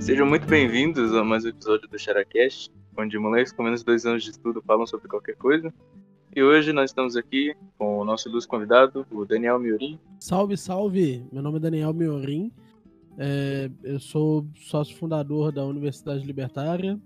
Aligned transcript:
Sejam 0.00 0.26
muito 0.26 0.46
bem-vindos 0.46 1.14
a 1.14 1.24
mais 1.24 1.44
um 1.44 1.48
episódio 1.48 1.88
do 1.88 1.98
Characast, 1.98 2.70
onde 2.96 3.18
moleques 3.18 3.52
com 3.52 3.62
menos 3.62 3.80
de 3.80 3.86
dois 3.86 4.04
anos 4.04 4.22
de 4.22 4.30
estudo 4.30 4.62
falam 4.62 4.86
sobre 4.86 5.08
qualquer 5.08 5.34
coisa. 5.36 5.72
E 6.36 6.42
hoje 6.42 6.72
nós 6.72 6.90
estamos 6.90 7.16
aqui 7.16 7.54
com 7.78 7.98
o 7.98 8.04
nosso 8.04 8.28
ilustre 8.28 8.50
convidado, 8.50 9.06
o 9.10 9.24
Daniel 9.24 9.58
Miorim. 9.58 9.98
Salve, 10.20 10.56
salve! 10.56 11.24
Meu 11.32 11.42
nome 11.42 11.56
é 11.56 11.60
Daniel 11.60 11.94
Miorim. 11.94 12.52
É, 13.16 13.70
eu 13.82 13.98
sou 13.98 14.46
sócio 14.56 14.96
fundador 14.96 15.52
da 15.52 15.64
Universidade 15.64 16.24
Libertária. 16.26 17.00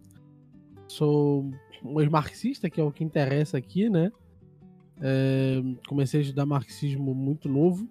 Sou 0.86 1.50
um 1.84 2.10
marxista, 2.10 2.68
que 2.68 2.80
é 2.80 2.84
o 2.84 2.90
que 2.90 3.04
interessa 3.04 3.58
aqui, 3.58 3.88
né? 3.88 4.10
É, 5.00 5.62
comecei 5.86 6.20
a 6.20 6.22
estudar 6.22 6.46
marxismo 6.46 7.14
muito 7.14 7.48
novo. 7.48 7.88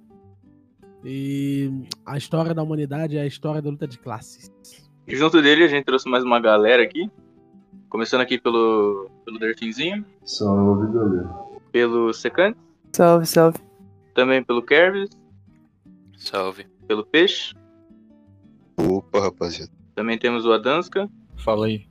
E 1.04 1.72
a 2.06 2.18
história 2.18 2.54
da 2.54 2.64
humanidade 2.64 3.18
é 3.18 3.22
a 3.22 3.26
história 3.26 3.62
da 3.62 3.70
luta 3.70 3.88
de 3.88 3.98
classes. 4.00 4.52
E 5.08 5.16
junto 5.16 5.42
dele 5.42 5.64
a 5.64 5.68
gente 5.68 5.86
trouxe 5.86 6.10
mais 6.10 6.24
uma 6.24 6.40
galera 6.40 6.84
aqui. 6.84 7.10
Começando 7.90 8.22
aqui 8.22 8.38
pelo, 8.38 9.10
pelo 9.24 9.40
Delfinzinho. 9.40 10.06
Salve, 10.26 10.92
galera. 10.92 11.30
Pelo 11.72 12.14
Secante. 12.14 12.58
Salve, 12.92 13.26
salve. 13.26 13.60
Também 14.14 14.44
pelo 14.44 14.62
Kervis. 14.62 15.10
Salve. 16.18 16.66
Pelo 16.88 17.06
Peixe. 17.06 17.56
Opa, 18.76 19.20
rapaziada. 19.22 19.72
Também 19.96 20.18
temos 20.18 20.46
o 20.46 20.52
Adanska. 20.52 21.10
Fala 21.38 21.68
aí. 21.68 21.88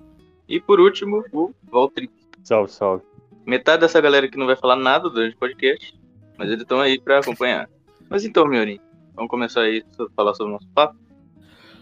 E 0.48 0.60
por 0.60 0.78
último, 0.80 1.24
o 1.32 1.52
Valtric. 1.70 2.12
Salve, 2.44 2.70
salve. 2.70 3.04
Metade 3.46 3.80
dessa 3.80 4.00
galera 4.00 4.28
que 4.28 4.36
não 4.36 4.46
vai 4.46 4.56
falar 4.56 4.76
nada 4.76 5.08
durante 5.08 5.36
o 5.36 5.38
podcast, 5.38 5.98
mas 6.36 6.48
eles 6.48 6.62
estão 6.62 6.80
aí 6.80 7.00
para 7.00 7.20
acompanhar. 7.20 7.68
Mas 8.08 8.24
então, 8.24 8.46
Miorim, 8.46 8.80
vamos 9.16 9.30
começar 9.30 9.62
aí 9.62 9.82
a 9.98 10.10
falar 10.14 10.34
sobre 10.34 10.52
o 10.52 10.54
nosso 10.54 10.68
papo? 10.68 10.96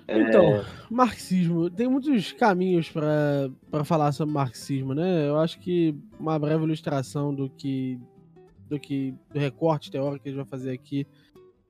Então, 0.08 0.56
é... 0.56 0.64
marxismo. 0.90 1.68
Tem 1.68 1.88
muitos 1.88 2.32
caminhos 2.32 2.90
para 2.90 3.84
falar 3.84 4.12
sobre 4.12 4.32
marxismo, 4.32 4.94
né? 4.94 5.28
Eu 5.28 5.38
acho 5.38 5.58
que 5.58 5.94
uma 6.18 6.38
breve 6.38 6.64
ilustração 6.64 7.34
do 7.34 7.50
que 7.50 7.98
do 8.68 8.78
que 8.80 9.14
do 9.32 9.38
recorte 9.38 9.90
teórico 9.90 10.22
que 10.22 10.28
a 10.30 10.32
gente 10.32 10.40
vai 10.40 10.48
fazer 10.48 10.72
aqui 10.72 11.06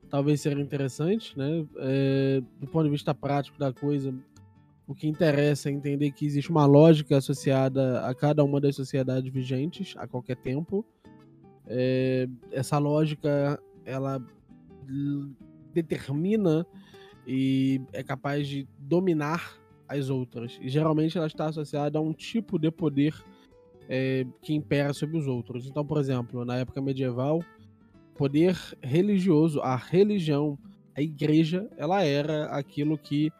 talvez 0.09 0.41
seja 0.41 0.61
interessante, 0.61 1.37
né? 1.37 1.67
É, 1.79 2.43
do 2.61 2.67
ponto 2.69 2.85
de 2.85 2.91
vista 2.91 3.15
prático 3.15 3.59
da 3.59 3.73
coisa, 3.73 4.15
o 4.87 4.95
que 4.95 5.09
interessa 5.09 5.69
é 5.69 5.73
entender 5.73 6.11
que 6.13 6.25
existe 6.25 6.51
uma 6.51 6.67
lógica 6.67 7.17
associada 7.17 8.01
a 8.07 8.15
cada 8.15 8.45
uma 8.45 8.61
das 8.61 8.77
sociedades 8.77 9.33
vigentes 9.33 9.95
a 9.97 10.07
qualquer 10.07 10.37
tempo. 10.37 10.85
É, 11.67 12.29
essa 12.53 12.79
lógica 12.79 13.61
ela 13.85 14.23
determina 15.75 16.67
e 17.27 17.81
é 17.93 18.03
capaz 18.03 18.47
de 18.47 18.67
dominar 18.79 19.59
as 19.89 20.09
outras. 20.11 20.59
E 20.61 20.69
geralmente 20.69 21.17
ela 21.17 21.27
está 21.27 21.47
associada 21.47 21.99
a 21.99 22.03
um 22.03 22.13
tipo 22.13 22.59
de 22.59 22.71
poder 22.71 23.15
é, 23.89 24.27
que 24.43 24.55
impera 24.55 24.93
sobre 24.93 25.17
os 25.17 25.27
outros. 25.27 25.67
Então, 25.67 25.85
por 25.85 25.99
exemplo, 25.99 26.45
na 26.45 26.57
época 26.57 26.81
medieval, 26.81 27.43
poder 28.15 28.57
religioso, 28.83 29.61
a 29.61 29.77
religião, 29.77 30.59
a 30.97 31.03
igreja, 31.03 31.69
ela 31.77 32.03
era 32.03 32.47
aquilo 32.47 32.97
que 32.97 33.31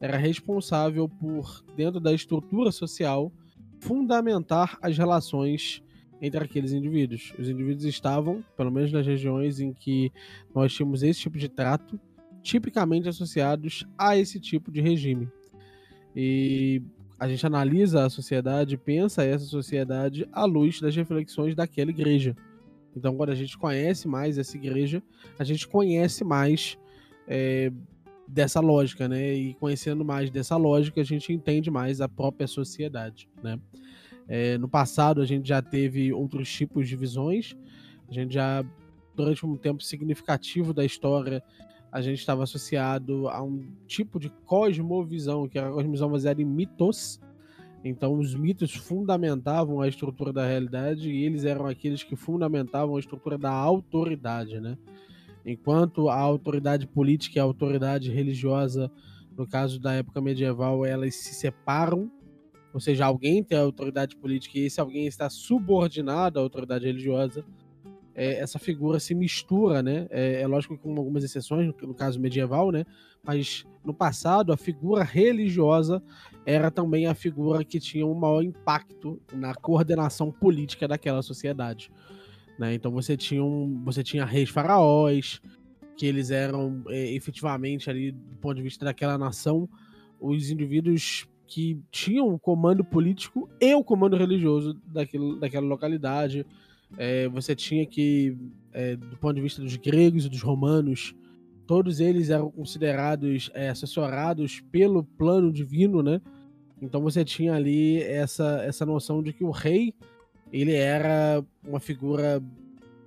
era 0.00 0.16
responsável 0.16 1.08
por, 1.08 1.64
dentro 1.76 2.00
da 2.00 2.12
estrutura 2.12 2.72
social, 2.72 3.30
fundamentar 3.80 4.78
as 4.82 4.96
relações 4.98 5.82
entre 6.22 6.42
aqueles 6.42 6.72
indivíduos. 6.72 7.34
Os 7.36 7.48
indivíduos 7.48 7.84
estavam, 7.84 8.44
pelo 8.56 8.70
menos 8.70 8.92
nas 8.92 9.04
regiões 9.04 9.58
em 9.58 9.72
que 9.74 10.12
nós 10.54 10.72
tínhamos 10.72 11.02
esse 11.02 11.20
tipo 11.20 11.36
de 11.36 11.48
trato, 11.48 11.98
tipicamente 12.40 13.08
associados 13.08 13.84
a 13.98 14.16
esse 14.16 14.38
tipo 14.38 14.70
de 14.70 14.80
regime. 14.80 15.28
E 16.14 16.80
a 17.18 17.28
gente 17.28 17.44
analisa 17.44 18.04
a 18.04 18.10
sociedade, 18.10 18.76
pensa 18.76 19.24
essa 19.24 19.44
sociedade 19.44 20.28
à 20.32 20.44
luz 20.44 20.80
das 20.80 20.94
reflexões 20.94 21.56
daquela 21.56 21.90
igreja. 21.90 22.36
Então, 22.96 23.16
quando 23.16 23.30
a 23.30 23.34
gente 23.34 23.58
conhece 23.58 24.06
mais 24.06 24.38
essa 24.38 24.56
igreja, 24.56 25.02
a 25.38 25.44
gente 25.44 25.66
conhece 25.66 26.22
mais 26.22 26.78
é, 27.26 27.72
dessa 28.28 28.60
lógica, 28.60 29.08
né? 29.08 29.34
E 29.34 29.54
conhecendo 29.54 30.04
mais 30.04 30.30
dessa 30.30 30.56
lógica, 30.56 31.00
a 31.00 31.04
gente 31.04 31.32
entende 31.32 31.70
mais 31.70 32.00
a 32.00 32.08
própria 32.08 32.46
sociedade, 32.46 33.28
né? 33.42 33.58
É, 34.28 34.56
no 34.58 34.68
passado, 34.68 35.20
a 35.20 35.24
gente 35.24 35.48
já 35.48 35.60
teve 35.60 36.12
outros 36.12 36.50
tipos 36.50 36.88
de 36.88 36.96
visões, 36.96 37.56
a 38.08 38.12
gente 38.12 38.34
já, 38.34 38.64
durante 39.14 39.44
um 39.44 39.56
tempo 39.56 39.82
significativo 39.82 40.72
da 40.72 40.84
história, 40.84 41.42
a 41.90 42.00
gente 42.00 42.18
estava 42.18 42.42
associado 42.42 43.28
a 43.28 43.42
um 43.42 43.66
tipo 43.86 44.18
de 44.18 44.30
cosmovisão, 44.46 45.46
que 45.46 45.58
era 45.58 45.68
a 45.68 45.72
cosmovisão 45.72 46.10
baseada 46.10 46.40
em 46.40 46.44
mitos. 46.44 47.20
Então, 47.84 48.18
os 48.18 48.34
mitos 48.34 48.72
fundamentavam 48.72 49.80
a 49.80 49.88
estrutura 49.88 50.32
da 50.32 50.46
realidade 50.46 51.10
e 51.10 51.24
eles 51.24 51.44
eram 51.44 51.66
aqueles 51.66 52.02
que 52.02 52.16
fundamentavam 52.16 52.96
a 52.96 53.00
estrutura 53.00 53.36
da 53.36 53.50
autoridade, 53.50 54.60
né? 54.60 54.78
Enquanto 55.44 56.08
a 56.08 56.16
autoridade 56.16 56.86
política 56.86 57.38
e 57.38 57.40
a 57.40 57.44
autoridade 57.44 58.10
religiosa, 58.10 58.90
no 59.36 59.46
caso 59.46 59.80
da 59.80 59.92
época 59.92 60.20
medieval, 60.20 60.86
elas 60.86 61.16
se 61.16 61.34
separam, 61.34 62.10
ou 62.72 62.80
seja, 62.80 63.04
alguém 63.04 63.42
tem 63.42 63.58
autoridade 63.58 64.16
política 64.16 64.58
e 64.58 64.62
esse 64.62 64.80
alguém 64.80 65.06
está 65.06 65.28
subordinado 65.28 66.38
à 66.38 66.42
autoridade 66.42 66.86
religiosa, 66.86 67.44
é, 68.14 68.34
essa 68.34 68.58
figura 68.58 69.00
se 69.00 69.14
mistura, 69.14 69.82
né? 69.82 70.06
É, 70.10 70.42
é, 70.42 70.46
lógico 70.46 70.76
que 70.76 70.82
com 70.82 70.96
algumas 70.96 71.24
exceções, 71.24 71.66
no, 71.66 71.74
no 71.88 71.94
caso 71.94 72.20
medieval, 72.20 72.70
né? 72.70 72.84
Mas 73.22 73.64
no 73.84 73.94
passado, 73.94 74.52
a 74.52 74.56
figura 74.56 75.02
religiosa 75.02 76.02
era 76.44 76.70
também 76.70 77.06
a 77.06 77.14
figura 77.14 77.64
que 77.64 77.80
tinha 77.80 78.06
um 78.06 78.14
maior 78.14 78.42
impacto 78.42 79.20
na 79.32 79.54
coordenação 79.54 80.30
política 80.30 80.86
daquela 80.86 81.22
sociedade. 81.22 81.90
Né? 82.58 82.74
Então 82.74 82.90
você 82.92 83.16
tinha, 83.16 83.42
um, 83.42 83.82
você 83.84 84.02
tinha 84.02 84.24
reis 84.24 84.50
faraós, 84.50 85.40
que 85.96 86.06
eles 86.06 86.30
eram 86.30 86.82
é, 86.88 87.12
efetivamente 87.12 87.88
ali, 87.88 88.12
do 88.12 88.36
ponto 88.38 88.56
de 88.56 88.62
vista 88.62 88.84
daquela 88.84 89.16
nação, 89.16 89.68
os 90.20 90.50
indivíduos 90.50 91.26
que 91.52 91.78
tinham 91.90 92.32
o 92.32 92.38
comando 92.38 92.82
político 92.82 93.46
e 93.60 93.74
o 93.74 93.84
comando 93.84 94.16
religioso 94.16 94.72
daquilo, 94.86 95.38
daquela 95.38 95.66
localidade. 95.66 96.46
É, 96.96 97.28
você 97.28 97.54
tinha 97.54 97.84
que, 97.84 98.34
é, 98.72 98.96
do 98.96 99.18
ponto 99.18 99.34
de 99.34 99.42
vista 99.42 99.60
dos 99.60 99.76
gregos 99.76 100.24
e 100.24 100.30
dos 100.30 100.40
romanos, 100.40 101.14
todos 101.66 102.00
eles 102.00 102.30
eram 102.30 102.50
considerados 102.50 103.50
é, 103.52 103.68
assessorados 103.68 104.60
pelo 104.72 105.04
plano 105.04 105.52
divino, 105.52 106.02
né? 106.02 106.22
Então 106.80 107.02
você 107.02 107.22
tinha 107.22 107.52
ali 107.52 108.00
essa, 108.02 108.62
essa 108.64 108.86
noção 108.86 109.22
de 109.22 109.34
que 109.34 109.44
o 109.44 109.50
rei 109.50 109.92
ele 110.50 110.72
era 110.72 111.44
uma 111.62 111.80
figura 111.80 112.42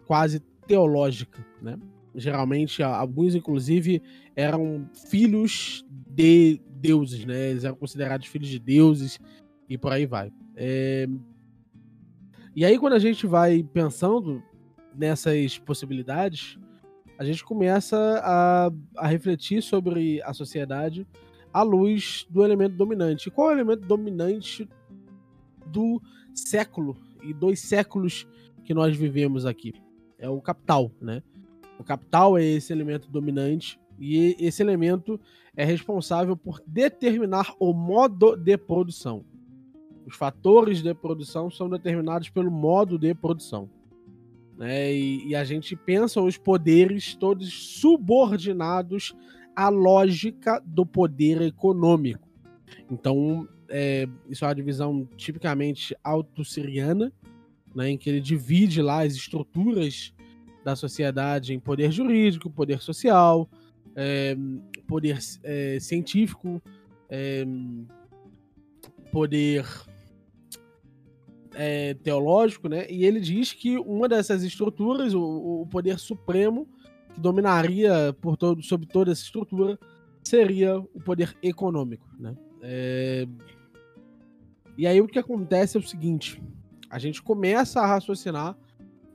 quase 0.05 0.39
teológica, 0.67 1.43
né? 1.59 1.79
Geralmente, 2.15 2.81
alguns, 2.81 3.35
inclusive, 3.35 4.01
eram 4.35 4.89
filhos 5.09 5.85
de 6.07 6.61
deuses, 6.67 7.25
né? 7.25 7.51
Eles 7.51 7.63
eram 7.63 7.75
considerados 7.75 8.27
filhos 8.27 8.47
de 8.47 8.59
deuses 8.59 9.19
e 9.69 9.77
por 9.77 9.91
aí 9.91 10.05
vai. 10.05 10.31
É... 10.55 11.07
E 12.55 12.63
aí, 12.63 12.79
quando 12.79 12.93
a 12.93 12.99
gente 12.99 13.27
vai 13.27 13.63
pensando 13.63 14.41
nessas 14.95 15.57
possibilidades, 15.57 16.57
a 17.17 17.23
gente 17.23 17.43
começa 17.43 17.97
a, 18.23 18.71
a 18.97 19.07
refletir 19.07 19.61
sobre 19.61 20.21
a 20.23 20.33
sociedade 20.33 21.05
à 21.53 21.63
luz 21.63 22.25
do 22.29 22.43
elemento 22.43 22.75
dominante. 22.75 23.31
qual 23.31 23.49
é 23.49 23.53
o 23.53 23.57
elemento 23.57 23.87
dominante 23.87 24.67
do 25.65 26.01
século 26.33 26.97
e 27.23 27.33
dois 27.33 27.61
séculos 27.61 28.27
que 28.63 28.73
nós 28.73 28.95
vivemos 28.95 29.45
aqui. 29.45 29.73
É 30.17 30.29
o 30.29 30.41
capital, 30.41 30.91
né? 31.01 31.21
O 31.79 31.83
capital 31.83 32.37
é 32.37 32.43
esse 32.43 32.71
elemento 32.71 33.09
dominante 33.09 33.79
e 33.99 34.35
esse 34.39 34.61
elemento 34.61 35.19
é 35.55 35.63
responsável 35.63 36.35
por 36.35 36.61
determinar 36.65 37.53
o 37.59 37.73
modo 37.73 38.35
de 38.35 38.57
produção. 38.57 39.23
Os 40.05 40.15
fatores 40.15 40.81
de 40.81 40.93
produção 40.93 41.49
são 41.49 41.69
determinados 41.69 42.29
pelo 42.29 42.51
modo 42.51 42.97
de 42.97 43.13
produção. 43.13 43.69
Né? 44.57 44.93
E, 44.93 45.29
e 45.29 45.35
a 45.35 45.43
gente 45.43 45.75
pensa 45.75 46.21
os 46.21 46.37
poderes 46.37 47.15
todos 47.15 47.51
subordinados 47.79 49.15
à 49.55 49.69
lógica 49.69 50.61
do 50.65 50.85
poder 50.85 51.41
econômico. 51.41 52.27
Então, 52.89 53.47
é, 53.69 54.07
isso 54.29 54.45
é 54.45 54.47
uma 54.47 54.55
divisão 54.55 55.07
tipicamente 55.17 55.95
auto-siriana, 56.03 57.11
né, 57.73 57.89
em 57.89 57.97
que 57.97 58.09
ele 58.09 58.21
divide 58.21 58.81
lá 58.81 59.03
as 59.03 59.15
estruturas 59.15 60.13
da 60.65 60.75
sociedade 60.75 61.53
em 61.53 61.59
poder 61.59 61.91
jurídico, 61.91 62.49
poder 62.49 62.81
social, 62.81 63.47
é, 63.95 64.35
poder 64.87 65.19
é, 65.43 65.77
científico, 65.79 66.59
é, 67.07 67.45
poder 69.11 69.63
é, 71.53 71.93
teológico, 71.93 72.67
né? 72.67 72.87
E 72.89 73.05
ele 73.05 73.19
diz 73.19 73.53
que 73.53 73.77
uma 73.77 74.09
dessas 74.09 74.43
estruturas, 74.43 75.13
o, 75.13 75.61
o 75.61 75.67
poder 75.67 75.99
supremo, 75.99 76.67
que 77.13 77.19
dominaria 77.19 78.11
por 78.19 78.35
todo, 78.35 78.63
sobre 78.63 78.87
toda 78.87 79.11
essa 79.11 79.21
estrutura, 79.21 79.77
seria 80.23 80.79
o 80.79 80.99
poder 80.99 81.37
econômico. 81.43 82.07
Né? 82.19 82.35
É... 82.63 83.27
E 84.75 84.87
aí 84.87 84.99
o 84.99 85.07
que 85.07 85.19
acontece 85.19 85.77
é 85.77 85.79
o 85.79 85.83
seguinte: 85.87 86.41
a 86.89 86.97
gente 86.97 87.21
começa 87.21 87.79
a 87.79 87.85
raciocinar 87.85 88.57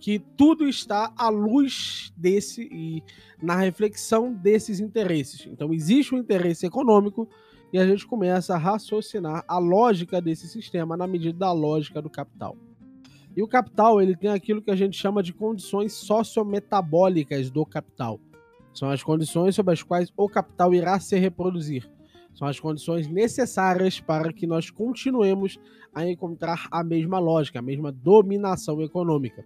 que 0.00 0.19
tudo 0.19 0.67
está 0.67 1.12
à 1.17 1.29
luz 1.29 2.11
desse 2.17 2.62
e 2.73 3.02
na 3.41 3.56
reflexão 3.56 4.32
desses 4.32 4.81
interesses. 4.81 5.47
Então 5.47 5.73
existe 5.75 6.14
um 6.14 6.19
interesse 6.19 6.64
econômico 6.67 7.29
e 7.73 7.79
a 7.79 7.87
gente 7.87 8.06
começa 8.06 8.55
a 8.55 8.58
raciocinar 8.58 9.44
a 9.47 9.58
lógica 9.58 10.20
desse 10.20 10.49
sistema 10.49 10.97
na 10.97 11.06
medida 11.06 11.38
da 11.38 11.52
lógica 11.52 12.00
do 12.00 12.08
capital. 12.08 12.56
E 13.37 13.43
o 13.43 13.47
capital 13.47 14.00
ele 14.00 14.17
tem 14.17 14.31
aquilo 14.31 14.62
que 14.62 14.70
a 14.70 14.76
gente 14.76 14.97
chama 14.97 15.23
de 15.23 15.32
condições 15.32 15.93
sociometabólicas 15.93 17.50
do 17.50 17.64
capital. 17.64 18.19
São 18.75 18.88
as 18.88 19.02
condições 19.02 19.55
sobre 19.55 19.75
as 19.75 19.82
quais 19.82 20.12
o 20.17 20.29
capital 20.29 20.75
irá 20.75 20.99
se 20.99 21.17
reproduzir. 21.19 21.88
São 22.35 22.49
as 22.49 22.58
condições 22.58 23.06
necessárias 23.06 24.00
para 24.00 24.32
que 24.32 24.47
nós 24.47 24.70
continuemos 24.70 25.58
a 25.94 26.08
encontrar 26.08 26.69
a 26.70 26.82
mesma 26.82 27.19
lógica, 27.19 27.58
a 27.58 27.62
mesma 27.62 27.93
dominação 27.93 28.81
econômica. 28.81 29.44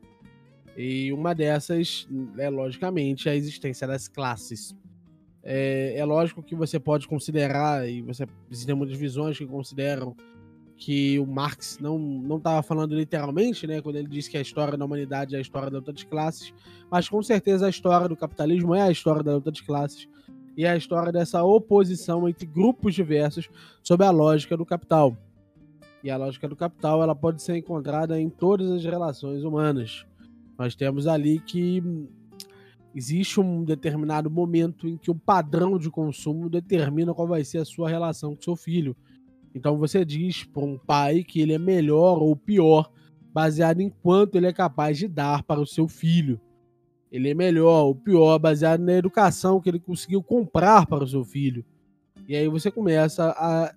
E 0.76 1.12
uma 1.12 1.34
dessas 1.34 2.08
é, 2.38 2.48
logicamente, 2.50 3.28
a 3.28 3.34
existência 3.34 3.86
das 3.86 4.08
classes. 4.08 4.74
É, 5.42 5.94
é 5.96 6.04
lógico 6.04 6.42
que 6.42 6.54
você 6.54 6.80
pode 6.80 7.06
considerar, 7.06 7.88
e 7.88 8.00
você 8.02 8.26
existem 8.50 8.74
muitas 8.74 8.96
visões 8.96 9.36
que 9.36 9.46
consideram 9.46 10.16
que 10.76 11.18
o 11.18 11.26
Marx 11.26 11.78
não 11.80 12.36
estava 12.36 12.62
falando 12.62 12.94
literalmente, 12.94 13.66
né, 13.66 13.80
quando 13.80 13.96
ele 13.96 14.08
diz 14.08 14.26
que 14.26 14.36
a 14.36 14.40
história 14.40 14.76
da 14.76 14.84
humanidade 14.84 15.34
é 15.34 15.38
a 15.38 15.40
história 15.40 15.70
da 15.70 15.78
luta 15.78 15.92
de 15.92 16.04
classes, 16.06 16.52
mas 16.90 17.08
com 17.08 17.22
certeza 17.22 17.66
a 17.66 17.70
história 17.70 18.08
do 18.08 18.16
capitalismo 18.16 18.74
é 18.74 18.82
a 18.82 18.90
história 18.90 19.22
da 19.22 19.34
luta 19.34 19.52
de 19.52 19.62
classes 19.62 20.08
e 20.56 20.64
é 20.64 20.70
a 20.70 20.76
história 20.76 21.12
dessa 21.12 21.42
oposição 21.42 22.28
entre 22.28 22.46
grupos 22.46 22.94
diversos 22.94 23.48
sob 23.82 24.04
a 24.04 24.10
lógica 24.10 24.56
do 24.56 24.66
capital. 24.66 25.16
E 26.02 26.10
a 26.10 26.16
lógica 26.16 26.48
do 26.48 26.56
capital 26.56 27.02
ela 27.02 27.14
pode 27.14 27.42
ser 27.42 27.56
encontrada 27.56 28.20
em 28.20 28.28
todas 28.28 28.70
as 28.70 28.84
relações 28.84 29.42
humanas. 29.42 30.04
Nós 30.58 30.74
temos 30.74 31.06
ali 31.06 31.40
que 31.40 31.82
existe 32.94 33.40
um 33.40 33.64
determinado 33.64 34.30
momento 34.30 34.86
em 34.86 34.96
que 34.96 35.10
o 35.10 35.14
padrão 35.14 35.78
de 35.78 35.90
consumo 35.90 36.48
determina 36.48 37.12
qual 37.12 37.26
vai 37.26 37.44
ser 37.44 37.58
a 37.58 37.64
sua 37.64 37.88
relação 37.88 38.34
com 38.34 38.42
seu 38.42 38.56
filho. 38.56 38.96
Então 39.54 39.78
você 39.78 40.04
diz 40.04 40.44
para 40.44 40.64
um 40.64 40.78
pai 40.78 41.24
que 41.24 41.40
ele 41.40 41.52
é 41.52 41.58
melhor 41.58 42.22
ou 42.22 42.36
pior 42.36 42.90
baseado 43.32 43.80
em 43.80 43.88
quanto 43.88 44.36
ele 44.36 44.46
é 44.46 44.52
capaz 44.52 44.96
de 44.96 45.08
dar 45.08 45.42
para 45.42 45.60
o 45.60 45.66
seu 45.66 45.88
filho. 45.88 46.40
Ele 47.10 47.30
é 47.30 47.34
melhor 47.34 47.84
ou 47.84 47.94
pior 47.94 48.38
baseado 48.38 48.80
na 48.80 48.92
educação 48.92 49.60
que 49.60 49.68
ele 49.68 49.80
conseguiu 49.80 50.22
comprar 50.22 50.86
para 50.86 51.04
o 51.04 51.08
seu 51.08 51.24
filho. 51.24 51.64
E 52.28 52.34
aí 52.34 52.48
você 52.48 52.70
começa 52.70 53.30
a 53.36 53.74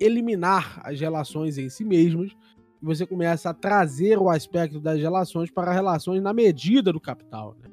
eliminar 0.00 0.80
as 0.84 0.98
relações 0.98 1.58
em 1.58 1.68
si 1.68 1.84
mesmas 1.84 2.32
você 2.84 3.06
começa 3.06 3.50
a 3.50 3.54
trazer 3.54 4.18
o 4.18 4.28
aspecto 4.28 4.78
das 4.78 5.00
relações 5.00 5.50
para 5.50 5.72
relações 5.72 6.22
na 6.22 6.34
medida 6.34 6.92
do 6.92 7.00
capital. 7.00 7.56
Né? 7.62 7.70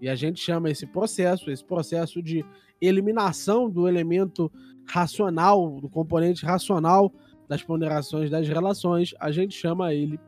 E 0.00 0.08
a 0.08 0.14
gente 0.14 0.40
chama 0.40 0.70
esse 0.70 0.86
processo, 0.86 1.50
esse 1.50 1.64
processo 1.64 2.22
de 2.22 2.44
eliminação 2.80 3.70
do 3.70 3.88
elemento 3.88 4.52
racional, 4.86 5.80
do 5.80 5.88
componente 5.88 6.44
racional 6.44 7.10
das 7.48 7.62
ponderações 7.62 8.28
das 8.28 8.46
relações, 8.46 9.14
a 9.18 9.30
gente 9.30 9.54
chama 9.54 9.94
ele 9.94 10.20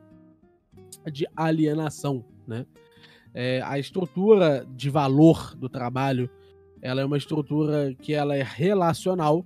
de 1.11 1.27
alienação. 1.35 2.25
Né? 2.47 2.65
É, 3.33 3.61
a 3.61 3.77
estrutura 3.77 4.65
de 4.75 4.89
valor 4.89 5.55
do 5.55 5.69
trabalho 5.69 6.29
ela 6.81 7.01
é 7.01 7.05
uma 7.05 7.17
estrutura 7.17 7.93
que 7.93 8.13
ela 8.13 8.35
é 8.35 8.41
relacional 8.41 9.45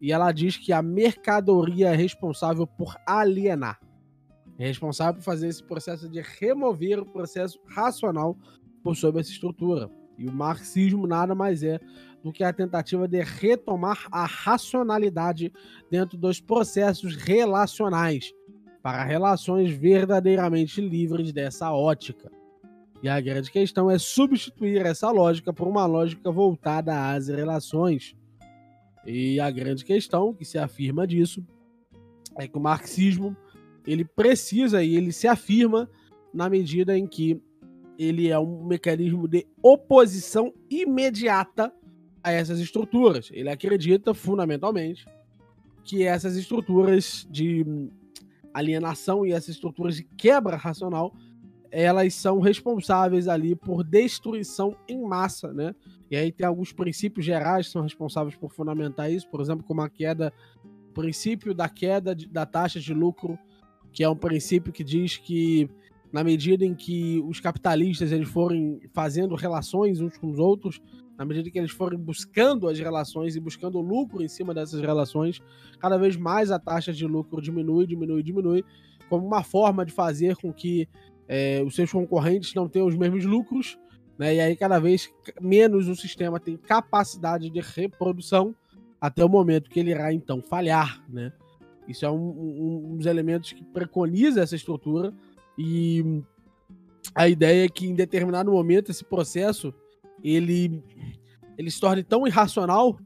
e 0.00 0.12
ela 0.12 0.32
diz 0.32 0.56
que 0.56 0.72
a 0.72 0.82
mercadoria 0.82 1.90
é 1.90 1.96
responsável 1.96 2.66
por 2.66 2.96
alienar 3.06 3.80
é 4.62 4.66
responsável 4.66 5.14
por 5.14 5.24
fazer 5.24 5.48
esse 5.48 5.62
processo 5.62 6.08
de 6.08 6.20
remover 6.20 7.00
o 7.00 7.06
processo 7.06 7.58
racional 7.66 8.36
por 8.82 8.94
sobre 8.94 9.20
essa 9.20 9.30
estrutura. 9.30 9.90
E 10.16 10.26
o 10.26 10.32
marxismo 10.32 11.04
nada 11.04 11.34
mais 11.34 11.64
é 11.64 11.80
do 12.22 12.32
que 12.32 12.44
a 12.44 12.52
tentativa 12.52 13.08
de 13.08 13.20
retomar 13.22 14.06
a 14.12 14.24
racionalidade 14.24 15.52
dentro 15.90 16.16
dos 16.16 16.40
processos 16.40 17.16
relacionais 17.16 18.32
para 18.80 19.02
relações 19.02 19.72
verdadeiramente 19.72 20.80
livres 20.80 21.32
dessa 21.32 21.72
ótica. 21.72 22.30
E 23.02 23.08
a 23.08 23.20
grande 23.20 23.50
questão 23.50 23.90
é 23.90 23.98
substituir 23.98 24.86
essa 24.86 25.10
lógica 25.10 25.52
por 25.52 25.66
uma 25.66 25.86
lógica 25.86 26.30
voltada 26.30 27.12
às 27.12 27.26
relações. 27.26 28.14
E 29.04 29.40
a 29.40 29.50
grande 29.50 29.84
questão 29.84 30.32
que 30.32 30.44
se 30.44 30.56
afirma 30.56 31.04
disso 31.04 31.44
é 32.36 32.46
que 32.46 32.56
o 32.56 32.60
marxismo 32.60 33.36
ele 33.86 34.04
precisa 34.04 34.82
e 34.82 34.96
ele 34.96 35.12
se 35.12 35.26
afirma 35.26 35.88
na 36.32 36.48
medida 36.48 36.96
em 36.96 37.06
que 37.06 37.40
ele 37.98 38.28
é 38.28 38.38
um 38.38 38.64
mecanismo 38.64 39.28
de 39.28 39.46
oposição 39.62 40.52
imediata 40.70 41.72
a 42.22 42.32
essas 42.32 42.58
estruturas. 42.58 43.28
Ele 43.32 43.50
acredita 43.50 44.14
fundamentalmente 44.14 45.06
que 45.84 46.04
essas 46.04 46.36
estruturas 46.36 47.26
de 47.30 47.64
alienação 48.54 49.26
e 49.26 49.32
essas 49.32 49.50
estruturas 49.50 49.96
de 49.96 50.04
quebra 50.04 50.56
racional 50.56 51.12
elas 51.72 52.14
são 52.14 52.38
responsáveis 52.38 53.26
ali 53.26 53.56
por 53.56 53.82
destruição 53.82 54.76
em 54.86 55.00
massa, 55.00 55.54
né? 55.54 55.74
E 56.10 56.16
aí 56.16 56.30
tem 56.30 56.46
alguns 56.46 56.70
princípios 56.70 57.24
gerais 57.24 57.66
que 57.66 57.72
são 57.72 57.80
responsáveis 57.80 58.36
por 58.36 58.52
fundamentar 58.52 59.10
isso, 59.10 59.26
por 59.30 59.40
exemplo, 59.40 59.64
como 59.64 59.80
a 59.80 59.88
queda, 59.88 60.30
princípio 60.92 61.54
da 61.54 61.70
queda 61.70 62.14
de, 62.14 62.28
da 62.28 62.44
taxa 62.44 62.78
de 62.78 62.92
lucro 62.92 63.38
que 63.92 64.02
é 64.02 64.08
um 64.08 64.16
princípio 64.16 64.72
que 64.72 64.82
diz 64.82 65.16
que 65.16 65.68
na 66.12 66.22
medida 66.22 66.64
em 66.64 66.74
que 66.74 67.22
os 67.26 67.40
capitalistas 67.40 68.12
eles 68.12 68.28
forem 68.28 68.80
fazendo 68.92 69.34
relações 69.34 70.00
uns 70.00 70.16
com 70.18 70.30
os 70.30 70.38
outros, 70.38 70.80
na 71.16 71.24
medida 71.24 71.50
que 71.50 71.58
eles 71.58 71.70
forem 71.70 71.98
buscando 71.98 72.68
as 72.68 72.78
relações 72.78 73.34
e 73.34 73.40
buscando 73.40 73.80
lucro 73.80 74.22
em 74.22 74.28
cima 74.28 74.52
dessas 74.52 74.80
relações, 74.80 75.40
cada 75.78 75.96
vez 75.96 76.16
mais 76.16 76.50
a 76.50 76.58
taxa 76.58 76.92
de 76.92 77.06
lucro 77.06 77.40
diminui, 77.40 77.86
diminui, 77.86 78.22
diminui, 78.22 78.64
como 79.08 79.26
uma 79.26 79.42
forma 79.42 79.84
de 79.84 79.92
fazer 79.92 80.36
com 80.36 80.52
que 80.52 80.88
é, 81.28 81.62
os 81.64 81.74
seus 81.74 81.90
concorrentes 81.90 82.54
não 82.54 82.68
tenham 82.68 82.86
os 82.86 82.96
mesmos 82.96 83.24
lucros, 83.24 83.78
né? 84.18 84.34
E 84.34 84.40
aí 84.40 84.56
cada 84.56 84.78
vez 84.78 85.10
menos 85.40 85.88
o 85.88 85.96
sistema 85.96 86.38
tem 86.38 86.56
capacidade 86.56 87.48
de 87.48 87.60
reprodução 87.60 88.54
até 89.00 89.24
o 89.24 89.28
momento 89.28 89.70
que 89.70 89.80
ele 89.80 89.90
irá 89.90 90.12
então 90.12 90.42
falhar, 90.42 91.02
né? 91.08 91.32
Isso 91.86 92.04
é 92.04 92.10
um, 92.10 92.92
um, 92.92 92.96
dos 92.96 93.06
elementos 93.06 93.52
que 93.52 93.64
preconiza 93.64 94.40
essa 94.40 94.54
estrutura 94.54 95.12
e 95.58 96.22
a 97.14 97.28
ideia 97.28 97.64
é 97.64 97.68
que 97.68 97.86
em 97.86 97.94
determinado 97.94 98.52
momento 98.52 98.90
esse 98.90 99.04
processo 99.04 99.74
ele, 100.22 100.82
ele 101.58 101.70
se 101.70 101.80
torne 101.80 102.02
tão 102.02 102.26
irracional 102.26 102.96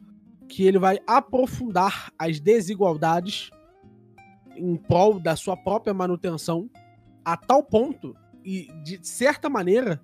que 0.49 0.65
ele 0.65 0.79
vai 0.79 0.99
aprofundar 1.07 2.13
as 2.19 2.39
desigualdades 2.39 3.51
em 4.55 4.77
prol 4.77 5.19
da 5.19 5.35
sua 5.37 5.57
própria 5.57 5.93
manutenção 5.93 6.71
a 7.25 7.37
tal 7.37 7.63
ponto 7.63 8.15
e 8.45 8.69
de 8.85 9.01
certa 9.03 9.49
maneira 9.49 10.01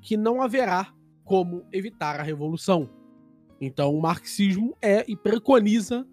que 0.00 0.16
não 0.16 0.42
haverá 0.42 0.92
como 1.24 1.64
evitar 1.72 2.18
a 2.18 2.22
revolução. 2.22 2.88
Então 3.60 3.94
o 3.94 4.00
marxismo 4.00 4.76
é 4.82 5.04
e 5.08 5.16
preconiza 5.16 6.06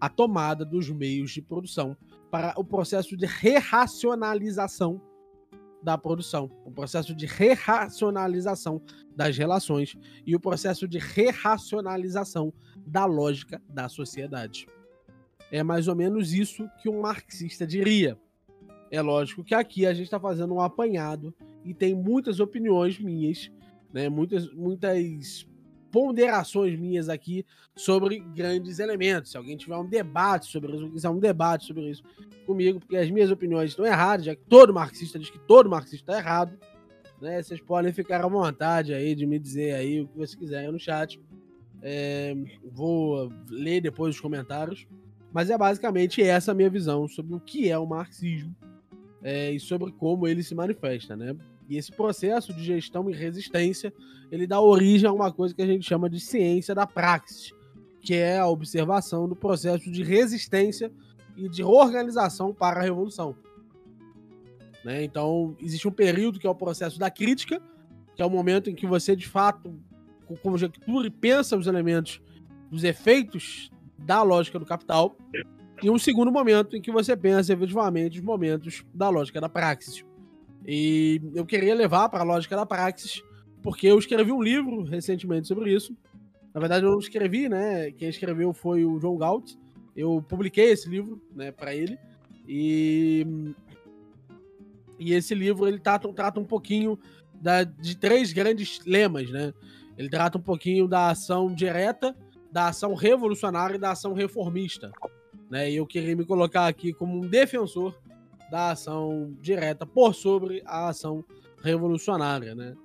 a 0.00 0.08
tomada 0.08 0.64
dos 0.64 0.90
meios 0.90 1.30
de 1.32 1.42
produção 1.42 1.96
para 2.30 2.54
o 2.56 2.64
processo 2.64 3.16
de 3.16 3.26
reracionalização 3.26 5.00
da 5.82 5.96
produção, 5.96 6.50
o 6.64 6.70
processo 6.70 7.14
de 7.14 7.26
reracionalização 7.26 8.82
das 9.14 9.36
relações 9.36 9.96
e 10.26 10.34
o 10.34 10.40
processo 10.40 10.88
de 10.88 10.98
reracionalização 10.98 12.52
da 12.86 13.04
lógica 13.04 13.62
da 13.68 13.88
sociedade. 13.88 14.66
É 15.50 15.62
mais 15.62 15.88
ou 15.88 15.94
menos 15.94 16.32
isso 16.32 16.68
que 16.82 16.88
um 16.88 17.00
marxista 17.00 17.66
diria. 17.66 18.18
É 18.90 19.00
lógico 19.00 19.44
que 19.44 19.54
aqui 19.54 19.86
a 19.86 19.94
gente 19.94 20.04
está 20.04 20.18
fazendo 20.18 20.54
um 20.54 20.60
apanhado 20.60 21.34
e 21.64 21.72
tem 21.72 21.94
muitas 21.94 22.40
opiniões 22.40 22.98
minhas, 22.98 23.50
né, 23.92 24.08
muitas, 24.08 24.52
muitas 24.52 25.47
ponderações 25.90 26.78
minhas 26.78 27.08
aqui 27.08 27.44
sobre 27.76 28.18
grandes 28.18 28.78
elementos. 28.78 29.30
Se 29.30 29.36
alguém 29.36 29.56
tiver 29.56 29.76
um 29.76 29.86
debate 29.86 30.46
sobre 30.46 30.74
isso, 30.74 30.90
quiser 30.90 31.08
um 31.10 31.18
debate 31.18 31.66
sobre 31.66 31.90
isso 31.90 32.02
comigo, 32.46 32.80
porque 32.80 32.96
as 32.96 33.10
minhas 33.10 33.30
opiniões 33.30 33.70
estão 33.70 33.84
erradas, 33.84 34.26
já 34.26 34.34
que 34.34 34.42
todo 34.48 34.72
marxista 34.72 35.18
diz 35.18 35.30
que 35.30 35.38
todo 35.38 35.68
marxista 35.68 36.12
está 36.12 36.18
errado, 36.18 36.58
né? 37.20 37.42
Vocês 37.42 37.60
podem 37.60 37.92
ficar 37.92 38.24
à 38.24 38.28
vontade 38.28 38.94
aí 38.94 39.14
de 39.14 39.26
me 39.26 39.38
dizer 39.38 39.74
aí 39.74 40.00
o 40.00 40.08
que 40.08 40.16
vocês 40.16 40.34
quiserem 40.34 40.72
no 40.72 40.78
chat. 40.78 41.20
É, 41.82 42.34
vou 42.64 43.32
ler 43.50 43.80
depois 43.80 44.14
os 44.14 44.20
comentários. 44.20 44.86
Mas 45.32 45.50
é 45.50 45.58
basicamente 45.58 46.22
essa 46.22 46.52
a 46.52 46.54
minha 46.54 46.70
visão 46.70 47.06
sobre 47.06 47.34
o 47.34 47.40
que 47.40 47.68
é 47.68 47.78
o 47.78 47.86
marxismo 47.86 48.54
é, 49.22 49.50
e 49.50 49.60
sobre 49.60 49.92
como 49.92 50.26
ele 50.26 50.42
se 50.42 50.54
manifesta, 50.54 51.16
né? 51.16 51.36
E 51.68 51.76
esse 51.76 51.92
processo 51.92 52.52
de 52.54 52.64
gestão 52.64 53.10
e 53.10 53.14
resistência, 53.14 53.92
ele 54.32 54.46
dá 54.46 54.60
origem 54.60 55.08
a 55.08 55.12
uma 55.12 55.30
coisa 55.30 55.54
que 55.54 55.62
a 55.62 55.66
gente 55.66 55.86
chama 55.86 56.08
de 56.08 56.18
ciência 56.18 56.74
da 56.74 56.86
praxis, 56.86 57.52
que 58.00 58.14
é 58.14 58.38
a 58.38 58.46
observação 58.46 59.28
do 59.28 59.36
processo 59.36 59.90
de 59.90 60.02
resistência 60.02 60.90
e 61.36 61.48
de 61.48 61.62
organização 61.62 62.54
para 62.54 62.80
a 62.80 62.82
revolução. 62.82 63.36
Né? 64.84 65.04
Então, 65.04 65.54
existe 65.60 65.86
um 65.86 65.92
período 65.92 66.38
que 66.38 66.46
é 66.46 66.50
o 66.50 66.54
processo 66.54 66.98
da 66.98 67.10
crítica, 67.10 67.60
que 68.16 68.22
é 68.22 68.24
o 68.24 68.30
momento 68.30 68.70
em 68.70 68.74
que 68.74 68.86
você, 68.86 69.14
de 69.14 69.28
fato, 69.28 69.78
conjectura 70.42 71.06
e 71.06 71.10
pensa 71.10 71.56
os 71.56 71.66
elementos 71.66 72.20
dos 72.70 72.82
efeitos 72.82 73.70
da 73.98 74.22
lógica 74.22 74.58
do 74.58 74.64
capital, 74.64 75.16
e 75.82 75.90
um 75.90 75.98
segundo 75.98 76.32
momento 76.32 76.76
em 76.76 76.82
que 76.82 76.90
você 76.90 77.16
pensa 77.16 77.52
efetivamente 77.52 78.18
os 78.18 78.24
momentos 78.24 78.84
da 78.92 79.08
lógica 79.08 79.40
da 79.40 79.48
praxis. 79.48 80.04
E 80.70 81.22
eu 81.34 81.46
queria 81.46 81.74
levar 81.74 82.10
para 82.10 82.20
a 82.20 82.24
lógica 82.24 82.54
da 82.54 82.66
praxis, 82.66 83.22
porque 83.62 83.86
eu 83.86 83.98
escrevi 83.98 84.30
um 84.30 84.42
livro 84.42 84.82
recentemente 84.82 85.48
sobre 85.48 85.72
isso. 85.72 85.96
Na 86.52 86.60
verdade, 86.60 86.84
eu 86.84 86.90
não 86.90 86.98
escrevi, 86.98 87.48
né? 87.48 87.90
Quem 87.92 88.10
escreveu 88.10 88.52
foi 88.52 88.84
o 88.84 89.00
João 89.00 89.16
Galt. 89.16 89.54
Eu 89.96 90.22
publiquei 90.28 90.70
esse 90.70 90.86
livro, 90.86 91.22
né, 91.34 91.50
para 91.50 91.74
ele. 91.74 91.98
E 92.46 93.26
e 94.98 95.14
esse 95.14 95.34
livro 95.34 95.66
ele 95.66 95.78
trata, 95.78 96.12
trata 96.12 96.40
um 96.40 96.44
pouquinho 96.44 96.98
da, 97.40 97.62
de 97.62 97.96
três 97.96 98.32
grandes 98.32 98.80
lemas, 98.84 99.30
né? 99.30 99.54
Ele 99.96 100.10
trata 100.10 100.36
um 100.36 100.42
pouquinho 100.42 100.86
da 100.86 101.08
ação 101.08 101.54
direta, 101.54 102.14
da 102.52 102.68
ação 102.68 102.94
revolucionária 102.94 103.76
e 103.76 103.78
da 103.78 103.92
ação 103.92 104.12
reformista. 104.12 104.92
Né? 105.48 105.70
E 105.70 105.76
eu 105.76 105.86
queria 105.86 106.14
me 106.14 106.26
colocar 106.26 106.66
aqui 106.66 106.92
como 106.92 107.16
um 107.16 107.26
defensor 107.26 107.98
da 108.50 108.70
ação 108.70 109.34
direta 109.40 109.86
por 109.86 110.14
sobre 110.14 110.62
a 110.64 110.88
ação 110.88 111.24
revolucionária. 111.62 112.54
Né? 112.54 112.76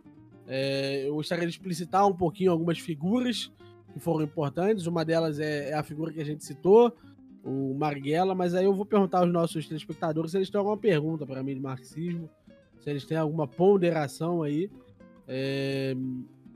É, 0.47 1.07
eu 1.07 1.15
gostaria 1.15 1.45
de 1.45 1.51
explicitar 1.51 2.05
um 2.07 2.13
pouquinho 2.13 2.51
algumas 2.51 2.79
figuras 2.79 3.51
que 3.91 3.99
foram 3.99 4.23
importantes. 4.23 4.85
Uma 4.85 5.05
delas 5.05 5.39
é, 5.39 5.69
é 5.69 5.73
a 5.73 5.83
figura 5.83 6.11
que 6.11 6.21
a 6.21 6.25
gente 6.25 6.43
citou, 6.43 6.95
o 7.43 7.73
Marighella, 7.73 8.33
mas 8.33 8.55
aí 8.55 8.65
eu 8.65 8.73
vou 8.73 8.85
perguntar 8.85 9.19
aos 9.19 9.31
nossos 9.31 9.67
telespectadores 9.67 10.31
se 10.31 10.37
eles 10.37 10.49
têm 10.49 10.57
alguma 10.57 10.77
pergunta 10.77 11.25
para 11.25 11.43
mim 11.43 11.53
de 11.53 11.59
marxismo, 11.59 12.29
se 12.79 12.89
eles 12.89 13.05
têm 13.05 13.17
alguma 13.17 13.47
ponderação 13.47 14.41
aí, 14.41 14.69
é, 15.27 15.95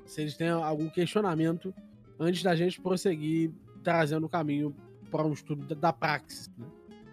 se 0.06 0.22
eles 0.22 0.36
têm 0.36 0.50
algum 0.50 0.90
questionamento 0.90 1.74
antes 2.20 2.42
da 2.42 2.56
gente 2.56 2.82
prosseguir 2.82 3.52
trazendo 3.84 4.26
o 4.26 4.30
caminho 4.30 4.76
para 5.12 5.26
um 5.26 5.34
estudo 5.34 5.66
da, 5.66 5.76
da 5.76 5.94
praxis. 5.94 6.50
Né? 6.58 6.66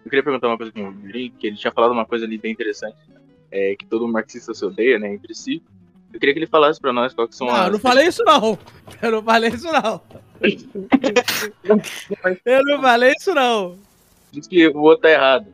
Eu 0.05 0.09
queria 0.09 0.23
perguntar 0.23 0.47
uma 0.47 0.57
coisa 0.57 0.71
com 0.71 0.87
o 0.87 0.93
Yuri, 1.03 1.31
que 1.31 1.47
ele 1.47 1.57
tinha 1.57 1.73
falado 1.73 1.91
uma 1.91 2.05
coisa 2.05 2.25
ali 2.25 2.37
bem 2.37 2.51
interessante, 2.51 2.95
é, 3.51 3.75
que 3.75 3.87
todo 3.87 4.07
marxista 4.07 4.53
se 4.53 4.63
odeia, 4.63 4.99
né, 4.99 5.11
entre 5.11 5.33
si. 5.33 5.63
Eu 6.13 6.19
queria 6.19 6.33
que 6.33 6.39
ele 6.39 6.47
falasse 6.47 6.79
para 6.79 6.93
nós 6.93 7.13
quais 7.13 7.35
são 7.35 7.47
não, 7.47 7.55
as... 7.55 7.65
eu 7.65 7.71
não 7.73 7.79
falei 7.79 8.07
isso 8.07 8.23
não. 8.23 8.57
Eu 9.01 9.11
não 9.11 9.23
falei 9.23 9.49
isso 9.49 9.71
não. 9.71 10.01
eu 12.45 12.65
não 12.65 12.81
falei 12.81 13.13
isso 13.17 13.33
não. 13.33 13.77
Diz 14.31 14.47
que 14.47 14.67
o 14.67 14.81
outro 14.81 15.01
tá 15.01 15.09
errado. 15.09 15.47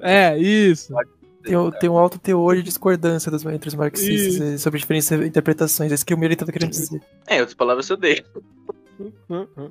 É, 0.00 0.38
isso. 0.38 0.94
Tem, 1.42 1.54
tem 1.80 1.90
um 1.90 1.98
alto 1.98 2.18
teor 2.18 2.56
de 2.56 2.62
discordância 2.62 3.30
dos, 3.30 3.44
entre 3.44 3.68
os 3.68 3.74
marxistas 3.74 4.36
isso. 4.36 4.62
sobre 4.62 4.78
diferentes 4.78 5.10
interpretações. 5.10 5.90
É 5.90 5.94
isso 5.94 6.06
que 6.06 6.14
o 6.14 6.18
Miri 6.18 6.36
tá 6.36 6.46
querendo 6.46 6.70
dizer. 6.70 7.02
É, 7.26 7.40
outras 7.40 7.54
palavras 7.54 7.86
se 7.86 7.92
odeia. 7.92 8.24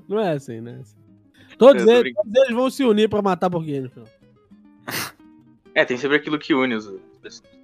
Não 0.08 0.20
é 0.20 0.34
assim, 0.34 0.60
né? 0.60 0.82
Todos, 1.58 1.88
eles, 1.88 2.14
todos 2.14 2.36
eles, 2.36 2.56
vão 2.56 2.70
se 2.70 2.84
unir 2.84 3.10
pra 3.10 3.22
matar 3.22 3.50
no 3.50 3.62
final. 3.62 3.92
É, 5.74 5.86
tem 5.86 5.96
sempre 5.96 6.18
aquilo 6.18 6.40
que 6.40 6.56
une 6.56 6.76
os 6.76 6.88
pessoas. 7.22 7.58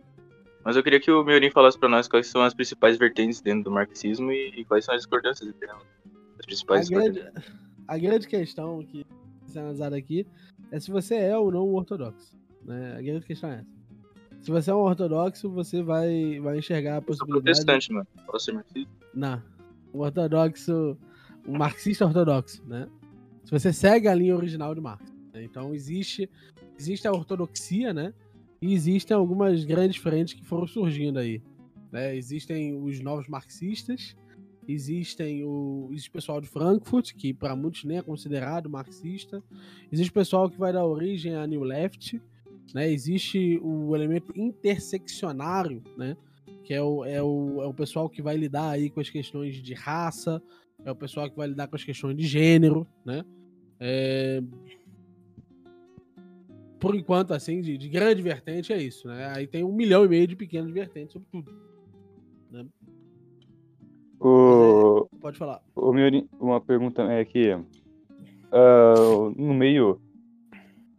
Mas 0.64 0.76
eu 0.76 0.84
queria 0.84 1.00
que 1.00 1.12
o 1.12 1.24
Meurin 1.24 1.50
falasse 1.50 1.78
para 1.78 1.90
nós 1.90 2.08
quais 2.08 2.28
são 2.28 2.42
as 2.42 2.54
principais 2.54 2.98
vertentes 2.98 3.42
dentro 3.42 3.64
do 3.64 3.72
marxismo 3.72 4.32
e, 4.32 4.50
e 4.56 4.66
quais 4.66 4.86
são 4.86 4.94
as 4.94 5.02
discordâncias 5.02 5.50
entre 5.50 5.68
elas. 5.68 5.84
As 6.40 6.46
principais 6.46 6.92
a 6.92 6.96
grande, 6.96 7.32
a 7.88 7.98
grande 7.98 8.28
questão 8.28 8.84
que 8.86 9.06
é 9.56 9.60
analisada 9.60 9.98
aqui 9.98 10.26
é 10.72 10.80
se 10.80 10.90
você 10.92 11.16
é 11.16 11.38
ou 11.38 11.52
não 11.52 11.68
um 11.68 11.76
ortodoxo. 11.76 12.38
Né? 12.64 12.96
A 12.98 13.02
grande 13.02 13.26
questão 13.26 13.50
é 13.50 13.56
essa. 13.56 13.84
Se 14.42 14.52
você 14.52 14.72
é 14.72 14.76
um 14.76 14.80
ortodoxo, 14.80 15.50
você 15.50 15.82
vai, 15.82 16.40
vai 16.40 16.58
enxergar 16.58 16.98
a 16.98 17.02
possibilidade. 17.02 17.50
Eu 17.50 17.56
sou 17.56 17.66
protestante, 17.66 17.94
mano. 17.94 18.08
Posso 18.28 18.46
ser 18.46 18.52
marxista? 18.54 18.92
Não. 19.14 19.42
Um 19.94 20.00
ortodoxo. 20.00 20.98
Um 21.48 21.58
marxista 21.58 22.06
ortodoxo, 22.06 22.64
né? 22.68 22.88
Se 23.44 23.52
você 23.52 23.74
segue 23.74 24.08
a 24.08 24.16
linha 24.16 24.36
original 24.36 24.74
de 24.74 24.82
Marx. 24.82 25.13
Né? 25.34 25.44
Então 25.44 25.74
existe, 25.74 26.30
existe 26.78 27.08
a 27.08 27.12
ortodoxia, 27.12 27.94
né? 27.94 28.14
E 28.62 28.74
existem 28.74 29.16
algumas 29.16 29.66
grandes 29.66 29.98
frentes 29.98 30.34
que 30.34 30.46
foram 30.46 30.68
surgindo 30.68 31.20
aí. 31.20 31.42
Né? 31.92 32.16
Existem 32.16 32.76
os 32.76 33.00
novos 33.02 33.28
marxistas, 33.28 34.16
existem 34.68 35.44
o, 35.44 35.90
existe 35.92 36.10
o 36.10 36.14
pessoal 36.14 36.40
de 36.40 36.48
Frankfurt, 36.48 37.14
que 37.14 37.34
para 37.34 37.56
muitos 37.56 37.84
nem 37.84 37.98
é 37.98 38.02
considerado 38.02 38.70
marxista, 38.70 39.44
existe 39.92 40.10
o 40.10 40.14
pessoal 40.14 40.50
que 40.50 40.58
vai 40.58 40.72
dar 40.72 40.86
origem 40.86 41.36
à 41.36 41.46
New 41.46 41.64
Left, 41.64 42.22
né? 42.74 42.90
existe 42.90 43.60
o 43.62 43.96
elemento 43.96 44.32
interseccionário, 44.36 45.84
né? 45.98 46.16
que 46.64 46.74
é 46.74 46.82
o, 46.82 47.04
é, 47.04 47.22
o, 47.22 47.62
é 47.62 47.66
o 47.66 47.74
pessoal 47.74 48.10
que 48.10 48.22
vai 48.22 48.38
lidar 48.38 48.70
aí 48.70 48.90
com 48.90 49.02
as 49.02 49.10
questões 49.10 49.62
de 49.62 49.74
raça, 49.74 50.42
é 50.86 50.92
o 50.92 50.96
pessoal 50.96 51.30
que 51.30 51.36
vai 51.36 51.48
lidar 51.48 51.68
com 51.68 51.76
as 51.76 51.84
questões 51.84 52.16
de 52.16 52.26
gênero, 52.26 52.88
né? 53.06 53.24
É, 53.80 54.42
por 56.84 56.96
enquanto, 56.96 57.34
assim, 57.34 57.62
de, 57.62 57.78
de, 57.78 57.88
grande 57.88 58.22
vertente 58.22 58.74
é 58.74 58.78
isso, 58.78 59.08
né? 59.08 59.32
Aí 59.34 59.48
tem 59.48 59.64
um 59.64 59.72
milhão 59.72 60.04
e 60.04 60.10
meio 60.10 60.28
de 60.28 60.36
pequenas 60.36 60.70
vertentes 60.70 61.14
sobre 61.14 61.30
tudo. 61.32 61.50
Né? 62.52 62.66
O... 64.20 65.08
É, 65.14 65.18
pode 65.18 65.38
falar. 65.38 65.64
O 65.74 65.94
meu, 65.94 66.12
uma 66.38 66.60
pergunta 66.60 67.04
é 67.04 67.24
que 67.24 67.54
uh, 67.54 69.30
no 69.38 69.54
meio, 69.54 70.02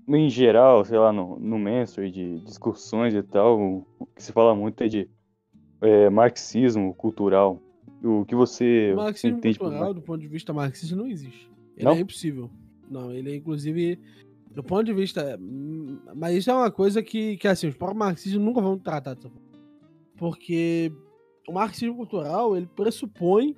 em 0.09 0.31
geral, 0.31 0.87
sei 0.87 0.99
lá, 0.99 1.13
no, 1.13 1.39
no 1.39 1.59
menso 1.59 2.01
de 2.11 2.41
discussões 2.41 3.13
e 3.13 3.23
tal, 3.23 3.85
o 3.99 4.07
que 4.17 4.23
se 4.23 4.33
fala 4.33 4.55
muito 4.55 4.83
é 4.83 4.89
de 4.89 5.07
é, 5.83 6.09
marxismo 6.09 6.95
cultural. 6.95 7.61
O 8.03 8.25
que 8.25 8.35
você 8.35 8.93
o 8.95 8.97
marxismo 8.97 9.37
entende 9.37 9.59
cultural, 9.59 9.93
do 9.93 10.01
ponto 10.01 10.21
de 10.23 10.29
vista 10.29 10.51
marxista, 10.51 10.97
não 10.97 11.07
existe. 11.07 11.51
Ele 11.77 11.85
não? 11.85 11.93
é 11.93 12.01
impossível. 12.01 12.51
Não, 12.91 13.13
ele 13.13 13.33
é 13.33 13.37
inclusive 13.37 13.99
do 14.55 14.63
ponto 14.63 14.85
de 14.85 14.93
vista. 14.93 15.39
Hum, 15.41 15.99
mas 16.15 16.37
isso 16.37 16.51
é 16.51 16.55
uma 16.55 16.71
coisa 16.71 17.03
que, 17.03 17.37
que 17.37 17.49
assim, 17.49 17.69
os 17.69 17.77
próprios 17.77 17.99
marxistas 17.99 18.41
nunca 18.41 18.61
vão 18.61 18.79
tratar 18.79 19.17
forma. 19.17 19.43
Porque 20.17 20.93
o 21.49 21.53
marxismo 21.53 21.97
cultural 21.97 22.57
ele 22.57 22.67
pressupõe 22.67 23.57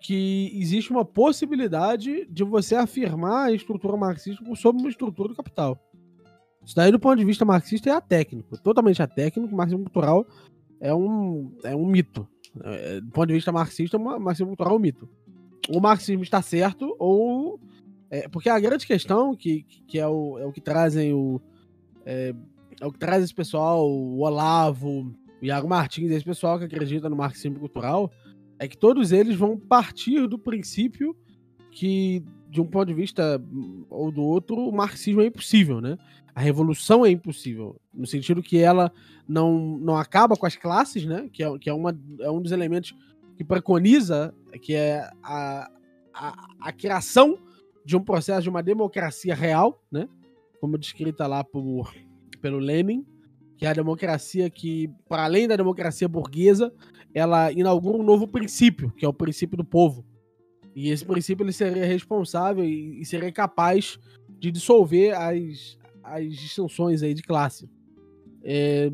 que 0.00 0.50
existe 0.54 0.90
uma 0.90 1.04
possibilidade 1.04 2.26
de 2.30 2.42
você 2.42 2.74
afirmar 2.74 3.48
a 3.48 3.52
estrutura 3.52 3.96
marxista 3.96 4.42
sob 4.54 4.78
uma 4.78 4.88
estrutura 4.88 5.28
do 5.28 5.36
capital. 5.36 5.78
Isso 6.64 6.74
daí, 6.74 6.90
do 6.90 6.98
ponto 7.00 7.18
de 7.18 7.24
vista 7.24 7.44
marxista, 7.44 7.90
é 7.90 7.92
atécnico. 7.92 8.56
Totalmente 8.62 9.02
atécnico. 9.02 9.52
O 9.52 9.56
marxismo 9.56 9.84
cultural 9.84 10.26
é 10.80 10.94
um, 10.94 11.52
é 11.64 11.74
um 11.74 11.86
mito. 11.86 12.26
É, 12.62 13.00
do 13.00 13.10
ponto 13.10 13.28
de 13.28 13.34
vista 13.34 13.52
marxista, 13.52 13.96
o 13.96 14.20
marxismo 14.20 14.48
cultural 14.48 14.74
é 14.74 14.76
um 14.76 14.80
mito. 14.80 15.08
O 15.68 15.80
marxismo 15.80 16.22
está 16.22 16.40
certo 16.40 16.94
ou 16.98 17.60
é, 18.10 18.28
porque 18.28 18.48
a 18.48 18.58
grande 18.58 18.84
questão, 18.84 19.36
que, 19.36 19.64
que 19.86 19.98
é, 19.98 20.06
o, 20.06 20.36
é 20.38 20.44
o 20.44 20.52
que 20.52 20.60
trazem 20.60 21.14
o. 21.14 21.40
É, 22.04 22.34
é, 22.80 22.86
o 22.86 22.90
que 22.90 22.98
traz 22.98 23.22
esse 23.22 23.34
pessoal, 23.34 23.88
o 23.88 24.18
Olavo, 24.20 25.14
o 25.40 25.44
Iago 25.44 25.68
Martins, 25.68 26.10
esse 26.10 26.24
pessoal 26.24 26.58
que 26.58 26.64
acredita 26.64 27.08
no 27.08 27.16
marxismo 27.16 27.60
cultural, 27.60 28.10
é 28.58 28.66
que 28.66 28.76
todos 28.76 29.12
eles 29.12 29.36
vão 29.36 29.56
partir 29.56 30.26
do 30.26 30.38
princípio 30.38 31.16
que, 31.70 32.24
de 32.48 32.60
um 32.60 32.66
ponto 32.66 32.88
de 32.88 32.94
vista 32.94 33.40
ou 33.88 34.10
do 34.10 34.22
outro, 34.22 34.56
o 34.56 34.72
marxismo 34.72 35.20
é 35.20 35.26
impossível, 35.26 35.80
né? 35.80 35.96
A 36.34 36.40
revolução 36.40 37.06
é 37.06 37.10
impossível, 37.10 37.80
no 37.92 38.06
sentido 38.06 38.42
que 38.42 38.58
ela 38.58 38.90
não, 39.28 39.78
não 39.78 39.96
acaba 39.96 40.36
com 40.36 40.46
as 40.46 40.56
classes, 40.56 41.04
né? 41.04 41.28
Que 41.32 41.44
é, 41.44 41.58
que 41.58 41.70
é, 41.70 41.72
uma, 41.72 41.96
é 42.20 42.30
um 42.30 42.42
dos 42.42 42.50
elementos 42.50 42.92
que 43.36 43.44
preconiza, 43.44 44.34
que 44.62 44.74
é 44.74 45.08
a, 45.22 45.70
a, 46.12 46.48
a 46.60 46.72
criação 46.72 47.38
de 47.84 47.96
um 47.96 48.02
processo 48.02 48.42
de 48.42 48.48
uma 48.48 48.62
democracia 48.62 49.34
real, 49.34 49.82
né? 49.90 50.08
Como 50.60 50.78
descrita 50.78 51.26
lá 51.26 51.42
por, 51.42 51.92
pelo 52.40 52.58
Lenin, 52.58 53.04
que 53.56 53.66
é 53.66 53.68
a 53.68 53.74
democracia 53.74 54.48
que, 54.48 54.90
para 55.08 55.24
além 55.24 55.48
da 55.48 55.56
democracia 55.56 56.08
burguesa, 56.08 56.72
ela 57.14 57.50
inaugura 57.52 57.98
um 57.98 58.02
novo 58.02 58.26
princípio, 58.26 58.90
que 58.96 59.04
é 59.04 59.08
o 59.08 59.12
princípio 59.12 59.56
do 59.56 59.64
povo. 59.64 60.04
E 60.74 60.88
esse 60.90 61.04
princípio 61.04 61.44
ele 61.44 61.52
seria 61.52 61.84
responsável 61.84 62.64
e, 62.64 63.04
seria 63.04 63.32
capaz 63.32 63.98
de 64.38 64.50
dissolver 64.50 65.14
as, 65.16 65.76
as 66.02 66.36
distinções 66.36 67.02
aí 67.02 67.12
de 67.12 67.22
classe. 67.22 67.68
É, 68.42 68.90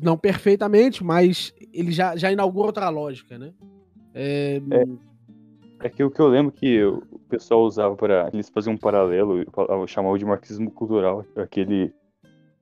não 0.00 0.16
perfeitamente, 0.16 1.04
mas 1.04 1.54
ele 1.72 1.92
já, 1.92 2.16
já 2.16 2.32
inaugura 2.32 2.66
outra 2.66 2.88
lógica, 2.88 3.38
né? 3.38 3.52
É, 4.14 4.60
é, 4.70 4.84
é 5.84 5.90
que 5.90 6.02
o 6.02 6.10
que 6.10 6.18
eu 6.18 6.28
lembro 6.28 6.50
que 6.50 6.80
pessoal 7.28 7.62
usava 7.62 7.94
para 7.94 8.30
eles 8.32 8.48
faziam 8.48 8.72
um 8.72 8.78
paralelo, 8.78 9.44
chamavam 9.86 10.16
de 10.16 10.24
marxismo 10.24 10.70
cultural, 10.70 11.26
aquele 11.36 11.92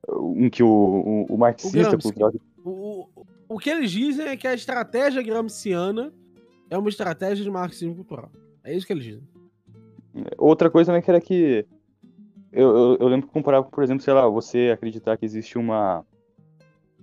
um 0.08 0.50
que 0.50 0.62
o, 0.62 0.68
o, 0.68 1.26
o 1.34 1.38
marxista 1.38 1.94
o 1.94 2.02
cultural. 2.02 2.32
O, 2.64 3.08
o 3.48 3.58
que 3.58 3.70
eles 3.70 3.92
dizem 3.92 4.26
é 4.26 4.36
que 4.36 4.48
a 4.48 4.54
estratégia 4.54 5.22
gramsciana 5.22 6.12
é 6.68 6.76
uma 6.76 6.88
estratégia 6.88 7.44
de 7.44 7.50
marxismo 7.50 7.94
cultural. 7.94 8.28
É 8.64 8.74
isso 8.74 8.84
que 8.84 8.92
eles 8.92 9.04
dizem. 9.04 9.28
Outra 10.36 10.68
coisa 10.68 10.90
também 10.90 11.02
que 11.02 11.10
era 11.10 11.20
que. 11.20 11.64
Eu, 12.50 12.76
eu, 12.76 12.96
eu 12.98 13.08
lembro 13.08 13.28
que 13.28 13.32
comparava, 13.32 13.64
por 13.64 13.84
exemplo, 13.84 14.02
sei 14.02 14.12
lá, 14.12 14.26
você 14.26 14.70
acreditar 14.74 15.16
que 15.16 15.24
existe 15.24 15.56
uma. 15.56 16.04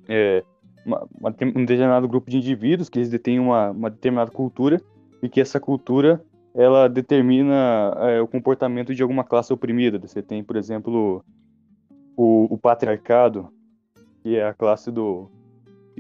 É, 0.07 0.43
uma, 0.85 1.07
uma, 1.17 1.29
um 1.55 1.65
determinado 1.65 2.09
grupo 2.09 2.29
de 2.29 2.37
indivíduos 2.37 2.89
que 2.89 2.99
eles 2.99 3.09
detêm 3.09 3.39
uma, 3.39 3.71
uma 3.71 3.89
determinada 3.89 4.31
cultura 4.31 4.81
e 5.21 5.29
que 5.29 5.41
essa 5.41 5.59
cultura 5.59 6.23
ela 6.53 6.87
determina 6.87 7.93
é, 7.97 8.21
o 8.21 8.27
comportamento 8.27 8.93
de 8.93 9.01
alguma 9.01 9.23
classe 9.23 9.53
oprimida. 9.53 9.99
Você 9.99 10.21
tem, 10.21 10.43
por 10.43 10.55
exemplo, 10.55 11.23
o, 12.15 12.53
o 12.53 12.57
patriarcado, 12.57 13.49
que 14.21 14.35
é 14.35 14.45
a 14.45 14.53
classe 14.53 14.91
do. 14.91 15.29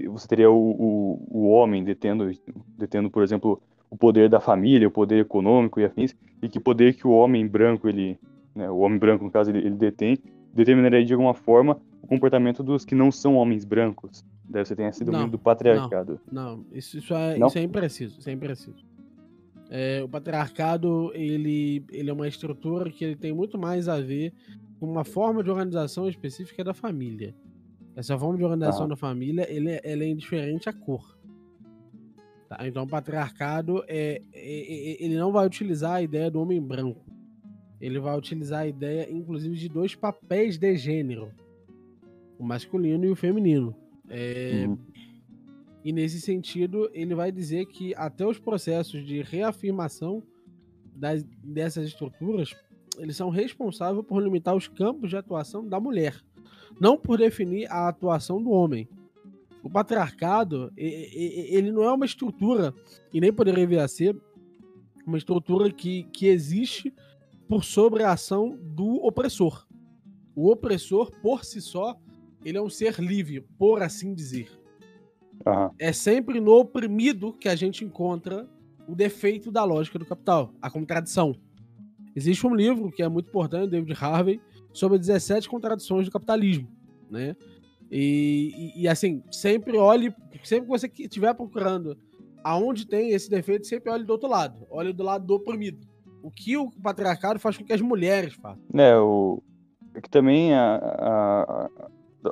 Você 0.07 0.27
teria 0.27 0.49
o, 0.49 0.55
o, 0.55 1.27
o 1.29 1.49
homem 1.49 1.83
detendo, 1.83 2.31
detendo, 2.77 3.09
por 3.09 3.23
exemplo, 3.23 3.61
o 3.89 3.97
poder 3.97 4.29
da 4.29 4.39
família, 4.39 4.87
o 4.87 4.91
poder 4.91 5.19
econômico 5.19 5.79
e 5.79 5.85
afins, 5.85 6.15
e 6.41 6.47
que 6.47 6.59
poder 6.59 6.93
que 6.93 7.07
o 7.07 7.11
homem 7.11 7.45
branco, 7.47 7.87
ele, 7.87 8.17
né, 8.55 8.69
o 8.69 8.77
homem 8.79 8.97
branco, 8.97 9.23
no 9.23 9.31
caso, 9.31 9.51
ele, 9.51 9.59
ele 9.59 9.75
detém, 9.75 10.17
determinaria 10.53 11.03
de 11.03 11.13
alguma 11.13 11.33
forma 11.33 11.79
o 12.01 12.07
comportamento 12.07 12.63
dos 12.63 12.85
que 12.85 12.95
não 12.95 13.11
são 13.11 13.35
homens 13.35 13.65
brancos. 13.65 14.23
Você 14.49 14.75
tem 14.75 14.87
esse 14.87 15.03
domínio 15.03 15.25
Não, 15.25 15.31
do 15.31 15.37
patriarcado. 15.37 16.19
Não, 16.31 16.65
isso, 16.71 16.97
isso, 16.97 17.13
é, 17.13 17.37
Não? 17.37 17.47
isso 17.47 17.59
é 17.59 17.61
impreciso. 17.61 18.19
Isso 18.19 18.29
é 18.29 18.33
impreciso. 18.33 18.88
É, 19.69 20.01
o 20.03 20.09
patriarcado 20.09 21.11
ele, 21.13 21.85
ele 21.91 22.09
é 22.09 22.13
uma 22.13 22.27
estrutura 22.27 22.89
que 22.89 23.03
ele 23.05 23.15
tem 23.15 23.31
muito 23.31 23.57
mais 23.57 23.87
a 23.87 23.99
ver 24.01 24.33
com 24.79 24.87
uma 24.91 25.03
forma 25.03 25.43
de 25.43 25.49
organização 25.49 26.09
específica 26.09 26.63
da 26.63 26.73
família. 26.73 27.35
Essa 27.95 28.17
forma 28.17 28.37
de 28.37 28.43
organização 28.43 28.81
Aham. 28.81 28.89
da 28.89 28.95
família 28.95 29.45
ele, 29.51 29.69
é- 29.69 29.81
ela 29.83 30.03
é 30.03 30.07
indiferente 30.07 30.67
à 30.69 30.73
cor. 30.73 31.17
Tá? 32.47 32.67
Então, 32.67 32.83
o 32.83 32.87
patriarcado 32.87 33.83
é, 33.87 34.21
é- 34.33 34.91
é- 34.93 35.03
ele 35.05 35.17
não 35.17 35.31
vai 35.31 35.45
utilizar 35.45 35.95
a 35.95 36.01
ideia 36.01 36.31
do 36.31 36.41
homem 36.41 36.59
branco. 36.61 37.05
Ele 37.79 37.99
vai 37.99 38.17
utilizar 38.17 38.61
a 38.61 38.67
ideia, 38.67 39.07
inclusive, 39.11 39.55
de 39.55 39.69
dois 39.69 39.93
papéis 39.93 40.57
de 40.57 40.75
gênero: 40.75 41.29
o 42.39 42.43
masculino 42.43 43.05
e 43.05 43.09
o 43.11 43.15
feminino. 43.15 43.75
É, 44.09 44.65
Uhum. 44.67 44.77
E 45.83 45.93
nesse 45.93 46.19
sentido, 46.19 46.89
ele 46.93 47.15
vai 47.15 47.31
dizer 47.31 47.65
que 47.65 47.93
até 47.95 48.25
os 48.25 48.37
processos 48.37 49.05
de 49.05 49.21
reafirmação 49.21 50.21
das, 50.93 51.23
dessas 51.43 51.87
estruturas, 51.87 52.53
eles 52.97 53.15
são 53.15 53.29
responsáveis 53.29 54.05
por 54.05 54.21
limitar 54.21 54.55
os 54.55 54.67
campos 54.67 55.09
de 55.09 55.15
atuação 55.15 55.65
da 55.65 55.79
mulher, 55.79 56.21
não 56.79 56.97
por 56.97 57.17
definir 57.17 57.71
a 57.71 57.87
atuação 57.87 58.43
do 58.43 58.49
homem. 58.49 58.89
O 59.63 59.69
patriarcado, 59.69 60.71
ele 60.75 61.71
não 61.71 61.83
é 61.83 61.93
uma 61.93 62.05
estrutura, 62.05 62.73
e 63.13 63.21
nem 63.21 63.31
poderia 63.31 63.67
vir 63.67 63.79
a 63.79 63.87
ser, 63.87 64.17
uma 65.05 65.17
estrutura 65.17 65.71
que, 65.71 66.03
que 66.11 66.27
existe 66.27 66.93
por 67.47 67.63
sobre 67.63 68.03
a 68.03 68.11
ação 68.11 68.57
do 68.61 68.95
opressor. 69.05 69.65
O 70.35 70.51
opressor, 70.51 71.11
por 71.21 71.43
si 71.43 71.61
só, 71.61 71.97
ele 72.43 72.57
é 72.57 72.61
um 72.61 72.69
ser 72.69 72.99
livre, 72.99 73.41
por 73.57 73.81
assim 73.81 74.13
dizer 74.13 74.58
Aham. 75.45 75.71
é 75.79 75.91
sempre 75.93 76.39
no 76.39 76.51
oprimido 76.51 77.33
que 77.33 77.47
a 77.49 77.55
gente 77.55 77.83
encontra 77.85 78.47
o 78.87 78.95
defeito 78.95 79.51
da 79.51 79.63
lógica 79.63 79.97
do 79.99 80.05
capital, 80.05 80.51
a 80.61 80.69
contradição. 80.69 81.35
Existe 82.15 82.45
um 82.47 82.55
livro 82.55 82.91
que 82.91 83.03
é 83.03 83.07
muito 83.07 83.29
importante, 83.29 83.65
do 83.65 83.71
David 83.71 83.93
Harvey, 84.03 84.41
sobre 84.73 84.97
17 84.97 85.47
contradições 85.47 86.05
do 86.05 86.11
capitalismo, 86.11 86.67
né? 87.09 87.35
E, 87.91 88.51
e- 88.75 88.81
e, 88.83 88.87
assim, 88.87 89.23
sempre 89.31 89.77
olhe, 89.77 90.13
sempre 90.43 90.65
que 90.65 90.69
você 90.79 90.91
estiver 90.99 91.33
procurando 91.33 91.97
aonde 92.43 92.85
tem 92.87 93.11
esse 93.11 93.29
defeito, 93.29 93.65
sempre 93.67 93.91
olhe 93.91 94.03
do 94.03 94.11
outro 94.11 94.29
lado, 94.29 94.65
olhe 94.69 94.91
do 94.93 95.03
lado 95.03 95.25
do 95.25 95.35
oprimido. 95.35 95.79
O 96.21 96.29
que 96.29 96.57
o 96.57 96.69
patriarcado 96.83 97.39
faz 97.39 97.57
com 97.57 97.63
que 97.63 97.73
as 97.73 97.81
mulheres 97.81 98.33
façam. 98.35 98.61
É, 98.75 98.97
o. 98.97 99.41
é 99.95 100.01
Que 100.01 100.09
também 100.09 100.53
a- 100.53 101.69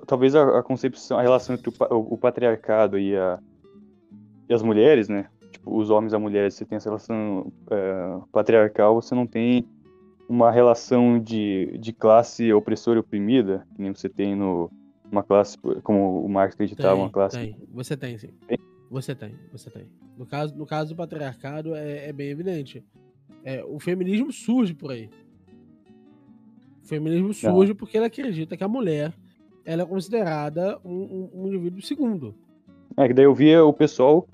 talvez 0.06 0.36
a, 0.36 0.60
a 0.60 0.64
concepção, 0.64 1.18
a 1.18 1.22
relação 1.22 1.56
entre 1.56 1.70
o, 1.70 1.74
o- 1.96 2.14
o 2.14 2.18
patriarcado 2.18 2.98
e, 3.00 3.16
a, 3.16 3.40
e 4.50 4.54
as 4.54 4.62
mulheres, 4.62 5.08
né? 5.10 5.30
Tipo, 5.52 5.78
os 5.78 5.90
homens 5.90 6.14
e 6.14 6.16
as 6.16 6.22
mulheres, 6.22 6.54
você 6.54 6.66
tem 6.66 6.76
essa 6.76 6.90
relação 6.90 7.52
é, 7.72 8.20
patriarcal, 8.32 8.96
você 9.02 9.16
não 9.16 9.26
tem 9.28 9.66
uma 10.30 10.52
relação 10.52 11.18
de, 11.20 11.78
de 11.80 11.94
classe 11.94 12.52
opressora 12.52 12.98
e 12.98 13.02
oprimida, 13.02 13.66
que 13.76 13.82
nem 13.82 13.94
você 13.94 14.10
tem 14.10 14.36
no 14.36 14.70
uma 15.10 15.24
classe, 15.24 15.58
como 15.84 16.22
o 16.22 16.28
Marx 16.28 16.54
acreditava, 16.54 16.96
uma 16.96 17.10
classe. 17.10 17.38
tem. 17.38 17.56
Você 17.74 17.96
tem, 17.96 18.18
sim. 18.18 18.30
Tem? 18.46 18.58
Você 18.92 19.16
tem, 19.16 19.34
você 19.54 19.70
tem. 19.70 19.86
No 20.18 20.26
caso, 20.26 20.54
no 20.58 20.66
caso 20.66 20.90
do 20.94 20.98
patriarcado, 20.98 21.74
é, 21.76 22.10
é 22.10 22.12
bem 22.14 22.28
evidente. 22.30 22.84
É, 23.46 23.64
o 23.64 23.80
feminismo 23.80 24.34
surge 24.34 24.74
por 24.74 24.92
aí. 24.92 25.10
O 26.84 26.88
feminismo 26.88 27.34
surge 27.34 27.74
porque 27.74 27.98
ele 27.98 28.06
acredita 28.06 28.58
que 28.58 28.64
a 28.64 28.68
mulher 28.68 29.14
ela 29.68 29.84
é 29.84 29.86
considerada 29.86 30.80
um, 30.84 30.92
um- 30.92 31.30
um 31.44 31.48
indivíduo 31.48 31.82
segundo. 31.82 32.34
É, 32.96 33.08
que 33.08 33.14
daí 33.14 33.26
eu 33.26 33.36
via 33.36 33.64
o 33.64 33.74
pessoal 33.74 34.28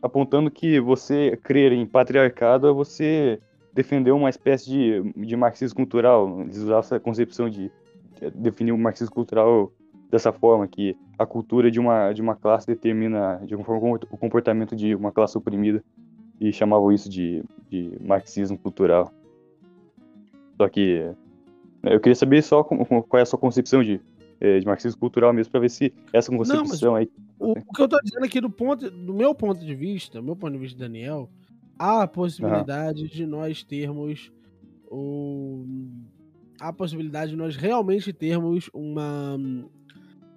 apontando 0.00 0.50
que 0.50 0.80
você 0.80 1.36
crer 1.42 1.72
em 1.72 1.84
patriarcado 1.84 2.68
é 2.68 2.72
você 2.72 3.40
defender 3.74 4.12
uma 4.12 4.30
espécie 4.30 4.70
de, 4.70 5.12
de 5.26 5.36
marxismo 5.36 5.76
cultural. 5.76 6.40
Eles 6.42 6.56
usavam 6.58 6.78
essa 6.78 7.00
concepção 7.00 7.50
de 7.50 7.70
de 8.18 8.30
definir 8.30 8.72
o 8.72 8.78
marxismo 8.78 9.14
cultural 9.14 9.70
dessa 10.10 10.32
forma, 10.32 10.66
que 10.66 10.96
a 11.18 11.26
cultura 11.26 11.70
de 11.70 11.78
uma, 11.78 12.14
de 12.14 12.22
uma 12.22 12.34
classe 12.34 12.66
determina 12.66 13.42
de 13.44 13.52
alguma 13.52 13.66
forma 13.78 13.98
o 14.10 14.16
comportamento 14.16 14.74
de 14.74 14.94
uma 14.94 15.12
classe 15.12 15.36
oprimida 15.36 15.84
e 16.40 16.50
chamavam 16.50 16.90
isso 16.90 17.10
de, 17.10 17.44
de 17.68 17.92
marxismo 18.00 18.56
cultural. 18.56 19.12
Só 20.56 20.66
que 20.66 21.00
né, 21.82 21.94
eu 21.94 22.00
queria 22.00 22.14
saber 22.14 22.42
só 22.42 22.64
qual 22.64 23.18
é 23.18 23.20
a 23.20 23.26
sua 23.26 23.38
concepção 23.38 23.82
de, 23.82 24.00
de 24.40 24.66
marxismo 24.66 25.00
cultural 25.00 25.32
mesmo, 25.32 25.50
para 25.50 25.60
ver 25.60 25.70
se 25.70 25.92
essa 26.12 26.30
concepção 26.30 26.94
aí 26.94 27.08
O, 27.38 27.52
o 27.52 27.72
que 27.72 27.82
eu 27.82 27.88
tô 27.88 27.98
dizendo 28.02 28.24
aqui 28.24 28.40
do 28.40 28.50
ponto, 28.50 28.90
do 28.90 29.14
meu 29.14 29.34
ponto 29.34 29.64
de 29.64 29.74
vista, 29.74 30.20
meu 30.20 30.36
ponto 30.36 30.52
de 30.52 30.58
vista, 30.58 30.78
Daniel, 30.78 31.30
há 31.78 32.02
a 32.02 32.06
possibilidade 32.08 33.08
de 33.08 33.26
nós 33.26 33.62
termos 33.62 34.32
o 34.90 35.64
há 36.60 36.68
a 36.68 36.72
possibilidade 36.72 37.32
de 37.32 37.36
nós 37.36 37.56
realmente 37.56 38.12
termos 38.12 38.70
uma 38.72 39.36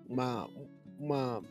uma 0.07 0.49
uma, 0.99 1.41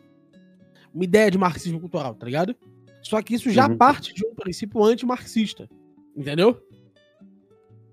uma 0.93 1.05
ideia 1.05 1.31
de 1.31 1.39
marxismo 1.39 1.81
cultural, 1.81 2.15
tá 2.15 2.27
ligado? 2.27 2.55
Só 3.03 3.23
que 3.23 3.35
isso 3.35 3.51
já 3.51 3.69
Uhum. 3.69 3.77
parte 3.79 4.13
de 4.13 4.27
um 4.27 4.35
princípio 4.35 4.83
antimarxista, 4.83 5.69
entendeu? 6.17 6.61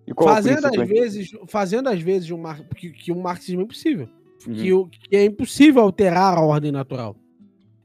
É 0.08 0.24
Fazendo 0.24 0.68
às 0.68 0.88
vezes, 0.88 1.32
fazendo 1.48 1.88
às 1.88 2.00
vezes 2.02 2.30
um 2.32 2.38
mar... 2.38 2.62
que, 2.76 2.92
que 2.92 3.12
um 3.12 3.22
marxismo 3.22 3.62
é 3.62 3.64
impossível, 3.64 4.10
Uhum. 4.48 4.88
que, 4.90 5.00
que 5.10 5.16
é 5.16 5.26
impossível 5.26 5.82
alterar 5.82 6.38
a 6.38 6.42
ordem 6.42 6.72
natural. 6.72 7.16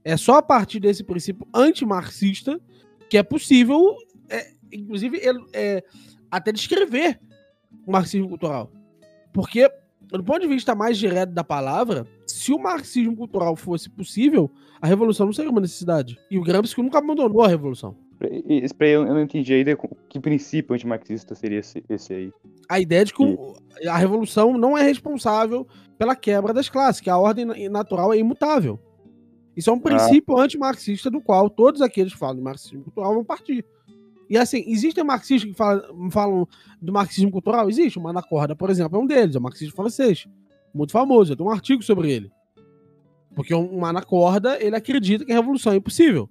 É 0.04 0.16
só 0.16 0.36
a 0.38 0.42
partir 0.42 0.80
desse 0.80 1.04
princípio 1.04 1.46
antimarxista 1.54 2.60
que 3.08 3.18
é 3.18 3.22
possível, 3.22 3.96
é, 4.28 4.52
inclusive, 4.72 5.18
ele- 5.18 5.44
é, 5.52 5.82
até 6.30 6.52
descrever 6.52 7.20
o 7.86 7.90
marxismo 7.92 8.28
cultural. 8.28 8.70
Porque, 9.32 9.68
do 10.08 10.22
ponto 10.24 10.40
de 10.40 10.46
vista 10.48 10.74
mais 10.74 10.96
direto 10.96 11.30
da 11.32 11.42
palavra, 11.44 12.06
se 12.26 12.52
o 12.52 12.58
marxismo 12.58 13.16
cultural 13.16 13.56
fosse 13.56 13.90
possível, 13.90 14.50
a 14.80 14.86
revolução 14.86 15.26
não 15.26 15.32
seria 15.32 15.50
uma 15.50 15.60
necessidade. 15.60 16.18
E 16.30 16.38
o 16.38 16.42
Gramsci 16.42 16.80
nunca 16.80 16.98
abandonou 16.98 17.42
a 17.42 17.48
revolução. 17.48 17.96
E- 18.22 18.44
e- 18.60 18.64
Espera 18.64 18.88
aí, 18.90 18.94
eu 18.94 19.06
eu 19.06 19.14
não 19.14 19.22
entendi 19.22 19.52
ainda 19.54 19.76
que 20.08 20.20
princípio 20.20 20.74
antimarxista 20.74 21.34
seria 21.34 21.60
esse, 21.60 21.82
esse 21.88 22.12
aí. 22.12 22.32
a 22.68 22.78
ideia 22.78 23.04
de 23.04 23.12
que 23.14 23.22
o- 23.22 23.56
a 23.88 23.96
revolução 23.96 24.56
não 24.56 24.76
é 24.76 24.82
responsável 24.82 25.66
pela 25.98 26.14
quebra 26.14 26.52
das 26.52 26.68
classes, 26.68 27.00
que 27.00 27.08
a 27.10 27.16
ordem 27.18 27.44
na- 27.44 27.54
natural 27.70 28.12
é 28.12 28.18
imutável. 28.18 28.78
Isso 29.56 29.68
é 29.70 29.72
um 29.72 29.80
princípio 29.80 30.36
antimarxista 30.38 31.10
do 31.10 31.20
qual 31.20 31.50
todos 31.50 31.82
aqueles 31.82 32.12
que 32.12 32.18
falam 32.18 32.36
de 32.36 32.42
marxismo 32.42 32.84
cultural 32.84 33.14
vão 33.14 33.24
partir. 33.24 33.64
E 34.28 34.36
assim, 34.38 34.62
existem 34.66 35.02
marxistas 35.02 35.50
que 35.50 35.56
falam, 35.56 36.10
falam 36.10 36.46
do 36.80 36.92
marxismo 36.92 37.30
cultural? 37.32 37.68
Existe. 37.68 37.98
O 37.98 38.02
Manacorda, 38.02 38.54
por 38.54 38.70
exemplo, 38.70 38.96
é 38.98 39.02
um 39.02 39.06
deles, 39.06 39.34
é 39.34 39.38
um 39.38 39.42
marxista 39.42 39.74
francês. 39.74 40.26
Muito 40.72 40.92
famoso, 40.92 41.32
eu 41.32 41.36
tenho 41.36 41.48
um 41.48 41.52
artigo 41.52 41.82
sobre 41.82 42.12
ele. 42.12 42.30
Porque 43.34 43.52
o 43.52 43.78
Manacorda, 43.80 44.56
ele 44.62 44.76
acredita 44.76 45.24
que 45.24 45.32
a 45.32 45.36
revolução 45.36 45.72
é 45.72 45.76
impossível. 45.76 46.28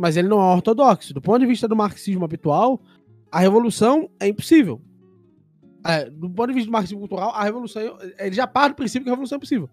Mas 0.00 0.16
ele 0.16 0.28
não 0.28 0.40
é 0.40 0.54
ortodoxo. 0.54 1.12
Do 1.12 1.20
ponto 1.20 1.40
de 1.40 1.46
vista 1.46 1.68
do 1.68 1.76
marxismo 1.76 2.24
habitual, 2.24 2.80
a 3.30 3.38
revolução 3.38 4.08
é 4.18 4.28
impossível. 4.28 4.80
É, 5.84 6.08
do 6.08 6.30
ponto 6.30 6.48
de 6.48 6.54
vista 6.54 6.70
do 6.70 6.72
marxismo 6.72 7.00
cultural, 7.00 7.34
a 7.34 7.44
revolução, 7.44 7.98
ele 8.18 8.34
já 8.34 8.46
parte 8.46 8.72
do 8.72 8.76
princípio 8.76 9.04
que 9.04 9.10
a 9.10 9.12
revolução 9.12 9.36
é 9.36 9.38
impossível. 9.38 9.68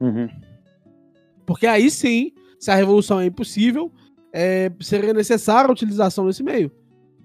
Uhum. 0.00 0.28
Porque 1.44 1.66
aí 1.66 1.90
sim, 1.90 2.32
se 2.58 2.70
a 2.70 2.74
revolução 2.74 3.20
é 3.20 3.26
impossível, 3.26 3.92
é, 4.32 4.72
seria 4.80 5.12
necessária 5.12 5.68
a 5.68 5.72
utilização 5.72 6.26
desse 6.26 6.42
meio. 6.42 6.72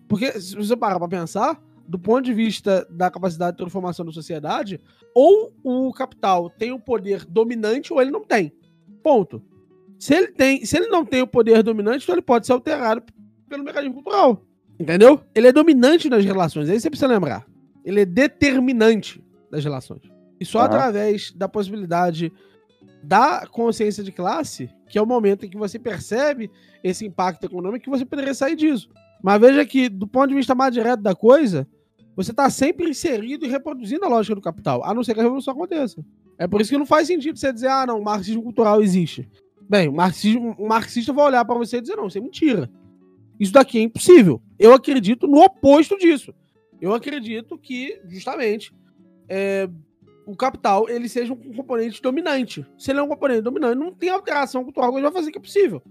Porque 0.09 0.41
se 0.41 0.57
você 0.57 0.75
parar 0.75 0.99
para 0.99 1.07
pensar, 1.07 1.57
do 1.87 1.97
ponto 1.97 2.25
de 2.25 2.33
vista 2.33 2.85
da 2.89 3.09
capacidade 3.09 3.53
de 3.53 3.59
transformação 3.59 4.05
da 4.05 4.11
sociedade, 4.11 4.81
ou 5.15 5.53
o 5.63 5.93
capital 5.93 6.49
tem 6.49 6.73
o 6.73 6.79
poder 6.79 7.23
dominante 7.23 7.93
ou 7.93 8.01
ele 8.01 8.11
não 8.11 8.25
tem. 8.25 8.51
Ponto. 9.01 9.41
Se 9.99 10.13
ele, 10.13 10.27
tem, 10.27 10.65
se 10.65 10.77
ele 10.77 10.87
não 10.87 11.05
tem 11.05 11.21
o 11.21 11.27
poder 11.27 11.63
dominante, 11.63 12.03
então 12.03 12.15
ele 12.15 12.21
pode 12.21 12.45
ser 12.45 12.53
alterado 12.53 13.03
pelo 13.49 13.63
mecanismo 13.63 13.95
cultural. 13.95 14.43
Entendeu? 14.79 15.21
Ele 15.33 15.47
é 15.47 15.51
dominante 15.51 16.09
nas 16.09 16.23
relações, 16.23 16.69
aí 16.69 16.79
você 16.79 16.89
precisa 16.89 17.07
lembrar. 17.07 17.45
Ele 17.83 18.01
é 18.01 18.05
determinante 18.05 19.23
das 19.49 19.63
relações. 19.63 20.01
E 20.39 20.45
só 20.45 20.59
Aham. 20.59 20.67
através 20.67 21.31
da 21.31 21.49
possibilidade 21.49 22.31
da 23.01 23.47
consciência 23.47 24.03
de 24.03 24.11
classe, 24.11 24.69
que 24.89 24.97
é 24.97 25.01
o 25.01 25.05
momento 25.05 25.45
em 25.45 25.49
que 25.49 25.57
você 25.57 25.79
percebe 25.79 26.51
esse 26.83 27.05
impacto 27.05 27.45
econômico, 27.45 27.83
que 27.83 27.89
você 27.89 28.05
poderia 28.05 28.33
sair 28.33 28.55
disso. 28.55 28.89
Mas 29.23 29.39
veja 29.39 29.65
que, 29.65 29.89
do 29.89 30.07
ponto 30.07 30.29
de 30.29 30.35
vista 30.35 30.53
mais 30.53 30.73
direto 30.73 31.01
da 31.01 31.15
coisa, 31.15 31.67
você 32.15 32.31
está 32.31 32.49
sempre 32.49 32.89
inserido 32.89 33.45
e 33.45 33.49
reproduzindo 33.49 34.05
a 34.05 34.09
lógica 34.09 34.35
do 34.35 34.41
capital, 34.41 34.83
a 34.83 34.93
não 34.93 35.03
ser 35.03 35.13
que 35.13 35.19
a 35.19 35.23
revolução 35.23 35.53
aconteça. 35.53 36.03
É 36.37 36.47
por 36.47 36.61
isso 36.61 36.69
que 36.69 36.77
não 36.77 36.85
faz 36.85 37.07
sentido 37.07 37.37
você 37.37 37.51
dizer, 37.51 37.67
ah, 37.67 37.85
não, 37.85 37.99
o 37.99 38.03
marxismo 38.03 38.43
cultural 38.43 38.81
existe. 38.81 39.27
Bem, 39.69 39.87
o, 39.87 39.93
marxismo, 39.93 40.55
o 40.57 40.67
marxista 40.67 41.11
vai 41.11 41.25
olhar 41.25 41.43
para 41.43 41.57
você 41.57 41.77
e 41.77 41.81
dizer, 41.81 41.95
não, 41.95 42.07
isso 42.07 42.17
é 42.17 42.21
mentira. 42.21 42.69
Isso 43.39 43.51
daqui 43.51 43.77
é 43.77 43.81
impossível. 43.81 44.41
Eu 44.57 44.73
acredito 44.73 45.27
no 45.27 45.41
oposto 45.41 45.97
disso. 45.97 46.33
Eu 46.79 46.93
acredito 46.93 47.57
que, 47.57 47.99
justamente, 48.07 48.73
é, 49.27 49.69
o 50.25 50.35
capital 50.35 50.89
ele 50.89 51.07
seja 51.07 51.33
um 51.33 51.53
componente 51.53 52.01
dominante. 52.01 52.65
Se 52.77 52.91
ele 52.91 52.99
é 52.99 53.03
um 53.03 53.07
componente 53.07 53.41
dominante, 53.41 53.77
não 53.77 53.93
tem 53.93 54.09
alteração 54.09 54.63
que 54.63 54.79
ele 54.79 55.01
vai 55.01 55.11
fazer 55.11 55.31
que 55.31 55.37
é 55.37 55.41
possível. 55.41 55.81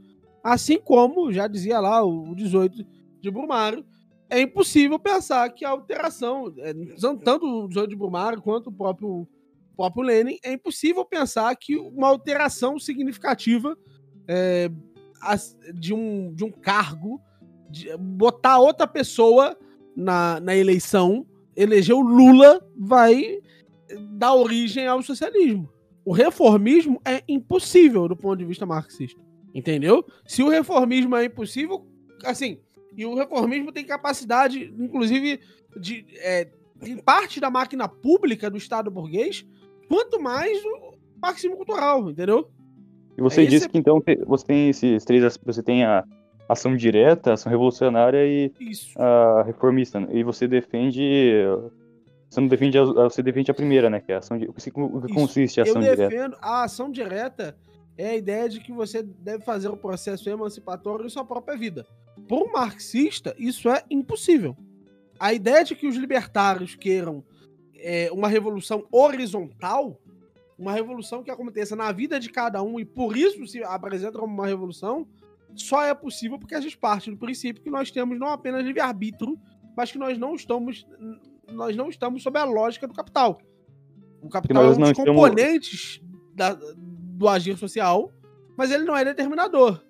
Assim 0.42 0.78
como, 0.78 1.32
já 1.32 1.46
dizia 1.46 1.80
lá 1.80 2.04
o 2.04 2.34
18 2.34 2.86
de 3.20 3.30
Brumário, 3.30 3.84
é 4.28 4.40
impossível 4.40 4.98
pensar 4.98 5.48
que 5.50 5.64
a 5.64 5.70
alteração, 5.70 6.52
é, 6.58 6.72
tanto 7.24 7.64
o 7.64 7.68
18 7.68 7.90
de 7.90 7.96
Brumário 7.96 8.42
quanto 8.42 8.68
o 8.68 8.72
próprio, 8.72 9.08
o 9.08 9.28
próprio 9.76 10.04
Lenin, 10.04 10.38
é 10.42 10.52
impossível 10.52 11.04
pensar 11.04 11.54
que 11.56 11.76
uma 11.76 12.08
alteração 12.08 12.78
significativa 12.78 13.76
é, 14.26 14.70
de, 15.74 15.92
um, 15.92 16.32
de 16.34 16.44
um 16.44 16.50
cargo, 16.50 17.20
de 17.68 17.94
botar 17.96 18.58
outra 18.58 18.86
pessoa 18.86 19.56
na, 19.94 20.40
na 20.40 20.56
eleição, 20.56 21.26
eleger 21.54 21.94
o 21.94 22.00
Lula, 22.00 22.64
vai 22.76 23.40
dar 24.10 24.34
origem 24.34 24.86
ao 24.86 25.02
socialismo. 25.02 25.70
O 26.04 26.12
reformismo 26.12 27.00
é 27.04 27.22
impossível 27.28 28.08
do 28.08 28.16
ponto 28.16 28.38
de 28.38 28.44
vista 28.44 28.64
marxista. 28.64 29.20
Entendeu? 29.54 30.04
Se 30.26 30.42
o 30.42 30.48
reformismo 30.48 31.16
é 31.16 31.24
impossível, 31.24 31.86
assim, 32.24 32.60
e 32.96 33.04
o 33.04 33.14
reformismo 33.14 33.72
tem 33.72 33.84
capacidade, 33.84 34.72
inclusive, 34.78 35.40
de. 35.80 36.06
É, 36.16 36.48
em 36.82 36.98
parte 36.98 37.40
da 37.40 37.48
máquina 37.48 37.88
pública 37.88 38.50
do 38.50 38.58
Estado 38.58 38.90
burguês, 38.90 39.46
quanto 39.88 40.20
mais 40.20 40.62
o 40.64 40.94
marxismo 41.20 41.56
cultural, 41.56 42.10
entendeu? 42.10 42.50
E 43.16 43.22
você 43.22 43.40
Aí 43.40 43.46
disse 43.46 43.68
que 43.68 43.78
então 43.78 44.02
você 44.26 44.44
tem 44.44 44.68
esses 44.68 45.04
três, 45.04 45.38
você 45.44 45.62
tem 45.62 45.84
a 45.84 46.04
ação 46.48 46.76
direta, 46.76 47.32
ação 47.32 47.50
revolucionária 47.50 48.24
e 48.26 48.52
Isso. 48.60 48.98
a 49.00 49.42
reformista. 49.42 50.00
né? 50.00 50.08
E 50.12 50.22
você 50.22 50.46
defende, 50.46 51.42
você 52.28 52.40
não 52.40 52.48
defende, 52.48 52.78
a, 52.78 52.84
você 52.84 53.22
defende 53.22 53.50
a 53.50 53.54
primeira, 53.54 53.88
né? 53.90 54.00
Que 54.00 54.12
é 54.12 54.16
a 54.16 54.18
ação 54.18 54.38
de, 54.38 54.46
o 54.46 54.52
que, 54.52 54.60
Isso. 54.60 55.14
consiste 55.14 55.60
a 55.60 55.64
Eu 55.64 55.70
ação 55.70 55.82
direta? 55.82 56.08
defendo 56.08 56.36
a 56.40 56.64
ação 56.64 56.90
direta 56.90 57.56
é 57.98 58.10
a 58.10 58.16
ideia 58.16 58.48
de 58.48 58.60
que 58.60 58.72
você 58.72 59.02
deve 59.02 59.42
fazer 59.42 59.68
o 59.68 59.76
processo 59.76 60.28
emancipatório 60.28 61.06
em 61.06 61.08
sua 61.08 61.24
própria 61.24 61.56
vida. 61.56 61.86
Para 62.28 62.36
um 62.36 62.52
marxista, 62.52 63.34
isso 63.38 63.70
é 63.70 63.82
impossível. 63.90 64.54
A 65.18 65.32
ideia 65.32 65.64
de 65.64 65.74
que 65.74 65.86
os 65.86 65.96
libertários 65.96 66.74
queiram 66.74 67.24
é, 67.78 68.10
uma 68.12 68.28
revolução 68.28 68.86
horizontal, 68.90 70.00
uma 70.58 70.72
revolução 70.72 71.22
que 71.22 71.30
aconteça 71.30 71.76
na 71.76 71.92
vida 71.92 72.18
de 72.18 72.30
cada 72.30 72.62
um 72.62 72.80
e 72.80 72.84
por 72.84 73.16
isso 73.16 73.46
se 73.46 73.62
apresenta 73.62 74.18
como 74.18 74.32
uma 74.32 74.46
revolução, 74.46 75.06
só 75.54 75.82
é 75.82 75.94
possível 75.94 76.38
porque 76.38 76.54
a 76.54 76.60
gente 76.60 76.76
parte 76.76 77.10
do 77.10 77.16
princípio 77.16 77.62
que 77.62 77.70
nós 77.70 77.90
temos 77.90 78.18
não 78.18 78.28
apenas 78.28 78.64
livre-arbítrio, 78.64 79.38
mas 79.76 79.90
que 79.92 79.98
nós 79.98 80.16
não 80.18 80.34
estamos 80.34 80.86
nós 81.52 81.76
não 81.76 81.88
estamos 81.88 82.22
sob 82.22 82.38
a 82.38 82.44
lógica 82.44 82.88
do 82.88 82.94
capital. 82.94 83.38
O 84.20 84.28
capital 84.28 84.64
é 84.64 84.66
um 84.66 84.70
dos 84.70 84.90
estamos- 84.90 85.10
componentes 85.22 86.00
da- 86.34 86.54
do 86.74 87.28
agir 87.28 87.56
social, 87.56 88.10
mas 88.56 88.70
ele 88.72 88.84
não 88.84 88.96
é 88.96 89.04
determinador. 89.04 89.80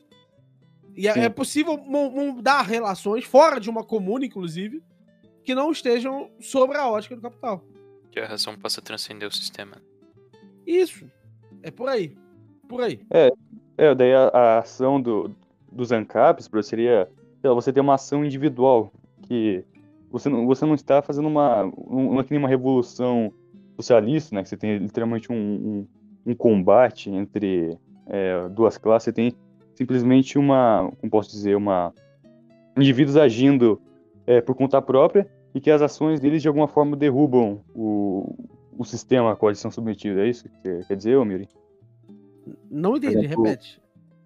E 0.95 1.09
é, 1.09 1.13
é 1.25 1.29
possível 1.29 1.77
mu- 1.79 2.11
mudar 2.11 2.63
relações 2.63 3.25
fora 3.25 3.59
de 3.59 3.71
uma 3.71 3.83
comuna, 3.85 4.25
inclusive, 4.27 4.83
que 5.45 5.55
não 5.55 5.71
estejam 5.71 6.31
sobre 6.41 6.77
a 6.77 6.87
ótica 6.89 7.15
do 7.17 7.23
capital. 7.23 7.65
Que 8.17 8.21
a 8.21 8.27
razão 8.27 8.57
possa 8.57 8.81
transcender 8.81 9.29
o 9.29 9.31
sistema. 9.31 9.77
Isso. 10.67 11.05
É 11.63 11.71
por 11.71 11.87
aí. 11.87 12.17
Por 12.67 12.81
aí. 12.81 12.99
É, 13.11 13.95
daí 13.95 14.15
a, 14.15 14.29
a 14.29 14.59
ação 14.61 14.99
do, 14.99 15.37
dos 15.71 15.93
ANCAPs 15.93 16.49
seria 16.63 17.07
você 17.43 17.71
ter 17.71 17.81
uma 17.81 17.93
ação 17.93 18.25
individual 18.25 18.91
que 19.21 19.63
você 20.11 20.31
não, 20.31 20.47
você 20.47 20.65
não 20.65 20.75
está 20.75 21.03
fazendo 21.03 21.29
uma, 21.29 21.65
um, 21.65 22.15
não 22.15 22.21
é 22.21 22.25
que 22.25 22.31
nem 22.31 22.39
uma 22.39 22.49
revolução 22.49 23.31
socialista, 23.77 24.35
né? 24.35 24.43
Que 24.43 24.49
você 24.49 24.57
tem 24.57 24.79
literalmente 24.79 25.31
um, 25.31 25.37
um, 25.37 25.87
um 26.25 26.35
combate 26.35 27.11
entre 27.11 27.77
é, 28.07 28.49
duas 28.49 28.79
classes, 28.79 29.05
você 29.05 29.13
tem 29.13 29.35
simplesmente 29.75 30.39
uma, 30.39 30.91
como 31.01 31.11
posso 31.11 31.31
dizer, 31.31 31.55
uma 31.55 31.93
indivíduos 32.79 33.19
agindo 33.19 33.79
é, 34.27 34.41
por 34.41 34.55
conta 34.55 34.83
própria 34.83 35.29
e 35.55 35.61
que 35.61 35.71
as 35.71 35.81
ações 35.81 36.21
deles 36.21 36.43
de 36.43 36.49
alguma 36.49 36.69
forma 36.69 36.97
derrubam 36.97 37.63
o, 37.75 38.35
o 38.77 38.85
sistema 38.85 39.33
a 39.33 39.37
qual 39.37 39.51
eles 39.51 39.61
são 39.61 39.71
submetidos. 39.71 40.19
É 40.19 40.27
isso 40.27 40.49
que 40.49 40.51
você 40.51 40.85
quer 40.89 40.97
dizer, 40.97 41.17
ô 41.17 41.25
Miri? 41.25 41.49
Não 42.71 42.97
entendi, 42.97 43.19
exemplo, 43.19 43.45
repete. 43.45 43.81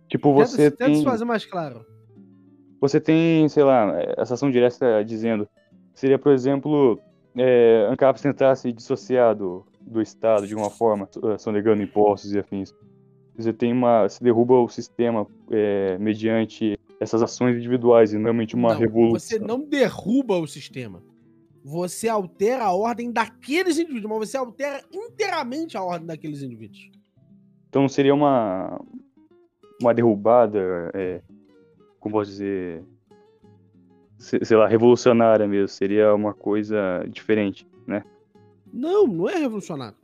Tipo, 0.09 0.35
Tenta, 0.35 0.47
você 0.47 0.71
tenta 0.71 0.85
se 0.87 0.93
tem... 0.93 1.05
fazer 1.05 1.25
mais 1.25 1.45
claro. 1.45 1.85
Você 2.81 3.01
tem, 3.01 3.49
sei 3.49 3.63
lá, 3.63 3.93
essa 4.17 4.35
ação 4.35 4.51
direta 4.51 5.05
dizendo, 5.05 5.47
seria, 5.95 6.19
por 6.19 6.33
exemplo, 6.33 6.99
é, 7.37 7.87
ANCAP 7.91 8.21
tentar 8.21 8.57
se 8.57 8.73
dissociar 8.73 9.37
do, 9.37 9.65
do 9.81 10.01
Estado 10.01 10.47
de 10.47 10.55
uma 10.55 10.71
forma, 10.71 11.09
eh, 11.23 11.39
sonegando 11.39 11.83
impostos 11.83 12.33
e 12.33 12.39
afins. 12.39 12.75
Você 13.37 13.53
tem 13.53 13.73
uma, 13.73 14.09
se 14.09 14.23
derruba 14.23 14.55
o 14.55 14.69
sistema 14.69 15.27
é, 15.51 15.99
mediante 15.99 16.79
essas 17.01 17.23
ações 17.23 17.57
individuais 17.57 18.13
e 18.13 18.17
não 18.17 18.25
realmente 18.25 18.55
uma 18.55 18.75
Não, 18.75 18.79
revolução. 18.79 19.19
Você 19.19 19.39
não 19.39 19.65
derruba 19.67 20.37
o 20.39 20.47
sistema. 20.47 21.03
Você 21.65 22.09
altera 22.09 22.65
a 22.65 22.73
ordem 22.75 23.11
daqueles 23.11 23.79
indivíduos, 23.79 24.11
mas 24.19 24.31
você 24.31 24.37
altera 24.37 24.85
inteiramente 24.93 25.77
a 25.77 25.83
ordem 25.83 26.07
daqueles 26.07 26.43
indivíduos. 26.43 26.91
Então 27.69 27.89
seria 27.89 28.15
uma, 28.15 28.79
uma 29.81 29.95
derrubada, 29.95 30.91
é, 30.95 31.23
como 31.99 32.17
posso 32.17 32.31
dizer, 32.31 32.85
se- 34.19 34.45
sei 34.45 34.57
lá, 34.57 34.67
revolucionária 34.67 35.47
mesmo. 35.49 35.69
Seria 35.69 36.15
uma 36.15 36.35
coisa 36.35 37.05
diferente, 37.09 37.67
né? 37.87 38.05
Não, 38.73 39.07
não 39.07 39.29
é 39.29 39.37
revolucionário. 39.37 39.97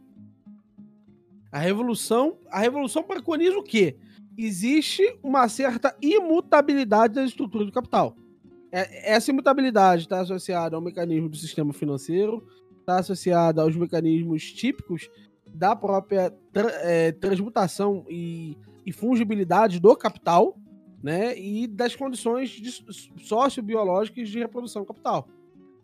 A 1.52 1.58
revolução, 1.58 2.38
a 2.50 2.58
revolução 2.58 3.02
preconiza 3.02 3.56
o 3.56 3.62
quê? 3.62 3.96
Existe 4.36 5.18
uma 5.22 5.48
certa 5.48 5.96
imutabilidade 6.02 7.14
das 7.14 7.30
estruturas 7.30 7.66
do 7.66 7.72
capital. 7.72 8.16
É- 8.70 9.14
Essa 9.14 9.30
imutabilidade 9.30 10.02
está 10.02 10.20
associada 10.20 10.76
ao 10.76 10.82
mecanismo 10.82 11.28
do 11.28 11.36
sistema 11.36 11.72
financeiro, 11.72 12.46
está 12.80 12.98
associada 12.98 13.62
aos 13.62 13.74
mecanismos 13.76 14.52
típicos 14.52 15.08
da 15.46 15.74
própria 15.74 16.30
tra- 16.52 16.72
eh, 16.82 17.12
transmutação 17.12 18.04
e, 18.08 18.56
e 18.84 18.92
fungibilidade 18.92 19.80
do 19.80 19.96
capital, 19.96 20.58
né? 21.02 21.38
E 21.38 21.66
das 21.66 21.94
condições 21.96 22.50
de 22.50 22.70
so- 22.70 22.84
sociobiológicas 23.18 24.28
de 24.28 24.38
reprodução 24.38 24.82
do 24.82 24.86
capital. 24.88 25.28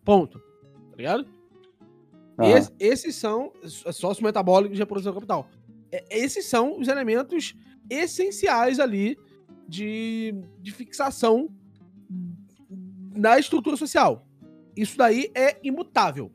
Ponto. 0.04 0.38
Tá 0.90 0.96
ligado? 0.96 1.26
Ah, 2.36 2.48
Esse- 2.48 2.72
esses 2.78 3.14
são 3.14 3.52
sociometabólicos 3.92 4.76
de 4.76 4.82
reprodução 4.82 5.12
do 5.12 5.16
capital. 5.16 5.48
É, 5.90 6.04
Esses 6.10 6.46
são 6.46 6.78
os 6.78 6.88
elementos 6.88 7.54
essenciais 7.88 8.78
ali 8.80 9.16
de, 9.68 10.34
de 10.60 10.72
fixação 10.72 11.48
na 13.14 13.38
estrutura 13.38 13.76
social. 13.76 14.26
Isso 14.76 14.96
daí 14.96 15.30
é 15.34 15.58
imutável. 15.62 16.32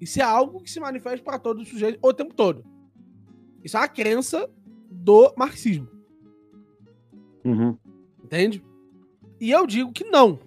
Isso 0.00 0.20
é 0.20 0.22
algo 0.22 0.62
que 0.62 0.70
se 0.70 0.80
manifesta 0.80 1.22
para 1.22 1.38
todos 1.38 1.64
os 1.64 1.68
sujeitos 1.68 2.00
o 2.02 2.12
tempo 2.12 2.34
todo. 2.34 2.64
Isso 3.62 3.76
é 3.76 3.80
a 3.80 3.88
crença 3.88 4.50
do 4.90 5.32
marxismo. 5.36 5.88
uhum. 7.44 7.76
Entende? 8.24 8.64
E 9.40 9.50
eu 9.50 9.66
digo 9.66 9.92
que 9.92 10.04
não. 10.04 10.38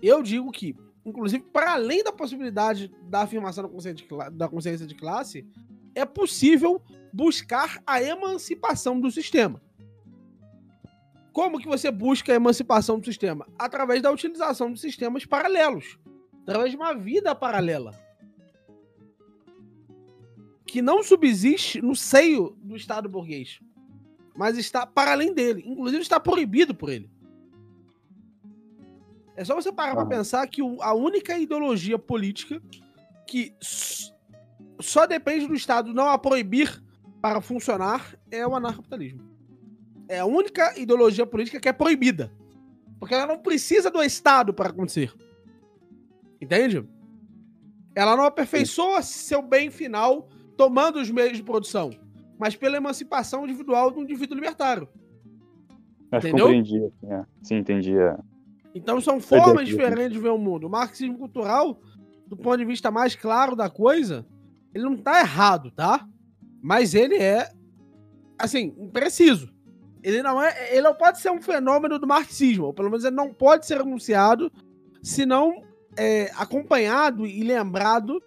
Eu 0.00 0.22
digo 0.22 0.50
que, 0.50 0.76
inclusive, 1.04 1.44
para 1.44 1.72
além 1.72 2.02
da 2.02 2.12
possibilidade 2.12 2.90
da 3.04 3.22
afirmação 3.22 3.64
da 3.64 3.70
consciência 3.70 4.06
de, 4.06 4.36
da 4.36 4.48
consciência 4.48 4.86
de 4.86 4.94
classe, 4.94 5.46
é 5.94 6.04
possível 6.04 6.82
buscar 7.12 7.82
a 7.86 8.02
emancipação 8.02 9.00
do 9.00 9.10
sistema. 9.10 9.60
Como 11.32 11.58
que 11.58 11.66
você 11.66 11.90
busca 11.90 12.32
a 12.32 12.36
emancipação 12.36 12.98
do 12.98 13.06
sistema? 13.06 13.46
Através 13.58 14.02
da 14.02 14.10
utilização 14.10 14.72
de 14.72 14.80
sistemas 14.80 15.24
paralelos. 15.24 15.98
Através 16.42 16.70
de 16.70 16.76
uma 16.76 16.94
vida 16.94 17.34
paralela. 17.34 17.92
Que 20.66 20.82
não 20.82 21.02
subsiste 21.02 21.80
no 21.80 21.96
seio 21.96 22.56
do 22.62 22.76
Estado 22.76 23.08
burguês 23.08 23.60
mas 24.36 24.56
está 24.56 24.86
para 24.86 25.12
além 25.12 25.32
dele. 25.32 25.62
Inclusive 25.66 26.02
está 26.02 26.18
proibido 26.18 26.74
por 26.74 26.90
ele. 26.90 27.10
É 29.36 29.44
só 29.44 29.54
você 29.54 29.72
parar 29.72 29.92
pra 29.92 30.02
Aham. 30.02 30.10
pensar 30.10 30.46
que 30.46 30.60
a 30.80 30.94
única 30.94 31.38
ideologia 31.38 31.98
política 31.98 32.62
que 33.26 33.54
só 34.80 35.06
depende 35.06 35.46
do 35.46 35.54
Estado 35.54 35.94
não 35.94 36.08
a 36.08 36.18
proibir 36.18 36.82
para 37.22 37.40
funcionar 37.40 38.18
é 38.32 38.44
o 38.44 38.54
anarcapitalismo. 38.56 39.22
É 40.08 40.18
a 40.18 40.26
única 40.26 40.76
ideologia 40.76 41.24
política 41.24 41.60
que 41.60 41.68
é 41.68 41.72
proibida. 41.72 42.32
Porque 42.98 43.14
ela 43.14 43.26
não 43.26 43.38
precisa 43.38 43.90
do 43.90 44.02
Estado 44.02 44.52
para 44.52 44.70
acontecer. 44.70 45.14
Entende? 46.40 46.84
Ela 47.94 48.16
não 48.16 48.24
aperfeiçoa 48.24 49.00
seu 49.02 49.40
bem 49.40 49.70
final 49.70 50.28
tomando 50.56 50.98
os 50.98 51.10
meios 51.10 51.36
de 51.36 51.42
produção, 51.42 51.90
mas 52.38 52.56
pela 52.56 52.76
emancipação 52.76 53.44
individual 53.44 53.90
do 53.92 54.02
indivíduo 54.02 54.34
libertário. 54.34 54.88
Acho 56.10 56.26
Entendeu? 56.26 56.46
compreendi. 56.46 56.84
assim, 56.84 57.06
é. 57.06 57.24
Sim, 57.42 57.56
entendi. 57.56 57.96
é. 57.96 58.16
Então 58.74 59.00
são 59.00 59.20
formas 59.20 59.66
diferentes 59.68 60.12
de 60.12 60.18
ver 60.18 60.30
o 60.30 60.38
mundo. 60.38 60.66
O 60.66 60.70
marxismo 60.70 61.16
cultural, 61.16 61.80
do 62.26 62.36
ponto 62.36 62.58
de 62.58 62.64
vista 62.64 62.90
mais 62.90 63.14
claro 63.14 63.54
da 63.54 63.70
coisa, 63.70 64.26
ele 64.74 64.84
não 64.84 64.96
tá 64.96 65.20
errado, 65.20 65.70
tá? 65.70 66.06
Mas 66.62 66.94
ele 66.94 67.16
é, 67.16 67.50
assim, 68.38 68.74
impreciso. 68.78 69.52
Ele 70.02 70.22
não 70.22 70.40
é, 70.40 70.72
ele 70.72 70.82
não 70.82 70.94
pode 70.94 71.20
ser 71.20 71.30
um 71.30 71.42
fenômeno 71.42 71.98
do 71.98 72.06
marxismo, 72.06 72.66
ou 72.66 72.74
pelo 72.74 72.88
menos 72.88 73.04
ele 73.04 73.16
não 73.16 73.34
pode 73.34 73.66
ser 73.66 73.80
anunciado 73.80 74.50
se 75.02 75.26
não 75.26 75.64
é, 75.96 76.30
acompanhado 76.36 77.26
e 77.26 77.42
lembrado 77.42 78.22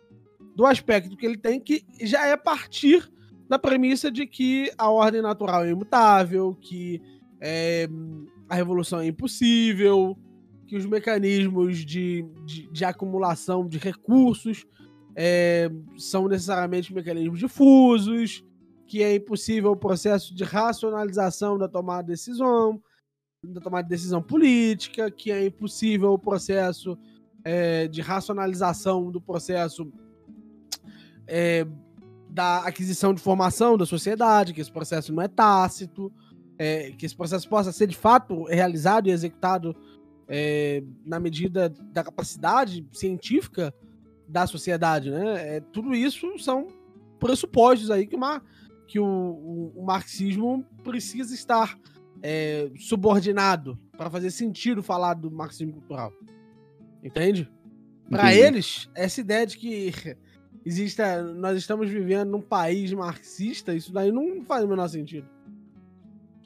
do 0.56 0.66
aspecto 0.66 1.18
que 1.18 1.26
ele 1.26 1.38
tem, 1.38 1.60
que 1.60 1.86
já 2.02 2.26
é 2.28 2.38
partir 2.38 3.10
da 3.48 3.60
premissa 3.60 4.12
de 4.12 4.26
que 4.26 4.72
a 4.78 4.90
ordem 4.90 5.22
natural 5.22 5.66
é 5.66 5.70
imutável, 5.70 6.56
que 6.60 7.02
é, 7.42 7.88
a 8.50 8.56
revolução 8.56 9.00
é 9.00 9.08
impossível, 9.08 10.18
que 10.66 10.76
os 10.76 10.86
mecanismos 10.86 11.86
de, 11.86 12.26
de, 12.46 12.70
de 12.72 12.86
acumulação 12.86 13.68
de 13.68 13.78
recursos 13.78 14.66
é, 15.16 15.72
são 15.98 16.28
necessariamente 16.28 16.94
mecanismos 16.94 17.40
difusos, 17.40 18.44
que 18.86 19.02
é 19.02 19.16
impossível 19.16 19.72
o 19.72 19.78
processo 19.78 20.36
de 20.36 20.44
racionalização 20.44 21.58
da 21.58 21.68
tomada 21.68 22.04
de 22.04 22.10
decisão, 22.10 22.82
da 23.44 23.62
tomada 23.62 23.84
de 23.84 23.90
decisão 23.90 24.22
política, 24.22 25.10
que 25.10 25.32
é 25.32 25.46
impossível 25.46 26.12
o 26.12 26.20
processo 26.20 26.98
é, 27.44 27.88
de 27.88 28.02
racionalização 28.02 29.12
do 29.12 29.22
processo 29.22 29.92
é, 31.28 31.66
da 32.30 32.60
aquisição 32.60 33.14
de 33.14 33.22
informação 33.22 33.78
da 33.78 33.86
sociedade, 33.86 34.54
que 34.54 34.60
esse 34.60 34.72
processo 34.72 35.14
não 35.14 35.24
é 35.24 35.28
tácito, 35.28 36.12
é, 36.58 36.92
que 36.92 37.06
esse 37.06 37.16
processo 37.16 37.48
possa 37.48 37.72
ser 37.72 37.88
de 37.88 37.96
fato 37.96 38.44
realizado 38.44 39.08
e 39.08 39.12
executado 39.12 39.76
é, 40.28 40.84
na 41.06 41.20
medida 41.20 41.70
da 41.70 42.04
capacidade 42.04 42.86
científica 42.92 43.74
da 44.28 44.48
sociedade, 44.48 45.10
né? 45.12 45.58
É, 45.58 45.60
tudo 45.60 45.94
isso 45.94 46.38
são 46.40 46.68
pressupostos 47.20 47.90
aí 47.92 48.06
que, 48.08 48.16
uma, 48.16 48.42
que 48.88 49.00
o, 49.00 49.06
o- 49.06 49.74
o 49.76 49.86
marxismo 49.86 50.66
precisa 50.84 51.34
estar 51.34 51.78
é, 52.22 52.70
subordinado 52.78 53.78
para 53.98 54.10
fazer 54.10 54.32
sentido 54.32 54.82
falar 54.84 55.14
do 55.14 55.30
marxismo 55.32 55.74
cultural. 55.74 56.12
Entende? 57.04 57.50
Para 58.10 58.34
eles, 58.34 58.90
essa 58.96 59.22
ideia 59.22 59.46
de 59.46 59.58
que 59.58 59.92
exista, 60.66 61.22
nós 61.24 61.58
estamos 61.58 61.90
vivendo 61.90 62.30
num 62.32 62.42
país 62.42 62.92
marxista, 62.94 63.74
isso 63.74 63.92
daí 63.94 64.12
não 64.12 64.44
faz 64.44 64.64
o 64.64 64.68
menor 64.68 64.88
sentido. 64.88 65.28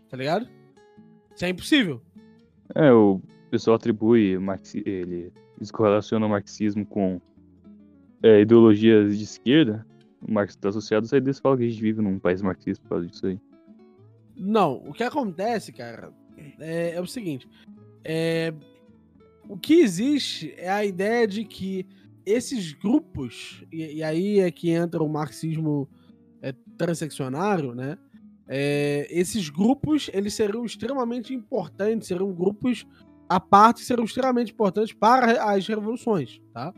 Tá 0.09 0.17
ligado? 0.17 0.47
Isso 1.35 1.45
é 1.45 1.49
impossível. 1.49 2.01
É, 2.75 2.91
o 2.91 3.21
pessoal 3.49 3.75
atribui 3.75 4.37
ele 4.85 5.31
eles 5.57 5.71
correlacionam 5.71 6.27
o 6.27 6.29
marxismo 6.29 6.85
com 6.85 7.19
é, 8.23 8.41
ideologias 8.41 9.17
de 9.17 9.23
esquerda. 9.23 9.85
O 10.21 10.31
Marx 10.31 10.53
está 10.53 10.69
associado, 10.69 11.07
aí 11.11 11.19
eles 11.19 11.39
falam 11.39 11.57
que 11.57 11.63
a 11.65 11.69
gente 11.69 11.81
vive 11.81 12.01
num 12.01 12.19
país 12.19 12.41
marxista 12.41 12.83
por 12.83 12.89
causa 12.89 13.07
disso 13.07 13.25
aí. 13.25 13.39
Não, 14.35 14.75
o 14.85 14.93
que 14.93 15.03
acontece, 15.03 15.71
cara, 15.71 16.11
é, 16.59 16.91
é 16.95 17.01
o 17.01 17.07
seguinte. 17.07 17.47
é, 18.03 18.53
o 19.47 19.57
que 19.57 19.81
existe 19.81 20.53
é 20.57 20.69
a 20.69 20.85
ideia 20.85 21.27
de 21.27 21.43
que 21.43 21.85
esses 22.25 22.73
grupos, 22.73 23.63
e, 23.71 23.95
e 23.95 24.03
aí 24.03 24.39
é 24.39 24.51
que 24.51 24.69
entra 24.69 25.03
o 25.03 25.09
marxismo 25.09 25.89
é, 26.41 26.53
transeccionário, 26.77 27.73
né? 27.73 27.97
É, 28.47 29.07
esses 29.09 29.49
grupos, 29.49 30.09
eles 30.13 30.33
seriam 30.33 30.63
extremamente 30.65 31.33
importantes, 31.33 32.07
seriam 32.07 32.31
grupos 32.31 32.85
à 33.27 33.39
parte, 33.39 33.81
seriam 33.81 34.05
extremamente 34.05 34.51
importantes 34.51 34.93
para 34.93 35.43
as 35.51 35.67
revoluções, 35.67 36.39
tá? 36.53 36.73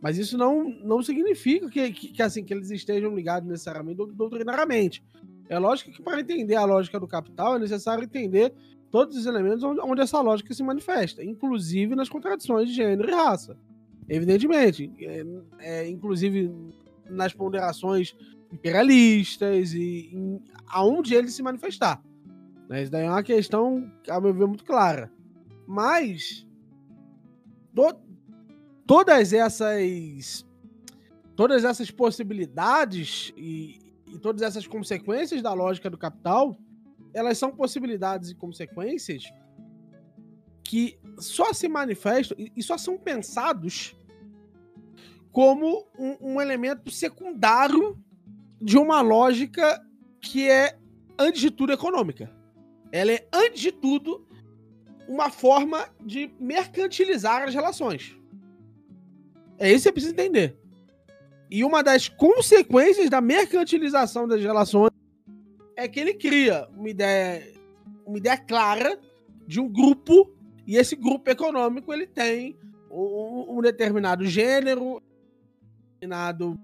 Mas 0.00 0.16
isso 0.16 0.38
não, 0.38 0.64
não 0.82 1.02
significa 1.02 1.68
que, 1.68 1.90
que, 1.92 2.08
que, 2.08 2.22
assim, 2.22 2.42
que 2.42 2.54
eles 2.54 2.70
estejam 2.70 3.14
ligados 3.14 3.48
necessariamente 3.48 3.96
dou- 3.96 4.06
doutrinariamente. 4.12 5.02
É 5.48 5.58
lógico 5.58 5.90
que 5.92 6.02
para 6.02 6.20
entender 6.20 6.54
a 6.54 6.64
lógica 6.64 6.98
do 6.98 7.06
capital 7.06 7.56
é 7.56 7.58
necessário 7.58 8.04
entender 8.04 8.52
todos 8.90 9.16
os 9.16 9.26
elementos 9.26 9.62
onde, 9.62 9.80
onde 9.80 10.00
essa 10.00 10.20
lógica 10.20 10.54
se 10.54 10.62
manifesta, 10.62 11.22
inclusive 11.24 11.94
nas 11.94 12.08
contradições 12.08 12.68
de 12.68 12.74
gênero 12.74 13.08
e 13.08 13.12
raça. 13.12 13.56
Evidentemente, 14.08 14.90
é, 15.00 15.24
é, 15.60 15.88
inclusive 15.88 16.50
nas 17.08 17.32
ponderações 17.32 18.16
imperialistas 18.52 19.72
e 19.74 20.10
em, 20.12 20.40
aonde 20.66 21.14
ele 21.14 21.28
se 21.28 21.42
manifestar. 21.42 22.02
Né? 22.68 22.82
Isso 22.82 22.90
daí 22.90 23.04
é 23.04 23.10
uma 23.10 23.22
questão, 23.22 23.90
a 24.08 24.20
meu 24.20 24.32
ver, 24.32 24.46
muito 24.46 24.64
clara. 24.64 25.12
Mas 25.66 26.46
to- 27.74 27.98
todas 28.90 29.32
essas 29.32 30.44
todas 31.36 31.62
essas 31.64 31.92
possibilidades 31.92 33.32
e, 33.36 33.94
e 34.04 34.18
todas 34.18 34.42
essas 34.42 34.66
consequências 34.66 35.40
da 35.40 35.52
lógica 35.52 35.88
do 35.88 35.96
capital, 35.96 36.58
elas 37.14 37.38
são 37.38 37.52
possibilidades 37.52 38.30
e 38.30 38.34
consequências 38.34 39.32
que 40.64 40.98
só 41.20 41.52
se 41.52 41.68
manifestam 41.68 42.36
e, 42.36 42.60
só 42.64 42.76
são 42.76 42.98
pensados 42.98 43.96
como 45.30 45.86
um, 45.96 46.32
um 46.32 46.40
elemento 46.40 46.90
secundário 46.90 47.96
de 48.60 48.76
uma 48.76 49.00
lógica 49.00 49.80
que 50.20 50.50
é, 50.50 50.76
antes 51.16 51.40
de 51.40 51.52
tudo, 51.52 51.72
econômica. 51.72 52.28
Ela 52.90 53.12
é, 53.12 53.28
antes 53.32 53.60
de 53.60 53.70
tudo, 53.70 54.26
uma 55.06 55.30
forma 55.30 55.88
de 56.04 56.34
mercantilizar 56.40 57.44
as 57.44 57.54
relações. 57.54 58.19
É 59.60 59.68
isso 59.70 59.76
que 59.76 59.82
você 59.82 59.92
precisa 59.92 60.12
entender. 60.14 60.56
E 61.50 61.62
uma 61.62 61.82
das 61.82 62.08
consequências 62.08 63.10
da 63.10 63.20
mercantilização 63.20 64.26
das 64.26 64.40
relações 64.40 64.90
é 65.76 65.86
que 65.86 66.00
ele 66.00 66.14
cria 66.14 66.66
uma 66.74 66.88
ideia, 66.88 67.52
uma 68.06 68.16
ideia 68.16 68.38
clara 68.38 68.98
de 69.46 69.60
um 69.60 69.68
grupo, 69.68 70.32
e 70.66 70.76
esse 70.76 70.96
grupo 70.96 71.28
econômico 71.28 71.92
ele 71.92 72.06
tem 72.06 72.56
um, 72.90 73.58
um 73.58 73.60
determinado 73.60 74.24
gênero, 74.24 75.02
determinado, 75.92 76.58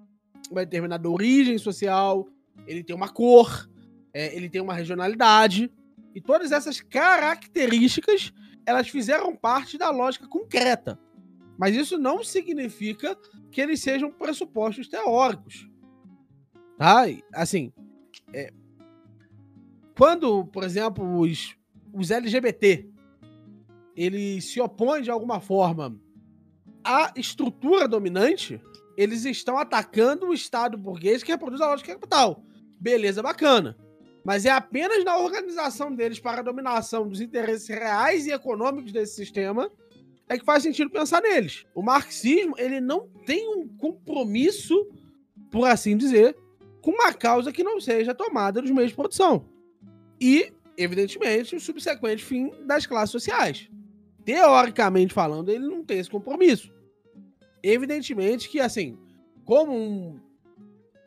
uma 0.50 0.64
determinada 0.64 1.10
origem 1.10 1.58
social, 1.58 2.26
ele 2.66 2.82
tem 2.82 2.96
uma 2.96 3.10
cor, 3.10 3.68
é, 4.14 4.34
ele 4.34 4.48
tem 4.48 4.62
uma 4.62 4.72
regionalidade, 4.72 5.70
e 6.14 6.20
todas 6.20 6.50
essas 6.50 6.80
características 6.80 8.32
elas 8.64 8.88
fizeram 8.88 9.36
parte 9.36 9.76
da 9.76 9.90
lógica 9.90 10.26
concreta. 10.26 10.98
Mas 11.58 11.74
isso 11.74 11.96
não 11.98 12.22
significa 12.22 13.16
que 13.50 13.60
eles 13.60 13.80
sejam 13.80 14.10
pressupostos 14.10 14.88
teóricos. 14.88 15.68
Tá? 16.76 17.04
Assim, 17.32 17.72
é, 18.32 18.52
quando, 19.96 20.44
por 20.46 20.62
exemplo, 20.62 21.18
os, 21.18 21.56
os 21.92 22.10
LGBT 22.10 22.86
eles 23.96 24.44
se 24.44 24.60
opõem 24.60 25.02
de 25.02 25.10
alguma 25.10 25.40
forma 25.40 25.98
à 26.84 27.12
estrutura 27.16 27.88
dominante, 27.88 28.60
eles 28.96 29.24
estão 29.24 29.58
atacando 29.58 30.26
o 30.26 30.34
Estado 30.34 30.76
burguês 30.76 31.22
que 31.22 31.32
reproduz 31.32 31.60
a 31.60 31.70
lógica 31.70 31.94
capital. 31.94 32.44
Beleza, 32.78 33.22
bacana. 33.22 33.76
Mas 34.22 34.44
é 34.44 34.50
apenas 34.50 35.02
na 35.04 35.16
organização 35.16 35.94
deles 35.94 36.20
para 36.20 36.40
a 36.40 36.44
dominação 36.44 37.08
dos 37.08 37.20
interesses 37.20 37.68
reais 37.68 38.26
e 38.26 38.32
econômicos 38.32 38.92
desse 38.92 39.14
sistema 39.14 39.70
é 40.28 40.38
que 40.38 40.44
faz 40.44 40.62
sentido 40.62 40.90
pensar 40.90 41.22
neles. 41.22 41.64
O 41.74 41.82
marxismo, 41.82 42.54
ele 42.58 42.80
não 42.80 43.08
tem 43.24 43.48
um 43.48 43.68
compromisso, 43.68 44.74
por 45.50 45.66
assim 45.66 45.96
dizer, 45.96 46.36
com 46.80 46.90
uma 46.90 47.12
causa 47.12 47.52
que 47.52 47.62
não 47.62 47.80
seja 47.80 48.14
tomada 48.14 48.60
dos 48.60 48.70
meios 48.70 48.90
de 48.90 48.96
produção. 48.96 49.48
E, 50.20 50.52
evidentemente, 50.76 51.54
o 51.54 51.60
subsequente 51.60 52.24
fim 52.24 52.50
das 52.64 52.86
classes 52.86 53.10
sociais. 53.10 53.68
Teoricamente 54.24 55.14
falando, 55.14 55.48
ele 55.48 55.66
não 55.66 55.84
tem 55.84 55.98
esse 55.98 56.10
compromisso. 56.10 56.72
Evidentemente 57.62 58.48
que, 58.48 58.60
assim, 58.60 58.98
como 59.44 59.72
um, 59.72 60.20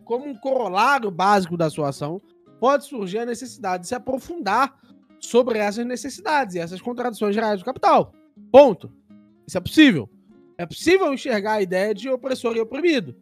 como 0.06 0.26
um 0.26 0.36
corolário 0.36 1.12
básico 1.12 1.58
da 1.58 1.70
sua 1.70 1.90
ação, 1.90 2.22
pode 2.60 2.86
surgir 2.86 3.20
a 3.20 3.26
necessidade 3.26 3.84
de 3.84 3.90
se 3.90 3.96
aprofundar 3.96 4.80
sobre 5.20 5.60
essas 5.60 5.86
necessidades 5.86 6.56
e 6.56 6.60
essas 6.60 6.82
contradições 6.82 7.36
gerais 7.36 7.60
do 7.60 7.66
capital. 7.66 8.14
Ponto. 8.52 8.92
Isso 9.50 9.58
é 9.58 9.62
possível. 9.62 10.08
É 10.60 10.66
possível 10.68 11.12
enxergar 11.12 11.54
a 11.54 11.62
ideia 11.64 11.92
de 11.92 12.08
opressor 12.08 12.56
e 12.56 12.60
oprimido. 12.60 13.16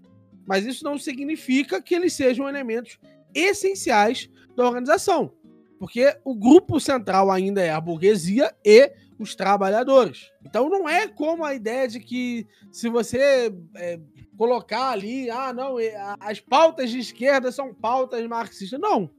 Mas 0.46 0.66
isso 0.66 0.84
não 0.84 0.98
significa 0.98 1.82
que 1.82 1.96
eles 1.96 2.12
sejam 2.12 2.50
elementos 2.50 3.00
essenciais 3.34 4.30
da 4.54 4.66
organização. 4.66 5.32
Porque 5.80 6.18
o 6.26 6.36
grupo 6.36 6.82
central 6.82 7.32
ainda 7.32 7.62
é 7.62 7.72
a 7.72 7.80
burguesia 7.80 8.54
e 8.66 8.92
os 9.18 9.36
trabalhadores. 9.36 10.30
Então 10.46 10.68
não 10.68 10.90
é 10.90 11.08
como 11.08 11.46
a 11.46 11.56
ideia 11.56 11.88
de 11.88 12.02
que 12.02 12.46
se 12.74 12.90
você 12.90 13.50
é, 13.76 13.98
colocar 14.38 14.90
ali, 14.90 15.30
ah, 15.30 15.54
não, 15.54 15.80
é, 15.80 15.96
as 16.20 16.42
pautas 16.42 16.92
de 16.92 17.00
esquerda 17.00 17.54
são 17.54 17.74
pautas 17.74 18.28
marxistas. 18.28 18.78
Não. 18.78 19.10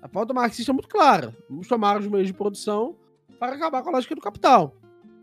A 0.00 0.08
pauta 0.08 0.32
marxista 0.32 0.72
é 0.72 0.74
muito 0.74 0.88
clara. 0.88 1.36
Vamos 1.50 1.68
tomar 1.68 2.00
os 2.00 2.06
meios 2.06 2.26
de 2.26 2.32
produção 2.32 2.96
para 3.38 3.54
acabar 3.54 3.82
com 3.82 3.90
a 3.90 3.92
lógica 3.92 4.14
do 4.14 4.22
capital. 4.22 4.74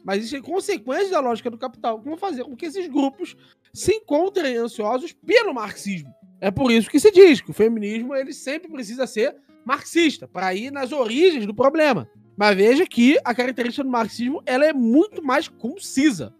Mas 0.03 0.25
isso 0.25 0.35
é 0.35 0.41
consequência 0.41 1.11
da 1.11 1.19
lógica 1.19 1.49
do 1.49 1.57
capital, 1.57 1.99
que 1.99 2.07
vão 2.07 2.17
fazer 2.17 2.43
com 2.43 2.55
que 2.55 2.65
esses 2.65 2.87
grupos 2.87 3.35
se 3.73 3.93
encontrem 3.95 4.57
ansiosos 4.57 5.13
pelo 5.13 5.53
marxismo. 5.53 6.13
É 6.41 6.51
por 6.51 6.71
isso 6.71 6.89
que 6.89 6.99
se 6.99 7.09
diz 7.09 7.39
que 7.39 7.51
o 7.51 7.53
feminismo 7.53 8.13
ele 8.13 8.33
sempre 8.33 8.69
precisa 8.69 9.07
ser 9.07 9.35
marxista, 9.65 10.27
para 10.27 10.53
ir 10.53 10.71
nas 10.71 10.91
origens 10.91 11.45
do 11.45 11.53
problema. 11.53 12.09
Mas 12.35 12.55
veja 12.55 12.85
que 12.85 13.17
a 13.23 13.33
característica 13.33 13.83
do 13.83 13.89
marxismo 13.89 14.41
ela 14.45 14.65
é 14.65 14.73
muito 14.73 15.23
mais 15.23 15.47
concisa. 15.47 16.33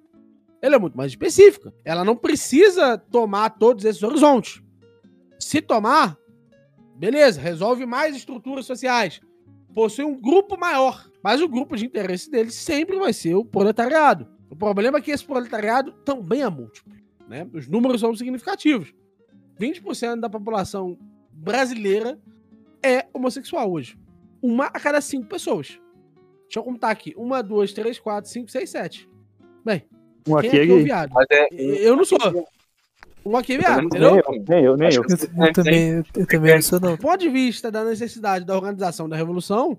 Ela 0.62 0.76
é 0.76 0.80
muito 0.80 0.98
mais 0.98 1.12
específica. 1.12 1.74
Ela 1.86 2.04
não 2.04 2.16
precisa 2.16 2.98
tomar 2.98 3.52
todos 3.52 3.86
esses 3.86 4.02
horizontes. 4.02 4.62
Se 5.40 5.62
tomar, 5.62 6.18
beleza, 6.96 7.40
resolve 7.40 7.86
mais 7.86 8.16
estruturas 8.16 8.66
sociais. 8.66 9.22
Possui 9.74 10.06
um 10.06 10.20
grupo 10.20 10.58
maior. 10.58 11.10
Mas 11.24 11.42
o 11.42 11.48
grupo 11.48 11.76
de 11.78 11.86
interesse 11.86 12.30
dele 12.30 12.52
sempre 12.52 12.98
vai 13.00 13.14
ser 13.14 13.34
o 13.36 13.46
proletariado. 13.46 14.28
O 14.50 14.56
problema 14.56 14.98
é 14.98 15.02
que 15.02 15.10
esse 15.12 15.26
proletariado 15.26 15.92
também 16.04 16.42
é 16.42 16.50
múltiplo. 16.50 16.94
Né? 17.28 17.48
Os 17.54 17.68
números 17.68 18.02
são 18.02 18.14
significativos. 18.16 18.94
20% 19.60 20.20
da 20.20 20.30
população 20.30 20.98
brasileira 21.32 22.20
é 22.84 23.06
homossexual 23.14 23.72
hoje. 23.72 23.98
Uma 24.42 24.66
a 24.66 24.80
cada 24.80 25.00
cinco 25.00 25.28
pessoas. 25.28 25.80
Deixa 26.44 26.60
eu 26.60 26.64
contar 26.64 26.90
aqui. 26.92 27.14
Uma, 27.16 27.42
duas, 27.42 27.72
três, 27.72 27.98
quatro, 27.98 28.30
cinco, 28.30 28.52
seis, 28.52 28.70
sete. 28.70 29.10
Bem, 29.66 29.84
Um 30.28 30.38
aqui 30.38 30.48
é 30.48 30.64
é 30.64 30.66
que 30.68 30.72
é 30.74 30.84
viado? 30.84 31.14
É. 31.32 31.48
Eu 31.88 31.96
não 31.96 32.04
sou. 32.04 32.18
Um 33.26 33.38
aqui 33.38 33.54
é 33.54 33.58
viado, 33.58 33.78
Nem 33.78 33.86
entendeu? 33.86 34.16
Nem 34.50 34.64
eu, 34.66 34.76
nem 34.76 34.90
eu, 34.94 34.96
eu. 34.96 35.04
que- 35.08 35.14
Eu, 35.14 35.46
eu 35.46 35.54
também, 35.54 35.90
eu, 35.92 36.04
eu 36.18 36.28
também 36.28 36.54
não 36.56 36.62
sou, 36.62 36.80
não. 36.80 36.92
Do 36.96 36.98
ponto 36.98 37.18
de 37.18 37.30
vista 37.30 37.72
da 37.72 37.86
necessidade 37.86 38.44
da 38.46 38.54
organização 38.54 39.08
da 39.08 39.16
revolução, 39.16 39.78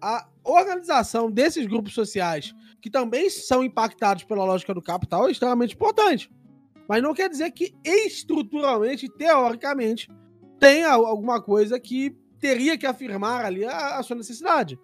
a 0.00 0.28
organização 0.44 1.30
desses 1.30 1.66
grupos 1.66 1.94
sociais, 1.94 2.54
que 2.80 2.90
também 2.90 3.30
são 3.30 3.62
impactados 3.62 4.24
pela 4.24 4.44
lógica 4.44 4.74
do 4.74 4.82
capital, 4.82 5.28
é 5.28 5.32
extremamente 5.32 5.74
importante. 5.74 6.30
Mas 6.88 7.02
não 7.02 7.14
quer 7.14 7.28
dizer 7.28 7.50
que 7.52 7.74
estruturalmente, 7.84 9.08
teoricamente, 9.08 10.10
tenha 10.58 10.90
alguma 10.90 11.40
coisa 11.40 11.78
que 11.78 12.16
teria 12.38 12.76
que 12.76 12.86
afirmar 12.86 13.44
ali 13.44 13.64
a, 13.64 13.98
a 13.98 14.02
sua 14.02 14.16
necessidade. 14.16 14.78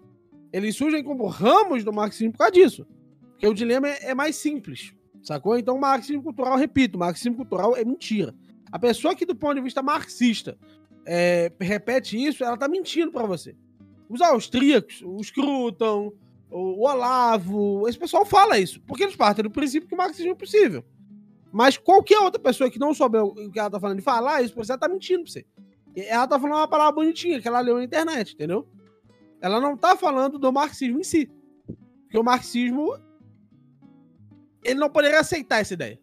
Eles 0.53 0.77
surgem 0.77 1.03
como 1.03 1.27
ramos 1.27 1.85
do 1.85 1.92
marxismo 1.92 2.33
por 2.33 2.38
causa 2.38 2.53
disso. 2.53 2.87
Porque 3.31 3.47
o 3.47 3.55
dilema 3.55 3.88
é, 3.88 4.11
é 4.11 4.14
mais 4.14 4.37
simples, 4.37 4.94
sacou? 5.23 5.59
Então, 5.59 5.77
o 5.77 5.81
marxismo 5.81 6.23
cultural, 6.23 6.57
repito, 6.57 6.99
marxismo 6.99 7.37
cultural 7.37 7.77
é 7.77 7.85
mentira. 7.85 8.35
A 8.71 8.79
pessoa 8.79 9.14
que, 9.14 9.27
do 9.27 9.35
ponto 9.35 9.57
de 9.57 9.61
vista 9.61 9.83
marxista, 9.83 10.59
é, 11.07 11.53
repete 11.61 12.23
isso, 12.23 12.44
ela 12.44 12.57
tá 12.57 12.68
mentindo 12.68 13.11
pra 13.12 13.27
você. 13.27 13.57
Os 14.09 14.21
austríacos, 14.23 15.03
o 15.05 15.23
Scruton, 15.23 16.12
o 16.51 16.87
Olavo, 16.88 17.87
esse 17.88 17.99
pessoal 17.99 18.25
fala 18.25 18.59
isso, 18.59 18.81
porque 18.83 19.03
eles 19.03 19.16
partem 19.16 19.42
do 19.42 19.51
princípio 19.51 19.88
que 19.88 19.94
o 19.94 19.99
marxismo 19.99 20.33
é 20.33 20.35
possível. 20.35 20.83
Mas 21.53 21.77
qualquer 21.77 22.18
outra 22.21 22.40
pessoa 22.40 22.71
que 22.71 22.79
não 22.79 22.94
souber 22.94 23.23
o 23.25 23.51
que 23.51 23.59
ela 23.59 23.71
tá 23.71 23.79
falando 23.81 23.99
e 23.99 24.03
falar 24.03 24.42
isso, 24.42 24.55
você 24.55 24.77
tá 24.77 24.88
mentindo 24.88 25.25
pra 25.25 25.33
você. 25.33 25.47
Ela 25.97 26.27
tá 26.27 26.38
falando 26.38 26.57
uma 26.59 26.68
palavra 26.68 26.92
bonitinha 26.92 27.40
que 27.40 27.49
ela 27.49 27.61
leu 27.61 27.77
na 27.77 27.85
internet, 27.85 28.35
entendeu? 28.35 28.66
Ela 29.40 29.61
não 29.61 29.77
tá 29.77 29.97
falando 29.97 30.38
do 30.38 30.53
marxismo 30.53 31.01
em 31.01 31.05
si. 31.05 31.31
Porque 32.03 32.18
o 32.18 32.23
marxismo 32.25 32.97
ele 34.64 34.79
não 34.81 34.90
poderia 34.90 35.21
aceitar 35.21 35.61
essa 35.61 35.75
ideia. 35.75 35.99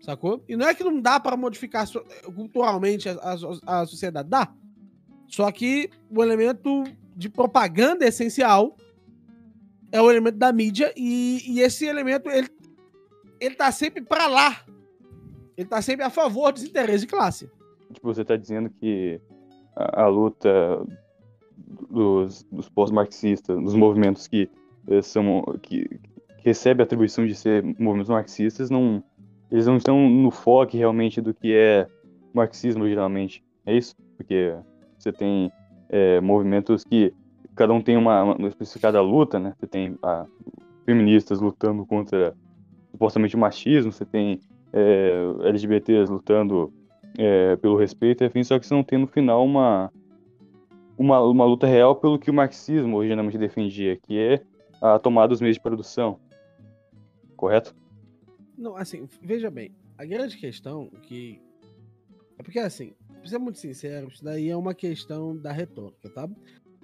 Sacou? 0.00 0.42
E 0.48 0.56
não 0.56 0.66
é 0.66 0.74
que 0.74 0.82
não 0.82 1.00
dá 1.00 1.20
para 1.20 1.36
modificar 1.36 1.86
culturalmente 2.34 3.08
a, 3.08 3.12
a- 3.66 3.80
a 3.82 3.86
sociedade, 3.86 4.28
dá. 4.28 4.52
Só 5.32 5.50
que 5.50 5.88
o 6.10 6.22
elemento 6.22 6.84
de 7.16 7.30
propaganda 7.30 8.06
essencial 8.06 8.76
é 9.90 10.00
o 10.00 10.10
elemento 10.10 10.36
da 10.36 10.52
mídia 10.52 10.92
e, 10.94 11.40
e 11.46 11.60
esse 11.60 11.86
elemento 11.86 12.30
ele, 12.30 12.48
ele 13.40 13.54
tá 13.54 13.72
sempre 13.72 14.02
para 14.02 14.26
lá. 14.26 14.62
Ele 15.56 15.66
tá 15.66 15.80
sempre 15.80 16.04
a 16.04 16.10
favor 16.10 16.52
dos 16.52 16.62
interesses 16.62 17.00
de 17.00 17.06
classe. 17.06 17.50
Tipo, 17.94 18.12
você 18.12 18.24
tá 18.24 18.36
dizendo 18.36 18.68
que 18.68 19.18
a, 19.74 20.02
a 20.02 20.06
luta 20.06 20.84
dos, 21.90 22.42
dos 22.52 22.68
pós-marxistas, 22.68 23.58
dos 23.58 23.74
movimentos 23.74 24.28
que 24.28 24.50
eh, 24.88 25.00
são 25.00 25.42
que, 25.62 25.88
que 25.88 26.44
recebem 26.44 26.82
a 26.82 26.84
atribuição 26.84 27.26
de 27.26 27.34
ser 27.34 27.62
movimentos 27.78 28.10
marxistas, 28.10 28.68
não 28.68 29.02
eles 29.50 29.66
não 29.66 29.78
estão 29.78 30.08
no 30.08 30.30
foco 30.30 30.76
realmente 30.76 31.22
do 31.22 31.32
que 31.32 31.54
é 31.54 31.88
marxismo 32.34 32.86
geralmente. 32.86 33.42
É 33.64 33.74
isso? 33.74 33.94
Porque 34.16 34.54
você 35.02 35.12
tem 35.12 35.50
eh, 35.88 36.20
movimentos 36.20 36.84
que 36.84 37.12
cada 37.54 37.72
um 37.72 37.82
tem 37.82 37.96
uma, 37.96 38.22
uma 38.22 38.48
especificada 38.48 39.00
luta, 39.00 39.38
né? 39.38 39.54
Você 39.58 39.66
tem 39.66 39.96
a, 40.02 40.26
feministas 40.84 41.40
lutando 41.40 41.84
contra 41.84 42.34
supostamente 42.90 43.36
o 43.36 43.38
machismo, 43.38 43.92
você 43.92 44.04
tem 44.04 44.40
eh, 44.72 45.24
LGBTs 45.44 46.10
lutando 46.10 46.72
é, 47.18 47.56
pelo 47.56 47.76
respeito, 47.76 48.24
enfim, 48.24 48.42
só 48.42 48.58
que 48.58 48.66
você 48.66 48.74
não 48.74 48.82
tem 48.82 48.98
no 48.98 49.06
final 49.06 49.44
uma, 49.44 49.92
uma, 50.96 51.20
uma 51.20 51.44
luta 51.44 51.66
real 51.66 51.96
pelo 51.96 52.18
que 52.18 52.30
o 52.30 52.34
marxismo 52.34 52.96
originalmente 52.96 53.38
defendia, 53.38 53.96
que 53.96 54.18
é 54.18 54.42
a 54.80 54.98
tomada 54.98 55.28
dos 55.28 55.40
meios 55.40 55.56
de 55.56 55.62
produção. 55.62 56.18
Correto? 57.36 57.74
Não, 58.56 58.76
assim, 58.76 59.08
veja 59.20 59.50
bem, 59.50 59.72
a 59.98 60.04
grande 60.04 60.36
questão 60.36 60.88
que. 61.02 61.40
É 62.38 62.42
porque, 62.42 62.58
assim, 62.58 62.92
ser 63.28 63.38
muito 63.38 63.58
sincero, 63.58 64.08
isso 64.08 64.22
daí 64.24 64.48
é 64.48 64.56
uma 64.56 64.74
questão 64.74 65.36
da 65.36 65.52
retórica, 65.52 66.08
tá? 66.10 66.28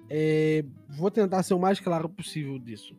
É, 0.09 0.63
vou 0.89 1.11
tentar 1.11 1.43
ser 1.43 1.53
o 1.53 1.59
mais 1.59 1.79
claro 1.79 2.09
possível 2.09 2.57
disso. 2.57 2.95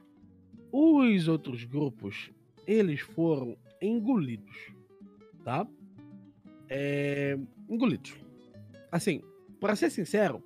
Os 0.72 1.26
outros 1.28 1.64
grupos, 1.64 2.30
eles 2.66 3.00
foram 3.00 3.56
engolidos, 3.82 4.72
tá? 5.44 5.66
É, 6.68 7.38
engolidos. 7.68 8.14
Assim, 8.92 9.22
para 9.60 9.74
ser 9.74 9.90
sincero, 9.90 10.42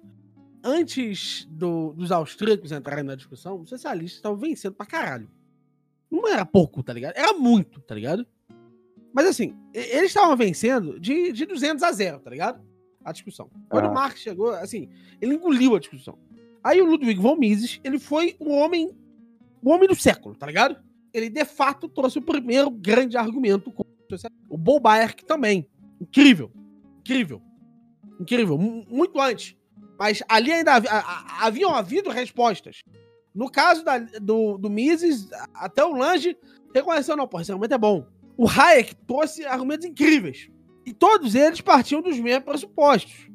antes 0.62 1.44
do- 1.50 1.92
dos 1.92 2.10
austríacos 2.10 2.72
entrarem 2.72 3.04
na 3.04 3.14
discussão, 3.14 3.60
os 3.60 3.68
socialistas 3.68 4.16
estavam 4.18 4.38
vencendo 4.38 4.74
pra 4.74 4.86
caralho. 4.86 5.30
Não 6.10 6.26
era 6.28 6.46
pouco, 6.46 6.82
tá 6.82 6.92
ligado? 6.92 7.14
Era 7.16 7.32
muito, 7.34 7.80
tá 7.80 7.94
ligado? 7.94 8.26
Mas 9.12 9.26
assim, 9.26 9.54
eles 9.72 10.06
estavam 10.06 10.36
vencendo 10.36 10.98
de, 10.98 11.32
de 11.32 11.44
200 11.46 11.82
a 11.82 11.92
0, 11.92 12.20
tá 12.20 12.30
ligado? 12.30 12.64
A 13.04 13.12
discussão. 13.12 13.50
Quando 13.68 13.86
Ah. 13.86 13.90
o 13.90 13.94
Marx 13.94 14.20
chegou, 14.20 14.50
assim, 14.50 14.88
ele 15.20 15.34
engoliu 15.34 15.74
a 15.76 15.78
discussão. 15.80 16.18
Aí 16.62 16.80
o 16.80 16.86
Ludwig 16.86 17.20
von 17.20 17.36
Mises, 17.36 17.78
ele 17.84 17.98
foi 17.98 18.34
o 18.38 18.50
homem, 18.50 18.90
o 19.62 19.70
homem 19.70 19.86
do 19.88 19.94
século, 19.94 20.34
tá 20.34 20.46
ligado? 20.46 20.76
Ele 21.12 21.28
de 21.28 21.44
fato 21.44 21.88
trouxe 21.88 22.18
o 22.18 22.22
primeiro 22.22 22.70
grande 22.70 23.16
argumento 23.16 23.70
contra 23.70 23.92
o 23.92 24.10
socialismo. 24.10 24.46
O 24.48 24.56
Bolbaerk 24.56 25.24
também. 25.24 25.68
Incrível. 26.00 26.50
Incrível. 27.00 27.42
Incrível. 28.18 28.56
mu- 28.58 28.84
Muito 28.88 29.20
antes. 29.20 29.56
Mas 29.98 30.22
ali 30.28 30.50
ainda 30.52 30.72
haviam 31.40 31.72
havido 31.74 32.10
respostas. 32.10 32.82
No 33.34 33.50
caso 33.50 33.84
da- 33.84 33.98
do, 33.98 34.56
do 34.58 34.70
Mises, 34.70 35.28
até 35.54 35.84
o 35.84 35.92
Lange 35.94 36.36
reconheceu, 36.74 37.16
não, 37.16 37.28
porra, 37.28 37.42
esse 37.42 37.52
argumento 37.52 37.74
é 37.74 37.78
bom. 37.78 38.06
O 38.36 38.48
Hayek 38.48 38.94
trouxe 39.06 39.44
argumentos 39.44 39.86
incríveis. 39.86 40.48
E 40.84 40.92
todos 40.92 41.34
eles 41.34 41.60
partiam 41.60 42.02
dos 42.02 42.18
mesmos 42.18 42.44
pressupostos. 42.44 43.28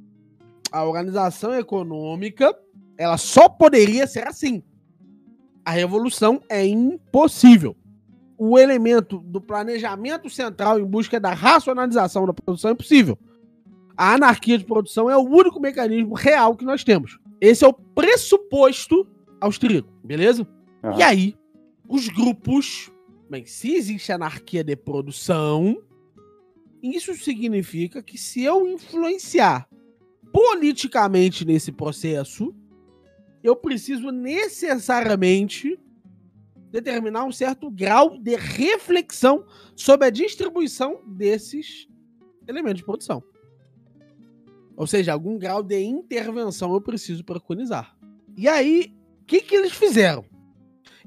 A 0.71 0.83
organização 0.83 1.53
econômica, 1.53 2.55
ela 2.97 3.17
só 3.17 3.49
poderia 3.49 4.05
ser 4.05 4.27
assim. 4.27 4.61
A 5.65 5.71
revolução 5.71 6.41
é 6.47 6.65
impossível. 6.65 7.75
O 8.37 8.57
elemento 8.57 9.19
do 9.19 9.41
planejamento 9.41 10.29
central 10.29 10.79
em 10.79 10.85
busca 10.85 11.19
da 11.19 11.33
racionalização 11.33 12.25
da 12.25 12.33
produção 12.33 12.69
é 12.69 12.73
impossível. 12.73 13.17
A 13.97 14.13
anarquia 14.13 14.57
de 14.57 14.63
produção 14.63 15.09
é 15.09 15.17
o 15.17 15.27
único 15.27 15.59
mecanismo 15.59 16.13
real 16.13 16.55
que 16.55 16.63
nós 16.63 16.83
temos. 16.83 17.19
Esse 17.41 17.65
é 17.65 17.67
o 17.67 17.73
pressuposto 17.73 19.05
austríaco, 19.41 19.89
beleza? 20.03 20.47
Aham. 20.83 20.97
E 20.97 21.03
aí, 21.03 21.35
os 21.87 22.07
grupos. 22.07 22.91
Bem, 23.29 23.45
se 23.45 23.73
existe 23.75 24.11
anarquia 24.11 24.63
de 24.63 24.75
produção, 24.75 25.77
isso 26.81 27.13
significa 27.15 28.01
que 28.01 28.17
se 28.17 28.43
eu 28.43 28.67
influenciar 28.67 29.67
politicamente 30.31 31.45
nesse 31.45 31.71
processo, 31.71 32.53
eu 33.43 33.55
preciso 33.55 34.11
necessariamente 34.11 35.79
determinar 36.71 37.25
um 37.25 37.31
certo 37.31 37.69
grau 37.69 38.17
de 38.17 38.35
reflexão 38.35 39.45
sobre 39.75 40.07
a 40.07 40.09
distribuição 40.09 41.01
desses 41.07 41.87
elementos 42.47 42.79
de 42.79 42.85
produção. 42.85 43.23
Ou 44.75 44.87
seja, 44.87 45.11
algum 45.11 45.37
grau 45.37 45.61
de 45.61 45.81
intervenção 45.81 46.73
eu 46.73 46.81
preciso 46.81 47.23
preconizar. 47.23 47.97
E 48.37 48.47
aí, 48.47 48.95
o 49.21 49.25
que, 49.25 49.41
que 49.41 49.55
eles 49.55 49.73
fizeram? 49.73 50.23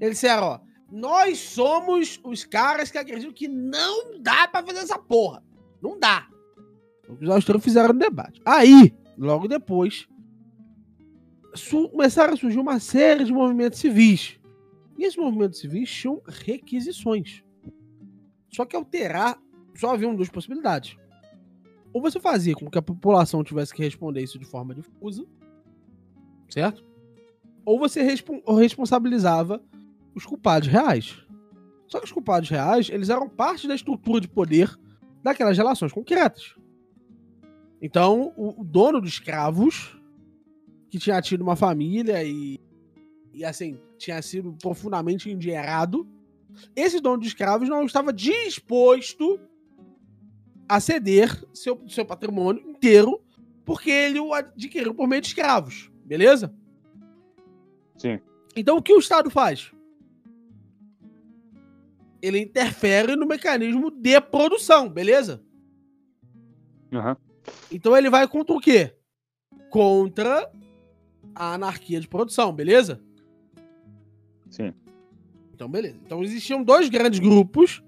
Eles 0.01 0.17
disseram, 0.17 0.43
ó, 0.43 0.61
nós 0.91 1.39
somos 1.39 2.21
os 2.23 2.45
caras 2.45 2.91
que 2.91 2.99
acreditam 2.99 3.33
que 3.33 3.49
não 3.49 4.21
dá 4.21 4.47
pra 4.47 4.63
fazer 4.63 4.81
essa 4.81 4.99
porra. 4.99 5.43
Não 5.83 5.99
dá. 5.99 6.29
Os 7.21 7.29
austríacos 7.29 7.65
fizeram 7.65 7.93
no 7.93 7.99
debate. 7.99 8.41
Aí, 8.45 8.95
logo 9.19 9.49
depois, 9.49 10.07
começaram 11.91 12.35
a 12.35 12.37
surgir 12.37 12.59
uma 12.59 12.79
série 12.79 13.25
de 13.25 13.33
movimentos 13.33 13.79
civis. 13.79 14.39
E 14.97 15.05
esses 15.05 15.17
movimentos 15.17 15.59
civis 15.59 15.91
tinham 15.91 16.23
requisições. 16.27 17.43
Só 18.51 18.65
que 18.65 18.77
alterar, 18.77 19.39
só 19.75 19.93
havia 19.93 20.13
duas 20.15 20.29
possibilidades. 20.29 20.97
Ou 21.93 22.01
você 22.01 22.19
fazia 22.21 22.55
com 22.55 22.71
que 22.71 22.79
a 22.79 22.83
população 22.83 23.43
tivesse 23.45 23.75
que 23.75 23.83
responder 23.83 24.23
isso 24.23 24.39
de 24.39 24.45
forma 24.47 24.75
difusa, 24.75 25.27
certo? 26.49 26.85
Ou 27.65 27.79
você 27.79 28.03
respon- 28.03 28.41
ou 28.47 28.57
responsabilizava 28.57 29.63
os 30.15 30.25
culpados 30.25 30.69
reais. 30.69 31.23
Só 31.87 31.99
que 31.99 32.07
os 32.07 32.13
culpados 32.13 32.49
reais, 32.49 32.89
eles 32.91 33.11
eram 33.11 33.29
parte 33.29 33.69
da 33.69 33.75
estrutura 33.75 34.21
de 34.21 34.29
poder 34.29 34.75
daquelas 35.23 35.57
relações 35.57 35.93
concretas. 35.93 36.55
Então, 37.81 38.33
o, 38.37 38.61
o 38.61 38.65
dono 38.65 39.01
dos 39.01 39.11
escravos, 39.11 39.99
que 40.91 40.99
tinha 40.99 41.21
tido 41.21 41.43
uma 41.43 41.57
família 41.57 42.23
e, 42.23 42.61
e 43.33 43.45
assim, 43.45 43.79
tinha 43.99 44.21
sido 44.23 44.53
profundamente 44.61 45.31
endinheirado, 45.31 46.09
esse 46.77 47.01
dono 47.01 47.21
de 47.21 47.29
escravos 47.29 47.69
não 47.69 47.85
estava 47.85 48.13
disposto 48.13 49.41
a 50.69 50.81
ceder 50.81 51.43
seu, 51.53 51.81
seu 51.89 52.05
patrimônio 52.05 52.63
inteiro 52.69 53.21
porque 53.65 53.91
ele 53.91 54.19
o 54.19 54.33
adquiriu 54.35 54.95
por 54.95 55.07
meio 55.07 55.23
de 55.23 55.29
escravos, 55.29 55.91
beleza? 56.05 56.55
Sim. 57.97 58.21
Então 58.57 58.77
o 58.77 58.83
que 58.83 58.93
o 58.93 58.99
Estado 58.99 59.31
faz? 59.31 59.73
Ele 62.23 62.39
interfere 62.39 63.17
no 63.17 63.27
mecanismo 63.27 63.91
de 63.91 64.21
produção, 64.21 64.89
beleza? 64.89 65.43
Aham. 66.93 67.17
Então 67.71 67.97
ele 67.97 68.09
vai 68.09 68.29
contra 68.29 68.55
o 68.55 68.61
quê? 68.61 68.95
Contra 69.69 70.51
a 71.35 71.55
anarquia 71.55 72.01
de 72.01 72.07
produção, 72.07 72.53
beleza? 72.53 73.03
Sim. 74.49 74.73
Então, 75.55 75.69
beleza. 75.69 75.99
Então 76.05 76.23
existiam 76.23 76.63
dois 76.63 76.89
grandes 76.89 77.19
grupos 77.19 77.83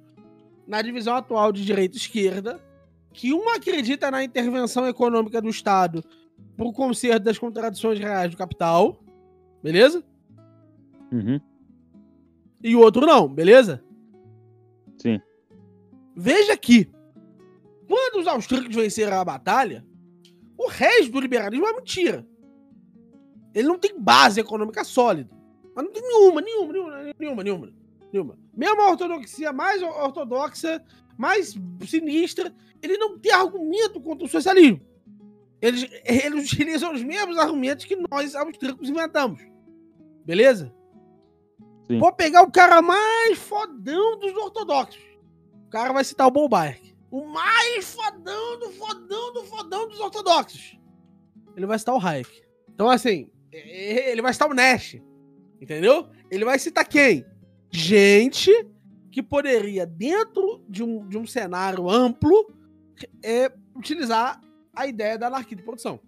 na 0.67 0.81
divisão 0.83 1.15
atual 1.15 1.53
de 1.53 1.65
direita 1.65 1.97
e 1.97 2.01
esquerda, 2.01 2.61
que 3.13 3.33
um 3.33 3.49
acredita 3.51 4.11
na 4.11 4.25
intervenção 4.25 4.89
econômica 4.89 5.41
do 5.41 5.49
Estado 5.49 6.03
para 6.57 6.67
o 6.67 6.73
conserto 6.73 7.23
das 7.23 7.39
contradições 7.39 7.99
reais 7.99 8.31
do 8.31 8.37
capital, 8.37 8.99
beleza? 9.63 10.03
Uhum. 11.13 11.41
E 12.63 12.75
o 12.75 12.81
outro 12.81 13.07
não, 13.07 13.29
beleza? 13.29 13.85
Sim. 15.05 15.21
Veja 16.17 16.57
que, 16.57 16.91
quando 17.87 18.21
os 18.21 18.27
austríacos 18.27 18.75
venceram 18.75 19.19
a 19.19 19.25
batalha, 19.25 19.85
o 20.57 20.69
resto 20.69 21.11
do 21.11 21.21
liberalismo 21.21 21.67
é 21.67 21.73
mentira. 21.75 22.27
Ele 23.55 23.69
não 23.69 23.79
tem 23.79 23.99
base 23.99 24.41
econômica 24.41 24.83
sólida. 24.85 25.31
Mas 25.75 25.85
não 25.85 25.93
tem 25.93 26.03
nenhuma, 26.03 26.41
nenhuma, 26.41 26.73
nenhuma, 26.73 27.15
nenhuma, 27.19 27.43
nenhuma. 27.43 27.73
nenhuma. 28.13 28.39
Mesmo 28.57 28.81
a 28.81 28.91
ortodoxia 28.91 29.53
mais 29.53 29.83
ortodoxa, 29.83 30.83
mais 31.19 31.55
sinistra, 31.87 32.55
ele 32.81 32.97
não 32.97 33.19
tem 33.19 33.33
argumento 33.33 34.01
contra 34.01 34.25
o 34.25 34.29
socialismo. 34.29 34.81
Eles, 35.61 35.89
eles 36.05 36.53
utilizam 36.53 36.93
os 36.93 37.03
mesmos 37.03 37.39
argumentos 37.39 37.85
que 37.85 37.97
nós, 38.11 38.35
austríacos, 38.35 38.89
inventamos. 38.89 39.41
Beleza? 40.25 40.73
Sim. 41.87 41.99
Vou 41.99 42.13
pegar 42.13 42.43
o 42.43 42.51
cara 42.51 42.81
mais 42.81 43.39
fodão 43.39 44.19
dos 44.19 44.35
ortodoxos. 44.37 45.03
O 45.67 45.71
cara 45.71 45.93
vai 45.93 46.05
citar 46.05 46.27
o 46.27 46.31
Bolbaerk. 46.31 46.95
O 47.11 47.27
mais 47.27 47.95
fodão 47.95 48.59
do 48.59 48.71
fodão 48.71 49.33
do 49.33 49.45
fodão 49.45 49.89
dos 49.89 50.01
ortodoxos. 50.01 50.79
Ele 51.57 51.67
vai 51.67 51.79
citar 51.79 51.95
o 51.95 52.05
Hayek. 52.05 52.43
Então, 52.69 52.89
assim, 52.89 53.31
ele 53.53 54.21
vai 54.21 54.33
citar 54.33 54.51
o 54.51 54.55
Nash. 54.55 54.97
Entendeu? 55.61 56.09
Ele 56.31 56.45
vai 56.45 56.59
citar 56.59 56.87
quem? 56.87 57.25
Gente 57.71 58.51
que 59.11 59.23
poderia, 59.23 59.87
dentro 59.87 60.65
de 60.69 60.83
um, 60.83 61.09
de 61.09 61.17
um 61.17 61.25
cenário 61.27 61.89
amplo, 61.89 62.53
é, 63.23 63.53
utilizar 63.77 64.41
a 64.75 64.87
ideia 64.87 65.17
da 65.17 65.29
anarquia 65.29 65.57
de 65.57 65.63
produção. 65.63 66.01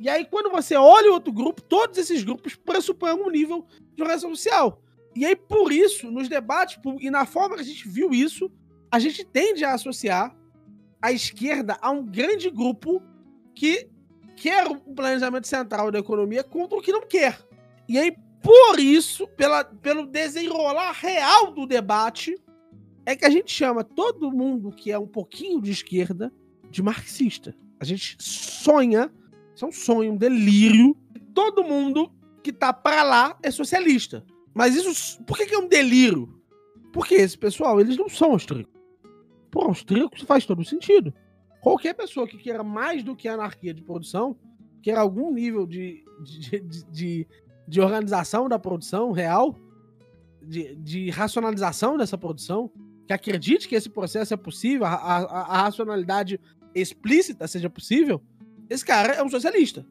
E 0.00 0.08
aí, 0.08 0.24
quando 0.24 0.50
você 0.50 0.74
olha 0.74 1.10
o 1.10 1.12
outro 1.12 1.30
grupo, 1.30 1.60
todos 1.60 1.98
esses 1.98 2.24
grupos 2.24 2.56
pressupõem 2.56 3.12
um 3.12 3.28
nível 3.28 3.66
de 3.94 4.02
organização 4.02 4.34
social. 4.34 4.82
E 5.14 5.26
aí, 5.26 5.36
por 5.36 5.70
isso, 5.70 6.10
nos 6.10 6.26
debates 6.26 6.78
e 7.00 7.10
na 7.10 7.26
forma 7.26 7.56
que 7.56 7.60
a 7.60 7.64
gente 7.64 7.86
viu 7.86 8.10
isso, 8.10 8.50
a 8.90 8.98
gente 8.98 9.22
tende 9.26 9.62
a 9.62 9.74
associar 9.74 10.34
a 11.02 11.12
esquerda 11.12 11.76
a 11.82 11.90
um 11.90 12.02
grande 12.02 12.48
grupo 12.48 13.02
que 13.54 13.90
quer 14.36 14.66
o 14.66 14.76
planejamento 14.76 15.46
central 15.46 15.90
da 15.90 15.98
economia 15.98 16.42
contra 16.42 16.78
o 16.78 16.82
que 16.82 16.92
não 16.92 17.06
quer. 17.06 17.38
E 17.86 17.98
aí, 17.98 18.16
por 18.42 18.80
isso, 18.80 19.28
pela, 19.28 19.64
pelo 19.64 20.06
desenrolar 20.06 20.92
real 20.92 21.52
do 21.52 21.66
debate, 21.66 22.40
é 23.04 23.14
que 23.14 23.26
a 23.26 23.30
gente 23.30 23.52
chama 23.52 23.84
todo 23.84 24.32
mundo 24.32 24.70
que 24.70 24.90
é 24.90 24.98
um 24.98 25.06
pouquinho 25.06 25.60
de 25.60 25.70
esquerda 25.70 26.32
de 26.70 26.82
marxista. 26.82 27.54
A 27.78 27.84
gente 27.84 28.16
sonha, 28.18 29.12
isso 29.54 29.64
é 29.64 29.68
um 29.68 29.72
sonho, 29.72 30.12
um 30.12 30.16
delírio, 30.16 30.96
todo 31.34 31.64
mundo 31.64 32.10
que 32.42 32.52
tá 32.52 32.72
pra 32.72 33.02
lá 33.02 33.38
é 33.42 33.50
socialista. 33.50 34.24
Mas 34.54 34.74
isso, 34.74 35.22
por 35.24 35.36
que, 35.36 35.46
que 35.46 35.54
é 35.54 35.58
um 35.58 35.68
delírio? 35.68 36.28
Porque 36.92 37.14
esse 37.14 37.38
pessoal, 37.38 37.80
eles 37.80 37.96
não 37.96 38.08
são 38.08 38.32
austríacos. 38.32 38.72
Pô, 39.50 39.62
austríaco 39.62 40.24
faz 40.26 40.46
todo 40.46 40.64
sentido. 40.64 41.12
Qualquer 41.60 41.94
pessoa 41.94 42.26
que 42.26 42.38
queira 42.38 42.62
mais 42.64 43.02
do 43.02 43.14
que 43.14 43.28
anarquia 43.28 43.74
de 43.74 43.82
produção, 43.82 44.36
queira 44.82 45.00
algum 45.00 45.30
nível 45.32 45.66
de, 45.66 46.04
de, 46.22 46.60
de, 46.60 46.84
de, 46.90 47.28
de 47.68 47.80
organização 47.80 48.48
da 48.48 48.58
produção 48.58 49.12
real, 49.12 49.56
de, 50.42 50.74
de 50.76 51.10
racionalização 51.10 51.96
dessa 51.98 52.16
produção, 52.16 52.70
que 53.06 53.12
acredite 53.12 53.68
que 53.68 53.74
esse 53.74 53.90
processo 53.90 54.32
é 54.32 54.36
possível, 54.36 54.86
a, 54.86 54.94
a, 54.94 55.16
a 55.56 55.62
racionalidade 55.62 56.40
explícita 56.74 57.46
seja 57.46 57.68
possível, 57.68 58.22
esse 58.70 58.84
cara 58.84 59.12
é 59.14 59.22
um 59.22 59.28
socialista. 59.28 59.84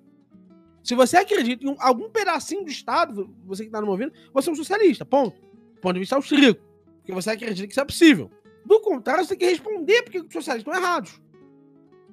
Se 0.84 0.96
você 0.96 1.18
acredita 1.18 1.64
em 1.66 1.70
um- 1.70 1.76
algum 1.80 2.10
pedacinho 2.10 2.64
do 2.64 2.72
Estado, 2.72 3.30
você 3.46 3.64
que 3.64 3.68
está 3.68 3.82
no 3.82 3.88
ouvindo, 3.92 4.14
você 4.34 4.50
é 4.50 4.54
um 4.54 4.56
socialista, 4.56 5.06
ponto. 5.06 5.36
Ponto 5.82 5.94
de 5.94 6.00
vista 6.00 6.16
austríaco. 6.16 6.62
Porque 6.98 7.12
você 7.12 7.30
acredita 7.32 7.68
que 7.68 7.74
isso 7.74 7.82
é 7.82 7.86
possível. 7.86 8.32
Do 8.66 8.80
contrário, 8.80 9.24
você 9.24 9.36
tem 9.36 9.40
que 9.40 9.54
responder 9.54 10.02
porque 10.04 10.20
os 10.20 10.32
socialistas 10.32 10.74
estão 10.74 10.74
errados. 10.74 11.22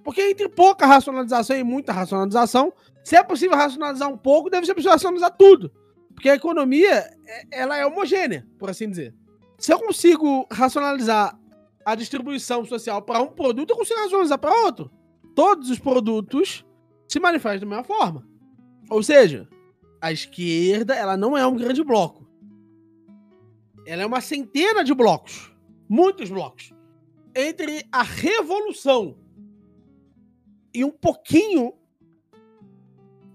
Porque 0.03 0.23
entre 0.23 0.49
pouca 0.49 0.87
racionalização 0.87 1.57
e 1.57 1.63
muita 1.65 1.93
racionalização, 1.93 2.73
se 3.05 3.17
é 3.17 3.23
possível 3.23 3.57
racionalizar 3.57 4.09
um 4.09 4.17
pouco, 4.17 4.51
deve 4.51 4.67
ser 4.67 4.75
possível 4.75 4.93
racionalizar 4.93 5.37
tudo. 5.37 5.73
Porque 6.15 6.29
a 6.29 6.35
economia, 6.35 6.93
é- 7.27 7.47
ela 7.51 7.77
é 7.77 7.85
homogênea, 7.87 8.47
por 8.59 8.71
assim 8.71 8.89
dizer. 8.89 9.15
Se 9.59 9.73
eu 9.73 9.79
consigo 9.79 10.47
racionalizar 10.51 11.39
a 11.85 11.95
distribuição 11.95 12.65
social 12.65 13.03
para 13.03 13.21
um 13.21 13.29
produto, 13.29 13.71
eu 13.71 13.77
consigo 13.77 14.01
racionalizar 14.01 14.39
para 14.39 14.55
outro. 14.65 14.91
Todos 15.37 15.69
os 15.69 15.79
produtos 15.79 16.65
se 17.07 17.21
manifestam 17.21 17.69
da 17.69 17.77
mesma 17.77 17.85
forma. 17.85 18.27
Ou 18.89 19.03
seja, 19.03 19.47
a 20.01 20.11
esquerda 20.11 20.95
ela 20.95 21.15
não 21.15 21.37
é 21.37 21.47
um 21.47 21.55
grande 21.55 21.85
bloco. 21.85 22.27
Ela 23.87 24.03
é 24.03 24.07
uma 24.07 24.23
centena 24.23 24.83
de 24.83 24.95
blocos. 24.95 25.55
Muitos 25.87 26.31
blocos. 26.31 26.73
Entre 27.35 27.87
a 27.93 28.03
revolução 28.03 29.19
e 30.73 30.83
um 30.83 30.91
pouquinho 30.91 31.75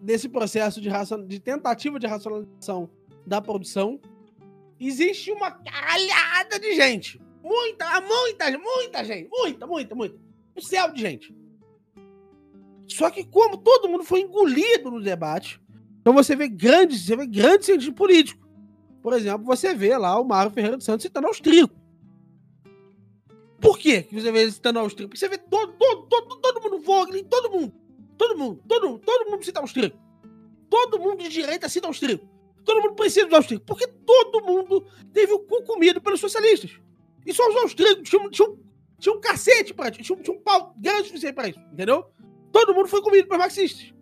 desse 0.01 0.27
processo 0.27 0.81
de, 0.81 0.89
de 1.27 1.39
tentativa 1.39 1.99
de 1.99 2.07
racionalização 2.07 2.89
da 3.27 3.39
produção, 3.39 4.01
existe 4.79 5.31
uma 5.31 5.51
caralhada 5.51 6.59
de 6.59 6.73
gente. 6.73 7.21
Muita, 7.43 8.01
muita, 8.01 8.57
muita 8.57 9.05
gente. 9.05 9.29
Muita, 9.29 9.67
muita, 9.67 9.93
muita. 9.93 10.19
Um 10.57 10.61
céu 10.61 10.91
de 10.91 10.99
gente. 10.99 11.40
Só 12.87 13.09
que 13.09 13.23
como 13.23 13.57
todo 13.57 13.87
mundo 13.87 14.03
foi 14.03 14.21
engolido 14.21 14.91
no 14.91 15.01
debate, 15.01 15.61
então 16.01 16.13
você 16.13 16.35
vê 16.35 16.47
grandes, 16.47 17.05
você 17.05 17.15
vê 17.15 17.25
grandes 17.25 17.65
cientistas 17.65 17.95
políticos. 17.95 18.41
Por 19.01 19.13
exemplo, 19.13 19.45
você 19.45 19.73
vê 19.73 19.97
lá 19.97 20.19
o 20.19 20.25
Mário 20.25 20.51
Ferreira 20.51 20.77
dos 20.77 20.85
Santos 20.85 21.03
citando 21.03 21.27
austríaco. 21.27 21.73
Por 23.59 23.77
quê 23.77 24.01
que 24.01 24.19
você 24.19 24.31
vê 24.31 24.41
ele 24.41 24.51
citando 24.51 24.79
austríaco? 24.79 25.09
Porque 25.09 25.19
você 25.19 25.29
vê 25.29 25.37
todo, 25.37 25.73
todo, 25.73 26.07
todo, 26.07 26.41
todo 26.41 26.61
mundo 26.61 26.83
Vogel, 26.83 27.23
todo 27.25 27.51
mundo, 27.51 27.73
todo 28.17 28.37
mundo, 28.37 28.63
todo 28.67 28.99
todo 28.99 29.29
mundo 29.29 29.45
cita 29.45 29.59
austríaco. 29.59 29.97
Todo 30.69 30.99
mundo 30.99 31.21
de 31.21 31.29
direita 31.29 31.69
cita 31.69 31.87
austríaco. 31.87 32.27
todo 32.63 32.81
mundo 32.81 32.95
precisa 32.95 33.25
dos 33.25 33.35
austríacos? 33.35 33.65
Porque 33.65 33.87
todo 33.87 34.43
mundo 34.43 34.85
teve 35.13 35.33
o 35.33 35.39
cu 35.39 35.63
comido 35.63 36.01
pelos 36.01 36.19
socialistas. 36.19 36.71
E 37.25 37.33
só 37.33 37.47
os 37.47 37.55
austríacos 37.57 38.09
tinham, 38.09 38.29
tinham, 38.29 38.57
tinham 38.99 39.17
um 39.17 39.21
cacete 39.21 39.73
pra 39.73 39.91
tinham, 39.91 40.21
tinham 40.21 40.37
um 40.37 40.41
pau 40.41 40.73
grande 40.77 41.07
suficiente 41.07 41.35
pra 41.35 41.47
isso, 41.47 41.59
entendeu? 41.71 42.05
Todo 42.51 42.73
mundo 42.73 42.87
foi 42.87 43.01
comido 43.01 43.27
pelos 43.27 43.41
marxistas. 43.43 43.93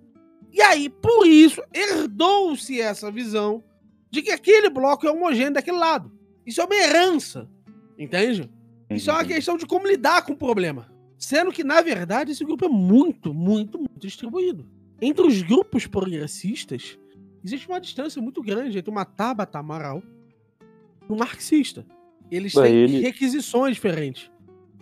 E 0.51 0.61
aí, 0.61 0.89
por 0.89 1.27
isso, 1.27 1.61
herdou-se 1.73 2.79
essa 2.81 3.11
visão 3.11 3.63
de 4.09 4.21
que 4.21 4.31
aquele 4.31 4.69
bloco 4.69 5.05
é 5.07 5.11
homogêneo 5.11 5.53
daquele 5.53 5.77
lado. 5.77 6.11
Isso 6.45 6.59
é 6.61 6.65
uma 6.65 6.75
herança, 6.75 7.47
entende? 7.97 8.49
Isso 8.89 9.09
é 9.11 9.13
uma 9.13 9.25
questão 9.25 9.55
de 9.55 9.67
como 9.67 9.87
lidar 9.87 10.23
com 10.23 10.33
o 10.33 10.37
problema. 10.37 10.91
Sendo 11.17 11.51
que, 11.51 11.63
na 11.63 11.81
verdade, 11.81 12.31
esse 12.31 12.43
grupo 12.43 12.65
é 12.65 12.69
muito, 12.69 13.33
muito, 13.33 13.77
muito 13.77 13.99
distribuído. 13.99 14.65
Entre 14.99 15.25
os 15.25 15.41
grupos 15.43 15.85
progressistas, 15.85 16.97
existe 17.43 17.67
uma 17.67 17.79
distância 17.79 18.19
muito 18.21 18.41
grande 18.41 18.79
entre 18.79 18.89
uma 18.89 19.05
Tabata 19.05 19.59
Amaral 19.59 20.01
e 21.07 21.13
um 21.13 21.17
marxista. 21.17 21.85
Eles 22.31 22.53
têm 22.53 22.73
ele- 22.75 22.99
requisições 23.01 23.75
diferentes. 23.75 24.31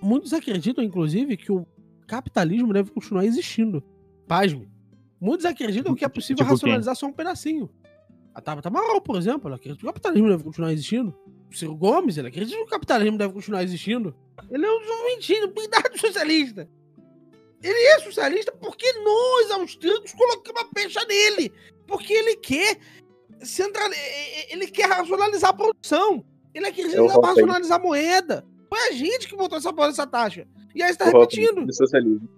Muitos 0.02 0.32
acreditam, 0.32 0.84
inclusive, 0.84 1.36
que 1.36 1.52
o 1.52 1.66
capitalismo 2.08 2.74
deve 2.74 2.92
continuar 2.92 3.26
existindo. 3.26 3.84
Pasme. 4.28 4.70
Muitos 5.20 5.46
acreditam 5.46 5.96
que 5.96 6.06
é 6.06 6.08
possível 6.08 6.38
Tipo 6.38 6.48
quem? 6.48 6.56
racionalizar 6.56 6.96
só 6.96 7.08
um 7.08 7.14
pedacinho. 7.14 7.70
A 8.34 8.42
Tabata 8.42 8.70
Amaral, 8.70 9.02
por 9.02 9.18
exemplo, 9.18 9.48
ela 9.48 9.56
acredita 9.56 9.80
que 9.80 9.86
o 9.86 9.88
capitalismo 9.88 10.30
deve 10.30 10.44
continuar 10.44 10.72
existindo. 10.72 11.16
O 11.52 11.56
Ciro 11.56 11.76
Gomes, 11.76 12.18
ele 12.18 12.28
acredita 12.28 12.56
que 12.56 12.64
o 12.64 12.68
capitalismo 12.68 13.18
deve 13.18 13.34
continuar 13.34 13.64
existindo. 13.64 14.16
Ele 14.50 14.66
é 14.66 14.72
um 14.72 14.84
juventinho, 14.84 15.52
cuidado 15.52 15.98
socialista. 15.98 16.70
Ele 17.64 17.80
é 17.80 18.00
socialista 18.00 18.52
porque 18.52 18.92
nós, 19.00 19.52
austríacos, 19.52 20.14
colocamos 20.14 20.62
a 20.62 20.66
pecha 20.66 21.04
nele. 21.06 21.52
Porque 21.88 22.14
ele 22.14 22.36
quer 22.36 22.78
central... 23.42 23.90
ele 24.50 24.68
quer 24.68 24.88
racionalizar 24.88 25.50
a 25.50 25.54
produção. 25.54 26.24
Ele 26.54 26.68
acredita 26.68 27.02
É 27.02 27.08
que 27.08 27.20
racionalizar 27.20 27.80
a 27.80 27.84
moeda. 27.84 28.46
Foi 28.70 28.90
a 28.90 28.92
gente 28.92 29.28
que 29.28 29.36
botou 29.36 29.58
essa 29.58 29.72
dessa 29.72 30.06
taxa. 30.06 30.48
E 30.78 30.84
aí 30.84 30.92
você 30.94 30.98
tá 31.00 31.06
O 31.10 31.20
repetindo. 31.22 31.68
é 31.68 31.74
socialismo. 31.74 32.30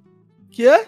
Que 0.50 0.66
é? 0.66 0.88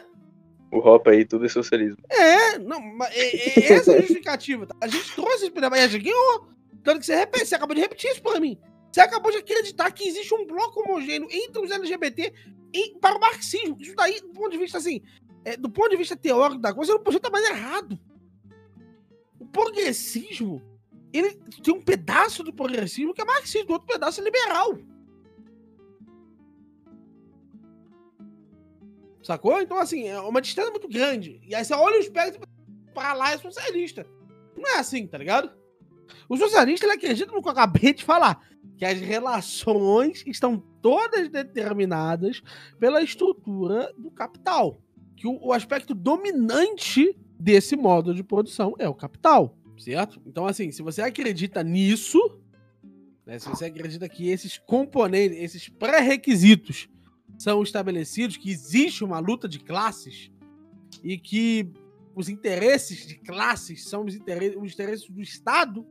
O 0.71 0.77
Hoppe 0.79 1.09
aí, 1.09 1.25
tudo 1.25 1.45
é 1.45 1.49
socialismo. 1.49 1.97
É, 2.09 2.57
não, 2.57 2.79
mas 2.79 3.13
é, 3.13 3.59
é 3.59 3.73
essa 3.73 3.91
a 3.93 3.97
justificativa. 3.97 4.65
tá? 4.65 4.75
A 4.79 4.87
gente 4.87 5.13
trouxe 5.13 5.43
isso 5.43 5.51
pra 5.51 5.69
mas 5.69 5.81
a 5.81 5.87
gente 5.87 6.03
ganhou. 6.05 6.47
Tanto 6.81 7.01
que 7.01 7.05
você 7.05 7.13
repete, 7.13 7.45
você 7.45 7.55
acabou 7.55 7.75
de 7.75 7.81
repetir 7.81 8.09
isso 8.09 8.21
pra 8.21 8.39
mim. 8.39 8.57
Você 8.89 9.01
acabou 9.01 9.31
de 9.31 9.37
acreditar 9.39 9.91
que 9.91 10.07
existe 10.07 10.33
um 10.33 10.45
bloco 10.47 10.79
homogêneo 10.79 11.27
entre 11.29 11.61
os 11.61 11.71
LGBT 11.71 12.33
e 12.73 12.97
para 12.99 13.17
o 13.17 13.19
marxismo. 13.19 13.75
Isso 13.81 13.95
daí, 13.95 14.21
do 14.21 14.29
ponto 14.29 14.49
de 14.51 14.57
vista 14.57 14.77
assim, 14.77 15.01
é, 15.43 15.57
do 15.57 15.69
ponto 15.69 15.89
de 15.89 15.97
vista 15.97 16.15
teórico 16.15 16.61
da 16.61 16.73
coisa, 16.73 16.93
não 16.93 17.03
podia 17.03 17.17
estar 17.17 17.29
mais 17.29 17.45
errado. 17.49 17.99
O 19.39 19.45
progressismo, 19.45 20.61
ele 21.11 21.31
tem 21.61 21.73
um 21.73 21.81
pedaço 21.81 22.43
do 22.43 22.53
progressismo 22.53 23.13
que 23.13 23.21
é 23.21 23.25
marxismo, 23.25 23.73
outro 23.73 23.87
pedaço 23.87 24.21
é 24.21 24.23
liberal. 24.23 24.77
Sacou? 29.24 29.61
Então, 29.61 29.78
assim, 29.78 30.07
é 30.07 30.19
uma 30.19 30.41
distância 30.41 30.72
muito 30.72 30.88
grande. 30.88 31.39
E 31.47 31.53
aí 31.53 31.63
você 31.63 31.74
olha 31.74 31.99
os 31.99 32.09
pés 32.09 32.36
e 32.36 32.93
pra 32.93 33.13
lá 33.13 33.32
é 33.32 33.38
socialista. 33.38 34.05
Não 34.57 34.67
é 34.69 34.80
assim, 34.80 35.07
tá 35.07 35.17
ligado? 35.17 35.51
O 36.28 36.38
socialista 36.38 36.86
ele 36.86 36.93
acredita 36.93 37.32
no 37.32 37.41
que 37.41 37.47
eu 37.47 37.51
acabei 37.51 37.93
de 37.93 38.03
falar, 38.03 38.41
que 38.78 38.86
as 38.86 38.99
relações 38.99 40.24
estão 40.26 40.57
todas 40.82 41.30
determinadas 41.30 42.41
pela 42.80 43.01
estrutura 43.01 43.93
do 43.97 44.11
capital. 44.11 44.82
Que 45.15 45.28
o, 45.28 45.39
o 45.41 45.53
aspecto 45.53 45.93
dominante 45.93 47.15
desse 47.39 47.76
modo 47.76 48.13
de 48.13 48.24
produção 48.24 48.76
é 48.78 48.89
o 48.89 48.93
capital, 48.93 49.57
certo? 49.78 50.22
Então, 50.26 50.45
assim, 50.45 50.72
se 50.72 50.82
você 50.82 51.01
acredita 51.01 51.63
nisso, 51.63 52.19
né, 53.26 53.39
se 53.39 53.47
você 53.47 53.65
acredita 53.65 54.07
que 54.09 54.30
esses 54.30 54.57
componentes, 54.57 55.38
esses 55.38 55.69
pré-requisitos 55.69 56.89
são 57.41 57.63
estabelecidos, 57.63 58.37
que 58.37 58.51
existe 58.51 59.03
uma 59.03 59.19
luta 59.19 59.47
de 59.47 59.59
classes 59.59 60.31
e 61.03 61.17
que 61.17 61.67
os 62.13 62.29
interesses 62.29 63.07
de 63.07 63.15
classes 63.15 63.85
são 63.85 64.05
os 64.05 64.15
interesses, 64.15 64.55
os 64.57 64.73
interesses 64.73 65.09
do 65.09 65.21
Estado, 65.21 65.87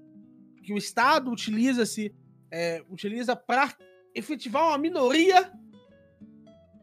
que 0.62 0.72
o 0.72 0.78
Estado 0.78 1.30
utiliza-se 1.30 2.14
é, 2.52 2.84
utiliza 2.88 3.34
para 3.34 3.76
efetivar 4.14 4.68
uma 4.68 4.78
minoria 4.78 5.52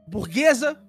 burguesa. 0.08 0.82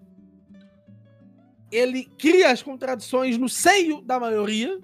Ele 1.70 2.04
cria 2.18 2.50
as 2.50 2.62
contradições 2.62 3.38
no 3.38 3.48
seio 3.48 4.00
da 4.00 4.18
maioria. 4.18 4.80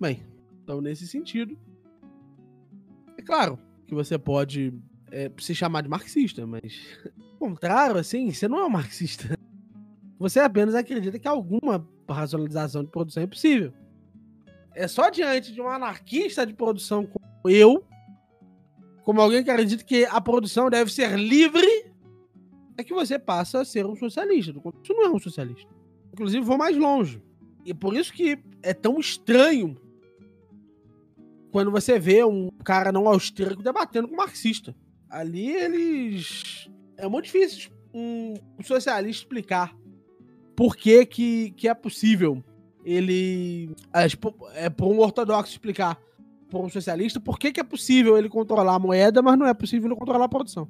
Bem, 0.00 0.24
então 0.62 0.80
nesse 0.80 1.06
sentido, 1.06 1.58
é 3.18 3.22
claro 3.22 3.58
que 3.86 3.94
você 3.94 4.18
pode 4.18 4.72
é, 5.10 5.30
se 5.38 5.54
chamar 5.54 5.82
de 5.82 5.88
marxista, 5.88 6.46
mas 6.46 6.72
contrário, 7.42 7.98
assim, 7.98 8.30
você 8.30 8.46
não 8.46 8.60
é 8.60 8.64
um 8.64 8.70
marxista. 8.70 9.36
Você 10.18 10.38
apenas 10.38 10.76
acredita 10.76 11.18
que 11.18 11.26
alguma 11.26 11.84
racionalização 12.08 12.84
de 12.84 12.90
produção 12.90 13.24
é 13.24 13.26
possível. 13.26 13.72
É 14.72 14.86
só 14.86 15.10
diante 15.10 15.52
de 15.52 15.60
um 15.60 15.68
anarquista 15.68 16.46
de 16.46 16.54
produção 16.54 17.04
como 17.04 17.50
eu, 17.50 17.84
como 19.02 19.20
alguém 19.20 19.42
que 19.42 19.50
acredita 19.50 19.82
que 19.82 20.04
a 20.04 20.20
produção 20.20 20.70
deve 20.70 20.92
ser 20.92 21.18
livre, 21.18 21.66
é 22.76 22.84
que 22.84 22.94
você 22.94 23.18
passa 23.18 23.62
a 23.62 23.64
ser 23.64 23.84
um 23.84 23.96
socialista. 23.96 24.52
Isso 24.52 24.94
não 24.94 25.06
é 25.06 25.10
um 25.10 25.18
socialista. 25.18 25.68
Inclusive, 26.12 26.44
vou 26.44 26.56
mais 26.56 26.76
longe. 26.76 27.20
E 27.64 27.74
por 27.74 27.96
isso 27.96 28.12
que 28.12 28.38
é 28.62 28.72
tão 28.72 29.00
estranho 29.00 29.76
quando 31.50 31.72
você 31.72 31.98
vê 31.98 32.22
um 32.22 32.48
cara 32.64 32.92
não 32.92 33.08
austríaco 33.08 33.60
debatendo 33.60 34.06
com 34.06 34.14
um 34.14 34.18
marxista. 34.18 34.72
Ali 35.10 35.50
eles. 35.50 36.70
É 37.02 37.08
muito 37.08 37.24
difícil 37.24 37.72
um 37.92 38.34
socialista 38.62 39.24
explicar 39.24 39.76
por 40.54 40.76
que, 40.76 41.04
que, 41.04 41.50
que 41.50 41.66
é 41.66 41.74
possível 41.74 42.42
ele. 42.84 43.74
É, 43.92 44.08
tipo, 44.08 44.32
é 44.54 44.70
por 44.70 44.86
um 44.86 45.00
ortodoxo 45.00 45.50
explicar 45.50 46.00
por 46.48 46.64
um 46.64 46.68
socialista 46.68 47.18
por 47.18 47.40
que, 47.40 47.50
que 47.50 47.58
é 47.58 47.64
possível 47.64 48.16
ele 48.16 48.28
controlar 48.28 48.76
a 48.76 48.78
moeda, 48.78 49.20
mas 49.20 49.36
não 49.36 49.46
é 49.46 49.52
possível 49.52 49.88
ele 49.88 49.98
controlar 49.98 50.26
a 50.26 50.28
produção. 50.28 50.68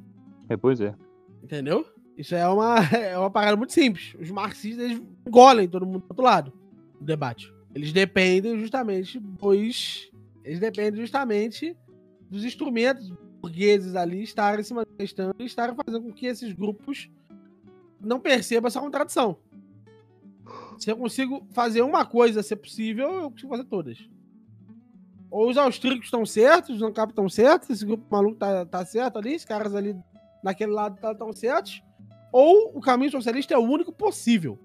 É, 0.49 0.57
pois 0.57 0.80
é. 0.80 0.95
Entendeu? 1.43 1.85
Isso 2.16 2.35
é 2.35 2.49
uma, 2.49 2.78
é 2.97 3.18
uma 3.18 3.30
parada 3.30 3.57
muito 3.57 3.74
simples. 3.74 4.16
Os 4.18 4.30
marxistas 4.30 4.87
eles 4.87 5.03
engolem 5.26 5.68
todo 5.68 5.85
mundo 5.85 5.99
do 5.99 6.07
outro 6.09 6.24
lado 6.24 6.51
do 6.99 7.05
debate. 7.05 7.53
Eles 7.74 7.93
dependem 7.93 8.59
justamente 8.59 9.20
dos. 9.20 10.11
Eles 10.43 10.59
dependem 10.59 10.99
justamente 10.99 11.76
dos 12.30 12.43
instrumentos 12.43 13.12
burgueses 13.43 13.97
ali 13.97 14.22
estarem 14.22 14.62
se 14.62 14.72
manifestando 14.72 15.34
e 15.40 15.45
estarem 15.45 15.74
fazendo 15.74 16.05
com 16.05 16.12
que 16.12 16.26
esses 16.26 16.53
grupos 16.53 17.11
não 18.01 18.20
percebam 18.20 18.68
essa 18.68 18.80
contradição. 18.80 19.36
Se 20.78 20.90
eu 20.90 20.97
consigo 20.97 21.47
fazer 21.51 21.82
uma 21.82 22.07
coisa 22.07 22.43
ser 22.43 22.57
possível, 22.57 23.11
eu 23.11 23.30
consigo 23.30 23.51
fazer 23.51 23.64
todas. 23.64 24.09
Ou 25.30 25.51
os 25.51 25.57
austríacos 25.57 26.07
estão 26.07 26.24
certos, 26.24 26.76
os 26.76 26.82
ANCAP 26.82 27.11
estão 27.11 27.28
certos, 27.28 27.70
esse 27.70 27.84
grupo 27.84 28.05
maluco 28.11 28.36
tá, 28.36 28.66
tá 28.66 28.84
certo 28.84 29.18
ali, 29.18 29.36
os 29.36 29.45
caras 29.45 29.74
ali 29.74 29.97
naquele 30.43 30.72
lado 30.72 30.99
estão 31.11 31.32
certos. 31.32 31.82
Ou 32.30 32.76
o 32.76 32.80
caminho 32.80 33.11
socialista 33.11 33.55
é 33.55 33.59
o 33.59 33.62
único 33.62 33.93
possível. 33.93 34.59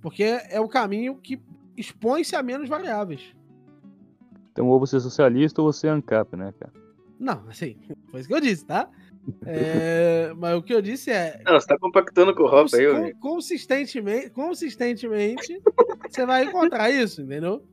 Porque 0.00 0.22
é 0.22 0.60
o 0.60 0.68
caminho 0.68 1.16
que 1.16 1.40
expõe-se 1.76 2.36
a 2.36 2.42
menos 2.42 2.68
variáveis. 2.68 3.34
Então, 4.52 4.68
ou 4.68 4.80
você 4.80 4.96
é 4.96 5.00
socialista 5.00 5.60
ou 5.60 5.72
você 5.72 5.86
é 5.86 5.90
ANCAP, 5.90 6.36
né, 6.36 6.52
cara? 6.58 6.85
Não, 7.18 7.48
assim, 7.48 7.76
foi 8.10 8.20
isso 8.20 8.28
que 8.28 8.34
eu 8.34 8.40
disse, 8.40 8.64
tá? 8.66 8.88
É, 9.44 10.32
mas 10.36 10.56
o 10.56 10.62
que 10.62 10.72
eu 10.72 10.80
disse 10.82 11.10
é. 11.10 11.40
Não, 11.44 11.58
você 11.58 11.66
tá 11.66 11.78
compactando 11.78 12.34
com 12.34 12.42
o 12.42 12.46
Hoppe 12.46 12.76
aí, 12.76 13.14
consistentemente, 13.14 14.30
consistentemente, 14.30 15.60
você 16.08 16.24
vai 16.26 16.44
encontrar 16.44 16.90
isso, 16.90 17.22
entendeu? 17.22 17.64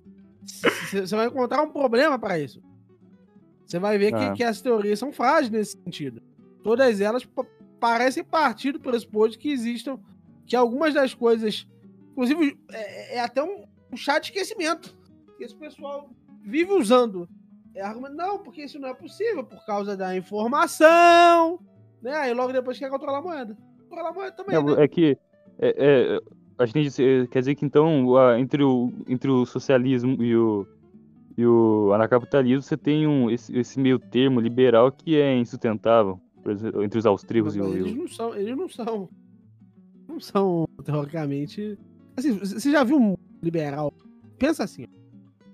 Você 0.45 1.15
vai 1.15 1.27
encontrar 1.27 1.61
um 1.61 1.69
problema 1.71 2.17
para 2.17 2.39
isso. 2.39 2.61
Você 3.65 3.79
vai 3.79 3.97
ver 3.97 4.11
que, 4.11 4.17
Ah. 4.23 4.33
que 4.33 4.43
as 4.43 4.61
teorias 4.61 4.99
são 4.99 5.11
frágeis 5.11 5.49
nesse 5.49 5.77
sentido. 5.83 6.21
Todas 6.63 6.99
elas 7.01 7.23
pa- 7.25 7.45
parecem 7.79 8.23
partir 8.23 8.71
do 8.71 8.79
pressuposto 8.79 9.37
que 9.39 9.51
existam, 9.51 9.99
que 10.45 10.55
algumas 10.55 10.93
das 10.93 11.13
coisas, 11.13 11.67
inclusive, 12.11 12.57
é, 12.71 13.15
é 13.17 13.19
até 13.21 13.43
um, 13.43 13.63
um 13.91 13.97
chá 13.97 14.19
de 14.19 14.27
esquecimento. 14.27 14.95
Que 15.37 15.43
esse 15.45 15.55
pessoal 15.55 16.09
vive 16.43 16.71
usando. 16.73 17.27
É 17.75 17.81
argumento, 17.81 18.15
não, 18.15 18.39
porque 18.39 18.63
isso 18.63 18.79
não 18.79 18.89
é 18.89 18.93
possível 18.93 19.43
por 19.43 19.65
causa 19.65 19.97
da 19.97 20.15
informação, 20.15 21.59
né? 22.01 22.15
Aí 22.15 22.33
logo 22.33 22.53
depois 22.53 22.77
quer 22.77 22.89
controlar 22.89 23.19
a 23.19 23.21
moeda. 23.21 23.57
Controlar 23.89 24.09
a 24.09 24.13
moeda 24.13 24.31
também, 24.31 24.63
né? 24.63 24.73
É, 24.77 24.83
é 24.83 24.87
que. 24.87 25.17
É, 25.59 25.75
é, 25.77 26.19
a 26.57 26.65
gente 26.65 27.27
quer 27.29 27.39
dizer 27.39 27.55
que 27.55 27.65
então, 27.65 28.15
entre, 28.37 28.63
o, 28.63 28.91
entre 29.07 29.29
o 29.29 29.45
socialismo 29.45 30.21
e 30.21 30.35
o, 30.35 30.67
e 31.35 31.45
o 31.45 31.91
anarcapitalismo, 31.93 32.61
você 32.61 32.77
tem 32.77 33.07
um, 33.07 33.29
esse, 33.29 33.57
esse 33.57 33.79
meio 33.79 33.97
termo 33.97 34.39
liberal 34.39 34.91
que 34.91 35.19
é 35.19 35.35
insustentável. 35.35 36.19
Exemplo, 36.45 36.83
entre 36.83 36.99
os 36.99 37.05
austríacos 37.05 37.55
e 37.55 37.61
o. 37.61 37.75
eles 37.75 37.95
não 37.95 38.07
são, 38.07 38.35
eles 38.35 38.55
não 38.55 38.69
são. 38.69 39.09
Não 40.07 40.19
são, 40.19 40.67
teoricamente. 40.83 41.77
Assim, 42.17 42.37
você 42.37 42.71
já 42.71 42.83
viu 42.83 42.97
um 42.97 43.15
liberal? 43.41 43.91
Pensa 44.37 44.63
assim, 44.63 44.83
ó. 44.83 45.02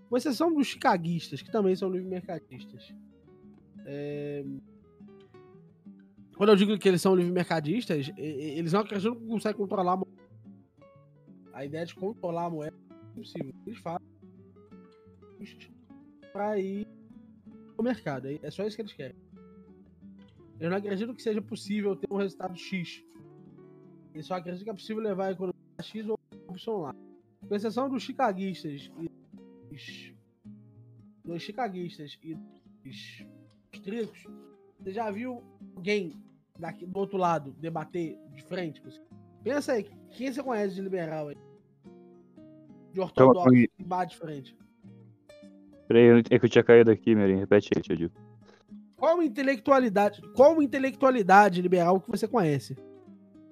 Com 0.09 0.17
exceção 0.17 0.53
dos 0.53 0.67
chicaguistas, 0.67 1.41
que 1.41 1.51
também 1.51 1.75
são 1.75 1.89
livre-mercadistas. 1.89 2.93
É, 3.85 4.43
Quando 6.35 6.49
eu 6.49 6.55
digo 6.55 6.77
que 6.79 6.87
eles 6.87 7.01
são 7.01 7.15
livre-mercadistas, 7.15 8.11
eles 8.17 8.73
não 8.73 8.79
acreditam 8.79 9.15
que 9.15 9.27
conseguem 9.27 9.57
controlar 9.57 9.93
a 9.93 9.97
moeda. 9.97 10.21
A 11.53 11.65
ideia 11.65 11.85
de 11.85 11.93
controlar 11.93 12.45
a 12.45 12.49
moeda 12.49 12.75
é 12.91 13.11
impossível. 13.11 13.53
Eles 13.67 13.79
fazem 13.79 14.07
para 16.31 16.57
ir 16.57 16.87
ao 17.77 17.83
mercado. 17.83 18.27
É 18.27 18.39
é 18.41 18.49
só 18.49 18.65
isso 18.65 18.77
que 18.77 18.81
eles 18.81 18.93
querem. 18.93 19.15
Eu 20.59 20.69
não 20.69 20.77
acredito 20.77 21.13
que 21.13 21.21
seja 21.21 21.41
possível 21.41 21.95
ter 21.95 22.07
um 22.11 22.17
resultado 22.17 22.57
X. 22.57 23.03
Eu 24.13 24.23
só 24.23 24.35
acredito 24.35 24.63
que 24.63 24.69
é 24.69 24.73
possível 24.73 25.03
levar 25.03 25.27
a 25.27 25.31
economia 25.31 25.59
X 25.81 26.07
ou 26.07 26.19
Y 26.31 26.79
lá. 26.79 26.95
Com 27.47 27.55
exceção 27.55 27.89
dos 27.89 28.03
chicaguistas 28.03 28.89
e 28.99 29.08
dos, 29.69 30.13
dos 31.23 31.41
chicaguistas 31.41 32.17
e 32.23 32.35
dos 32.35 33.25
austríacos, 33.73 34.25
você 34.79 34.91
já 34.91 35.09
viu 35.11 35.43
alguém 35.75 36.13
daqui 36.57 36.85
do 36.85 36.97
outro 36.99 37.17
lado 37.17 37.51
debater 37.59 38.17
de 38.33 38.43
frente? 38.43 38.81
Pensa 39.43 39.73
aí, 39.73 39.85
quem 40.11 40.31
você 40.31 40.43
conhece 40.43 40.75
de 40.75 40.81
liberal 40.81 41.29
aí? 41.29 41.37
De 42.93 42.99
ortodoxo 42.99 43.49
que 43.49 43.83
bate 43.83 44.15
de 44.15 44.19
frente. 44.19 44.57
Peraí, 45.87 46.23
é 46.29 46.39
que 46.39 46.45
eu 46.45 46.49
tinha 46.49 46.63
caído 46.63 46.91
aqui, 46.91 47.15
Mirim. 47.15 47.37
Repete 47.37 47.69
aí, 47.75 47.81
tio. 47.81 48.11
Qual 48.95 49.23
intelectualidade, 49.23 50.21
qual 50.35 50.61
intelectualidade 50.61 51.61
liberal 51.61 52.01
que 52.01 52.11
você 52.11 52.27
conhece? 52.27 52.75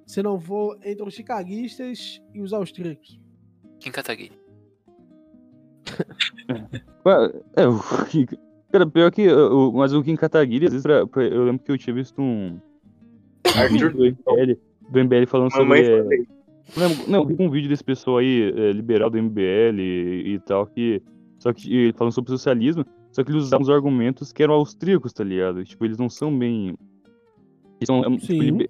Se 0.05 0.22
não 0.22 0.39
for 0.39 0.78
entre 0.84 1.07
os 1.07 1.13
chicaguistas 1.13 2.22
e 2.34 2.41
os 2.41 2.53
austríacos. 2.53 3.20
Kim 3.80 3.91
Kataguiri. 3.91 4.46
É, 7.55 7.67
o 7.67 7.79
Cara, 8.71 8.85
pior 8.85 9.11
que. 9.11 9.27
o- 9.29 9.71
Mas 9.73 9.93
o 9.93 10.03
Kim 10.03 10.15
Kataguiri, 10.15 10.65
às 10.65 10.71
vezes, 10.73 10.83
pra- 10.83 11.07
pra- 11.07 11.23
eu 11.23 11.45
lembro 11.45 11.63
que 11.63 11.71
eu 11.71 11.77
tinha 11.77 11.93
visto 11.93 12.21
um. 12.21 12.59
Arthur, 13.55 13.93
do 13.93 14.05
MBL, 14.05 14.57
do 14.89 14.99
MBL 14.99 15.25
falando 15.25 15.51
mamãe 15.51 15.85
sobre. 15.85 16.15
é. 16.23 17.09
Não, 17.09 17.23
um 17.39 17.49
vídeo 17.49 17.69
desse 17.69 17.83
pessoal 17.83 18.17
aí, 18.17 18.51
é, 18.55 18.71
liberal 18.73 19.09
do 19.09 19.17
MBL 19.17 19.79
e, 19.79 20.33
e 20.33 20.39
tal, 20.39 20.65
que. 20.67 21.01
Só 21.39 21.53
que 21.53 21.71
e 21.89 21.93
falando 21.93 22.11
sobre 22.13 22.29
socialismo, 22.31 22.83
só 23.11 23.23
que 23.23 23.31
eles 23.31 23.43
usavam 23.43 23.63
os 23.63 23.69
argumentos 23.69 24.33
que 24.33 24.43
eram 24.43 24.55
austríacos, 24.55 25.13
tá 25.13 25.23
ligado? 25.23 25.63
Tipo, 25.63 25.85
eles 25.85 25.97
não 25.97 26.09
são 26.09 26.35
bem. 26.38 26.75
Eles 27.79 27.85
são 27.85 28.03
é, 28.03 28.17
tipo, 28.17 28.33
liber- 28.41 28.69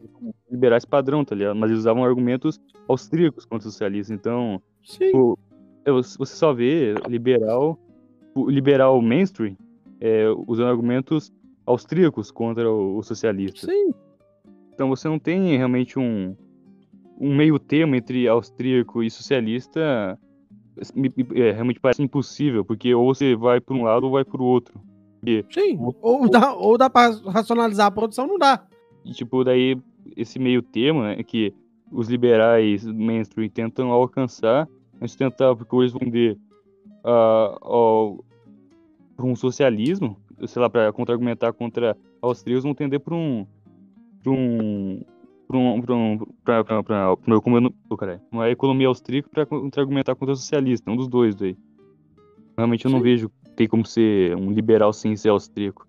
liberais 0.52 0.86
padrão, 0.86 1.24
tá 1.26 1.34
ligado? 1.34 1.56
Mas 1.56 1.72
eles 1.72 1.80
usavam 1.80 2.04
argumentos 2.04 2.60
austríacos 2.88 3.46
contra 3.46 3.68
o 3.68 3.72
socialismo. 3.72 4.14
Então, 4.14 4.62
Sim. 4.84 5.12
o- 5.16 5.38
você 5.92 6.18
você 6.18 6.36
só 6.36 6.54
vê 6.54 6.94
liberal, 7.08 7.80
o 8.36 8.50
liberal 8.50 9.02
mainstream, 9.02 9.56
é, 10.00 10.26
usando 10.48 10.70
argumentos 10.70 11.32
austríacos 11.66 12.32
contra 12.32 12.72
o, 12.72 12.98
o 12.98 13.04
socialista. 13.04 13.66
Sim. 13.66 13.94
Então 14.74 14.90
você 14.90 15.08
não 15.08 15.20
tem 15.20 15.58
realmente 15.58 15.98
um, 15.98 16.36
um 17.20 17.36
meio 17.36 17.58
termo 17.60 17.96
entre 17.96 18.28
austríaco 18.28 19.04
e 19.04 19.10
socialista. 19.10 20.18
é, 21.36 21.52
realmente 21.52 21.80
parece 21.80 22.02
impossível, 22.02 22.64
porque 22.64 22.94
ou 22.94 23.14
você 23.14 23.36
vai 23.36 23.60
por 23.60 23.76
um 23.76 23.84
lado 23.84 24.06
ou 24.06 24.12
vai 24.12 24.24
por 24.24 24.42
outro. 24.42 24.80
Sim. 25.50 25.80
Ou 26.02 26.30
dá, 26.30 26.54
ou 26.54 26.78
dá 26.78 26.90
pra 26.90 27.10
racionalizar 27.26 27.88
a 27.88 27.92
produção, 27.92 28.28
não 28.28 28.38
dá. 28.38 28.66
E, 29.04 29.12
tipo, 29.12 29.44
daí 29.44 29.78
esse 30.16 30.40
meio 30.40 30.62
termo, 30.62 31.02
né, 31.02 31.22
que 31.24 31.54
os 31.92 32.08
liberais 32.08 32.86
mainstream 32.86 33.50
tentam 33.50 33.92
alcançar, 33.92 34.68
é 35.02 35.08
sustentável, 35.08 35.56
porque 35.56 35.76
eles 35.76 35.92
vão 35.92 36.02
ah, 37.04 37.58
ao, 37.62 38.26
por 39.16 39.26
um 39.26 39.36
socialismo, 39.36 40.18
sei 40.46 40.62
lá, 40.62 40.70
para 40.70 40.92
contra-argumentar 40.92 41.54
contra 41.54 41.98
austríacos, 42.22 42.64
vão 42.64 42.74
tender 42.74 43.00
por 43.00 43.14
um. 43.14 43.46
por 44.24 44.34
um. 44.34 45.02
por 45.48 45.56
um. 45.56 45.82
por 45.82 45.92
um. 45.92 46.18
pra, 46.44 46.64
pra, 46.64 46.84
pra, 46.84 47.18
pra 47.18 47.28
uma 47.28 47.38
economia- 47.38 47.74
oh, 47.90 47.98
caralho, 47.98 48.22
uma 48.32 48.50
economia 48.50 48.88
austríaca 48.88 49.30
para 49.30 49.46
contra-argumentar 49.46 50.16
contra 50.16 50.34
o 50.34 50.36
socialista, 50.38 50.90
um 50.92 50.96
dos 50.96 51.08
dois 51.08 51.36
daí. 51.36 51.58
Realmente 52.58 52.86
eu 52.86 52.92
não 52.92 53.00
Sim. 53.00 53.04
vejo 53.04 53.32
tem 53.56 53.68
como 53.68 53.86
ser 53.86 54.36
um 54.36 54.52
liberal 54.52 54.94
sem 54.94 55.16
ser 55.16 55.30
austríaco. 55.30 55.88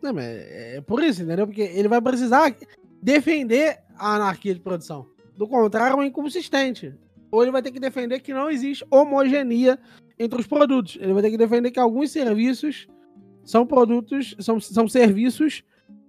Não, 0.00 0.14
mas 0.14 0.24
é 0.24 0.80
por 0.80 1.02
isso, 1.02 1.22
entendeu? 1.22 1.46
Porque 1.46 1.62
ele 1.62 1.88
vai 1.88 2.00
precisar 2.00 2.54
defender 3.02 3.78
a 3.96 4.14
anarquia 4.14 4.54
de 4.54 4.60
produção. 4.60 5.06
Do 5.36 5.48
contrário, 5.48 5.94
é 5.94 5.96
um 5.96 6.02
inconsistente. 6.04 6.94
Ou 7.30 7.42
ele 7.42 7.52
vai 7.52 7.62
ter 7.62 7.70
que 7.70 7.80
defender 7.80 8.20
que 8.20 8.32
não 8.32 8.50
existe 8.50 8.84
homogeneia 8.90 9.78
entre 10.18 10.40
os 10.40 10.46
produtos. 10.46 10.98
Ele 11.00 11.12
vai 11.12 11.22
ter 11.22 11.30
que 11.30 11.36
defender 11.36 11.70
que 11.70 11.80
alguns 11.80 12.10
serviços 12.10 12.86
são 13.44 13.66
produtos, 13.66 14.34
são, 14.38 14.60
são 14.60 14.88
serviços 14.88 15.62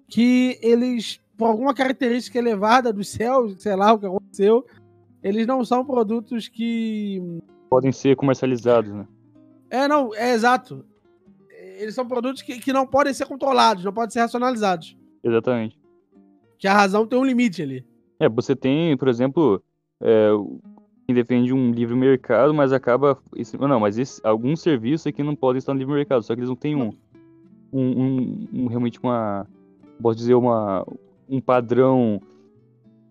que 0.07 0.57
eles, 0.61 1.22
por 1.38 1.45
alguma 1.45 1.74
característica 1.74 2.38
elevada 2.38 2.91
dos 2.91 3.09
céus, 3.09 3.61
sei 3.61 3.76
lá 3.76 3.93
o 3.93 3.99
que 3.99 4.05
aconteceu, 4.05 4.65
eles 5.22 5.45
não 5.45 5.63
são 5.63 5.86
produtos 5.86 6.47
que 6.47 7.22
Podem 7.70 7.91
ser 7.91 8.15
comercializados, 8.15 8.91
né? 8.91 9.07
é, 9.70 9.88
não, 9.88 10.13
é 10.15 10.34
exato. 10.34 10.84
Eles 11.78 11.93
são 11.93 12.07
produtos 12.07 12.41
que, 12.41 12.59
que 12.59 12.74
não 12.74 12.86
podem 12.86 13.13
ser 13.13 13.26
controlados, 13.26 13.84
não 13.84 13.93
podem 13.93 14.09
ser 14.11 14.22
racionalizados. 14.22 14.97
Exatamente. 15.24 15.80
Que 16.57 16.67
a 16.67 16.74
razão 16.74 17.05
tem 17.05 17.17
um 17.17 17.24
limite 17.24 17.61
ali. 17.61 17.86
É, 18.20 18.28
você 18.28 18.55
tem, 18.55 18.97
por 18.97 19.07
exemplo, 19.07 19.63
é, 20.01 20.30
o- 21.10 21.14
quem 21.14 21.16
defende 21.16 21.53
um 21.53 21.72
livre 21.72 21.95
mercado, 21.95 22.53
mas 22.53 22.72
acaba. 22.72 23.18
não, 23.60 23.80
mas 23.80 23.97
esse- 23.97 24.22
alguns 24.24 24.62
serviços 24.62 25.07
aqui 25.07 25.24
não 25.24 25.36
podem 25.36 25.57
estar 25.57 25.74
no 25.74 25.80
livre 25.80 25.95
mercado, 25.95 26.22
só 26.22 26.36
que 26.36 26.39
eles 26.41 26.49
não 26.49 26.55
têm 26.55 26.76
um, 26.76 26.91
um, 27.74 27.82
um- 27.82 28.47
um- 28.53 28.68
realmente 28.68 28.99
uma. 29.01 29.47
Posso 30.01 30.18
dizer, 30.18 30.36
uma, 30.36 30.86
um 31.28 31.41
padrão. 31.41 32.22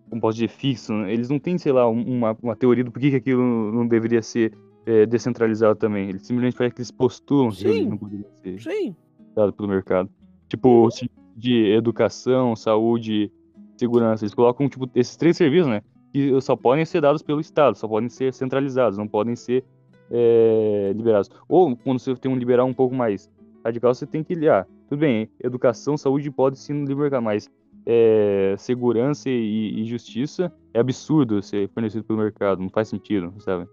Como 0.09 0.21
posso 0.21 0.35
dizer, 0.35 0.47
fixo. 0.47 0.91
né? 0.93 1.13
Eles 1.13 1.29
não 1.29 1.37
têm, 1.37 1.57
sei 1.57 1.71
lá, 1.71 1.87
um- 1.89 2.01
uma, 2.17 2.37
uma 2.41 2.55
teoria 2.55 2.83
do 2.83 2.91
porquê 2.91 3.09
que 3.11 3.15
aquilo 3.17 3.71
não 3.71 3.87
deveria 3.87 4.21
ser 4.21 4.53
é, 4.85 5.05
descentralizado 5.05 5.77
também. 5.77 6.09
Eles 6.09 6.23
simplesmente 6.25 6.55
parece 6.57 6.73
que 6.73 6.81
eles 6.81 6.89
postulam 6.89 7.49
que 7.49 7.57
Sim. 7.57 7.69
aquilo 7.69 7.89
não 7.91 7.97
poderia 7.97 8.25
ser 8.41 8.59
Sim. 8.59 8.95
dado 9.35 9.53
pelo 9.53 9.69
mercado. 9.69 10.09
Tipo, 10.47 10.89
de 11.35 11.71
educação, 11.73 12.55
saúde, 12.55 13.31
segurança. 13.77 14.23
Eles 14.25 14.33
colocam, 14.33 14.67
tipo, 14.67 14.89
esses 14.95 15.15
três 15.15 15.37
serviços, 15.37 15.69
né? 15.69 15.81
Que 16.11 16.39
só 16.41 16.55
podem 16.55 16.85
ser 16.85 17.01
dados 17.01 17.21
pelo 17.21 17.39
Estado, 17.39 17.77
só 17.77 17.87
podem 17.87 18.09
ser 18.09 18.33
centralizados, 18.33 18.97
não 18.97 19.07
podem 19.07 19.35
ser 19.35 19.63
é, 20.09 20.91
liberados. 20.95 21.29
Ou, 21.47 21.75
quando 21.75 21.99
você 21.99 22.15
tem 22.15 22.31
um 22.31 22.37
liberal 22.37 22.67
um 22.67 22.73
pouco 22.73 22.95
mais 22.95 23.29
radical, 23.63 23.93
você 23.93 24.05
tem 24.05 24.23
que 24.23 24.33
olhar. 24.33 24.67
Tudo 24.87 24.99
bem, 24.99 25.29
educação, 25.43 25.97
saúde 25.97 26.31
pode 26.31 26.57
sim 26.57 26.85
mercado, 26.85 27.21
mas 27.21 27.49
é, 27.85 28.55
segurança 28.57 29.29
e, 29.29 29.81
e 29.81 29.85
justiça 29.85 30.51
é 30.73 30.79
absurdo 30.79 31.41
ser 31.41 31.69
fornecido 31.69 32.03
pelo 32.03 32.19
mercado, 32.19 32.61
não 32.61 32.69
faz 32.69 32.87
sentido, 32.87 33.33
sabe? 33.39 33.67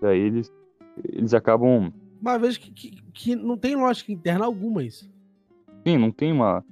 Daí 0.00 0.18
eles, 0.18 0.52
eles 1.04 1.34
acabam 1.34 1.92
Uma 2.20 2.38
vez 2.38 2.56
que, 2.56 2.70
que, 2.70 3.02
que 3.12 3.36
não 3.36 3.56
tem 3.56 3.76
lógica 3.76 4.12
interna 4.12 4.44
alguma 4.44 4.82
isso. 4.82 5.10
Sim, 5.86 5.98
não 5.98 6.10
tem 6.10 6.32
uma. 6.32 6.64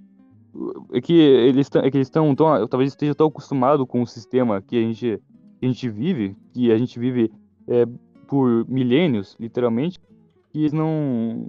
É 0.93 1.01
que 1.01 1.13
eles 1.13 1.69
é 1.77 1.91
que 1.91 1.97
eles 1.97 2.07
estão 2.09 2.35
tão, 2.35 2.67
talvez 2.67 2.93
esteja 2.93 3.15
tão 3.15 3.29
acostumado 3.29 3.87
com 3.87 4.03
o 4.03 4.07
sistema 4.07 4.61
que 4.61 4.77
a 4.77 4.81
gente, 4.81 5.21
que 5.59 5.67
a 5.67 5.69
gente 5.69 5.89
vive, 5.89 6.37
que 6.53 6.73
a 6.73 6.79
gente 6.79 6.99
vive 6.99 7.31
é, 7.69 7.87
por 8.27 8.69
milênios, 8.69 9.37
literalmente, 9.39 9.99
que 10.53 10.59
eles 10.61 10.73
não 10.73 11.47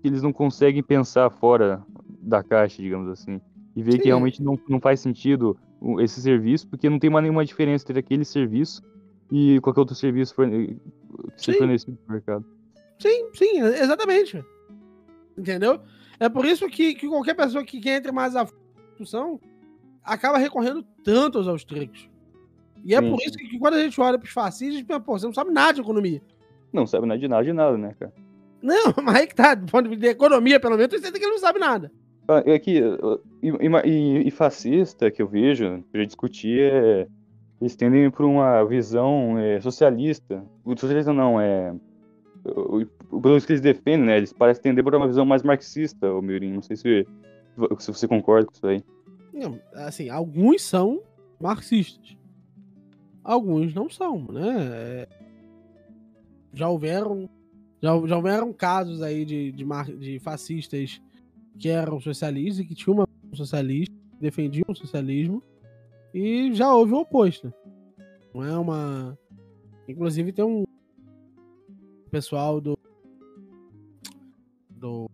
que 0.00 0.08
eles 0.08 0.22
não 0.22 0.32
conseguem 0.32 0.82
pensar 0.82 1.28
fora 1.28 1.82
da 2.22 2.42
caixa, 2.42 2.80
digamos 2.80 3.08
assim, 3.08 3.40
e 3.74 3.82
ver 3.82 3.92
Sim. 3.92 3.98
que 3.98 4.06
realmente 4.06 4.42
não, 4.42 4.58
não 4.68 4.80
faz 4.80 5.00
sentido 5.00 5.56
esse 6.00 6.20
serviço, 6.20 6.68
porque 6.68 6.88
não 6.88 6.98
tem 6.98 7.10
mais 7.10 7.22
nenhuma 7.22 7.44
diferença 7.44 7.84
entre 7.84 7.98
aquele 7.98 8.24
serviço 8.24 8.80
e 9.30 9.60
qualquer 9.60 9.80
outro 9.80 9.94
serviço 9.94 10.34
forne- 10.34 10.76
Sim. 11.36 11.52
fornecido 11.54 11.98
no 12.06 12.14
mercado. 12.14 12.44
Sim, 12.98 13.28
sim, 13.34 13.60
exatamente. 13.60 14.44
Entendeu? 15.36 15.80
É 16.20 16.28
por 16.28 16.44
isso 16.44 16.66
que, 16.68 16.94
que 16.94 17.08
qualquer 17.08 17.34
pessoa 17.34 17.64
que, 17.64 17.80
que 17.80 17.88
entre 17.90 18.10
mais 18.12 18.34
a 18.36 18.46
discussão 18.90 19.40
acaba 20.02 20.38
recorrendo 20.38 20.84
tanto 21.04 21.38
aos 21.38 21.46
austríacos. 21.48 22.08
E 22.84 22.94
é 22.94 23.00
Sim, 23.02 23.10
por 23.10 23.18
isso 23.20 23.36
que, 23.36 23.48
que 23.48 23.58
quando 23.58 23.74
a 23.74 23.82
gente 23.82 24.00
olha 24.00 24.18
para 24.18 24.26
os 24.26 24.32
fascistas, 24.32 24.74
a 24.76 24.78
gente 24.78 24.86
pensa, 24.86 25.00
pô, 25.00 25.18
você 25.18 25.26
não 25.26 25.34
sabe 25.34 25.50
nada 25.52 25.74
de 25.74 25.80
economia. 25.80 26.22
Não 26.72 26.86
sabe 26.86 27.06
nada 27.06 27.18
de 27.20 27.28
nada 27.28 27.44
de 27.44 27.52
nada, 27.52 27.76
né, 27.78 27.94
cara? 27.98 28.12
Não, 28.62 28.92
mas 29.02 29.14
aí 29.16 29.26
que 29.26 29.34
tá, 29.34 29.54
do 29.54 29.70
ponto 29.70 29.84
de 29.84 29.90
vista 29.90 30.02
de 30.04 30.08
economia, 30.08 30.58
pelo 30.58 30.76
menos, 30.76 30.92
você 30.92 31.00
tem 31.10 31.12
que 31.20 31.24
ele 31.26 31.32
não 31.34 31.38
sabe 31.38 31.58
nada. 31.58 31.90
Ah, 32.28 32.42
É 32.44 32.58
que 32.58 32.78
e, 33.42 33.48
e- 33.50 34.28
e 34.28 34.30
fascista 34.30 35.10
que 35.10 35.22
eu 35.22 35.26
vejo, 35.28 35.82
que 35.90 35.96
eu 35.96 36.00
já 36.00 36.06
discuti, 36.06 36.60
é, 36.60 37.06
eles 37.60 37.74
tendem 37.76 38.10
para 38.10 38.26
uma 38.26 38.64
visão 38.64 39.38
é, 39.38 39.60
socialista. 39.60 40.44
O 40.64 40.76
socialista 40.76 41.12
não, 41.12 41.40
é. 41.40 41.74
O, 43.10 43.16
o, 43.16 43.20
pelo 43.20 43.40
que 43.40 43.52
eles 43.52 43.60
defendem, 43.60 44.06
né? 44.06 44.16
Eles 44.18 44.32
parecem 44.32 44.62
tender 44.62 44.84
para 44.84 44.96
uma 44.96 45.06
visão 45.06 45.24
mais 45.24 45.42
marxista, 45.42 46.12
o 46.12 46.22
Mirim. 46.22 46.52
Não 46.52 46.62
sei 46.62 46.76
se, 46.76 47.06
se 47.78 47.92
você 47.92 48.08
concorda 48.08 48.46
com 48.46 48.52
isso 48.54 48.66
aí. 48.66 48.82
Não, 49.32 49.60
assim, 49.74 50.08
alguns 50.08 50.62
são 50.62 51.02
marxistas. 51.40 52.16
Alguns 53.22 53.74
não 53.74 53.88
são, 53.90 54.24
né? 54.30 54.56
É, 54.72 55.08
Já 56.54 56.68
houveram 56.68 57.28
Já, 57.80 57.90
já 58.06 58.16
houveram 58.16 58.52
casos 58.52 59.02
aí 59.02 59.24
de, 59.24 59.52
de, 59.52 59.64
mar- 59.64 59.84
de 59.92 60.18
fascistas 60.18 61.00
que 61.58 61.68
eram 61.68 62.00
socialistas 62.00 62.60
e 62.60 62.64
que 62.64 62.74
tinham 62.74 62.94
uma 62.96 63.08
socialista, 63.34 63.94
defendiam 64.20 64.64
o 64.68 64.74
socialismo, 64.74 65.42
e 66.14 66.52
já 66.54 66.72
houve 66.74 66.92
o 66.92 67.00
oposto. 67.00 67.52
Não 68.34 68.44
é 68.44 68.56
uma. 68.56 69.18
Inclusive 69.88 70.32
tem 70.32 70.44
um 70.44 70.64
pessoal 72.10 72.60
do. 72.60 72.77
Do. 74.78 75.08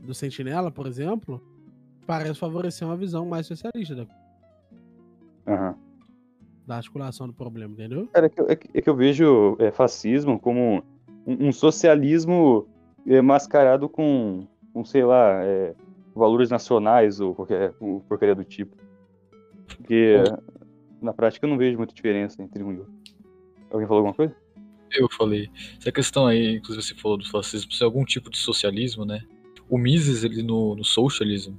do 0.00 0.14
Sentinela, 0.14 0.70
por 0.70 0.86
exemplo, 0.86 1.42
parece 2.06 2.38
favorecer 2.38 2.86
uma 2.86 2.96
visão 2.96 3.26
mais 3.26 3.46
socialista 3.46 3.94
da, 3.94 4.06
Aham. 5.46 5.74
da 6.66 6.76
articulação 6.76 7.26
do 7.26 7.32
problema, 7.34 7.72
entendeu? 7.74 8.06
Cara, 8.12 8.26
é 8.26 8.28
que, 8.28 8.40
eu- 8.40 8.46
é 8.48 8.56
que- 8.56 8.70
é 8.78 8.80
que 8.82 8.88
eu 8.90 8.94
vejo 8.96 9.56
é, 9.58 9.70
fascismo 9.72 10.38
como 10.38 10.82
um, 11.26 11.48
um 11.48 11.52
socialismo 11.52 12.66
é, 13.06 13.20
mascarado 13.20 13.88
com, 13.88 14.46
com, 14.72 14.84
sei 14.84 15.04
lá, 15.04 15.42
é, 15.44 15.74
valores 16.14 16.50
nacionais 16.50 17.20
ou 17.20 17.34
qualquer 17.34 17.74
ou 17.80 18.00
porcaria 18.02 18.34
do 18.34 18.44
tipo. 18.44 18.76
Porque 19.76 20.14
na 21.02 21.12
prática 21.12 21.44
eu 21.46 21.50
não 21.50 21.58
vejo 21.58 21.76
muita 21.76 21.94
diferença 21.94 22.42
entre 22.42 22.62
um 22.62 22.72
e 22.72 22.78
outro. 22.78 22.92
Alguém 23.70 23.86
falou 23.86 23.98
alguma 23.98 24.14
coisa? 24.14 24.34
Eu 24.98 25.08
falei. 25.10 25.48
Essa 25.78 25.92
questão 25.92 26.26
aí, 26.26 26.56
inclusive 26.56 26.82
você 26.86 26.94
falou 26.94 27.16
do 27.18 27.28
fascismo, 27.28 27.70
ser 27.72 27.84
algum 27.84 28.04
tipo 28.04 28.30
de 28.30 28.38
socialismo, 28.38 29.04
né? 29.04 29.20
O 29.68 29.76
Mises, 29.78 30.22
ele 30.24 30.42
no, 30.42 30.74
no 30.76 30.84
socialism, 30.84 31.54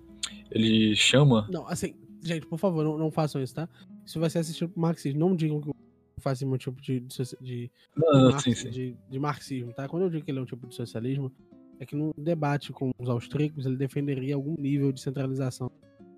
ele 0.51 0.95
chama. 0.95 1.47
Não, 1.51 1.67
assim, 1.67 1.93
gente, 2.23 2.45
por 2.45 2.57
favor, 2.57 2.83
não, 2.83 2.97
não 2.97 3.11
façam 3.11 3.41
isso, 3.41 3.53
tá? 3.55 3.67
Ser 4.05 4.23
assistido 4.23 4.69
pro 4.69 4.81
marxismo. 4.81 5.19
Não 5.19 5.35
digam 5.35 5.59
que 5.61 5.69
o 5.69 5.75
fascismo 6.21 6.53
é 6.53 6.55
um 6.55 6.57
tipo 6.57 6.81
de, 6.81 6.99
de, 7.01 7.17
de, 7.41 7.71
Não, 7.95 8.11
de 8.11 8.17
não, 8.17 8.29
marx- 8.31 8.43
sim, 8.43 8.55
sim. 8.55 8.69
de- 8.69 8.95
de 9.09 9.19
marxismo, 9.19 9.73
tá? 9.73 9.87
Quando 9.87 10.03
eu 10.03 10.09
digo 10.09 10.23
que 10.23 10.31
ele 10.31 10.39
é 10.39 10.41
um 10.41 10.45
tipo 10.45 10.65
de 10.67 10.73
socialismo, 10.73 11.31
é 11.79 11.85
que 11.85 11.95
no 11.95 12.13
debate 12.17 12.71
com 12.71 12.91
os 12.97 13.07
austríacos 13.09 13.65
ele 13.65 13.75
defenderia 13.77 14.33
algum 14.35 14.55
nível 14.57 14.91
de 14.91 14.99
centralização 15.01 15.69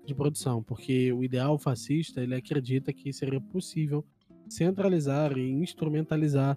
de 0.06 0.14
produção, 0.14 0.62
porque 0.62 1.12
o 1.12 1.22
ideal 1.22 1.58
fascista 1.58 2.22
ele 2.22 2.34
acredita 2.34 2.92
que 2.92 3.12
seria 3.12 3.40
possível 3.40 4.02
centralizar 4.48 5.36
e 5.36 5.50
instrumentalizar 5.50 6.56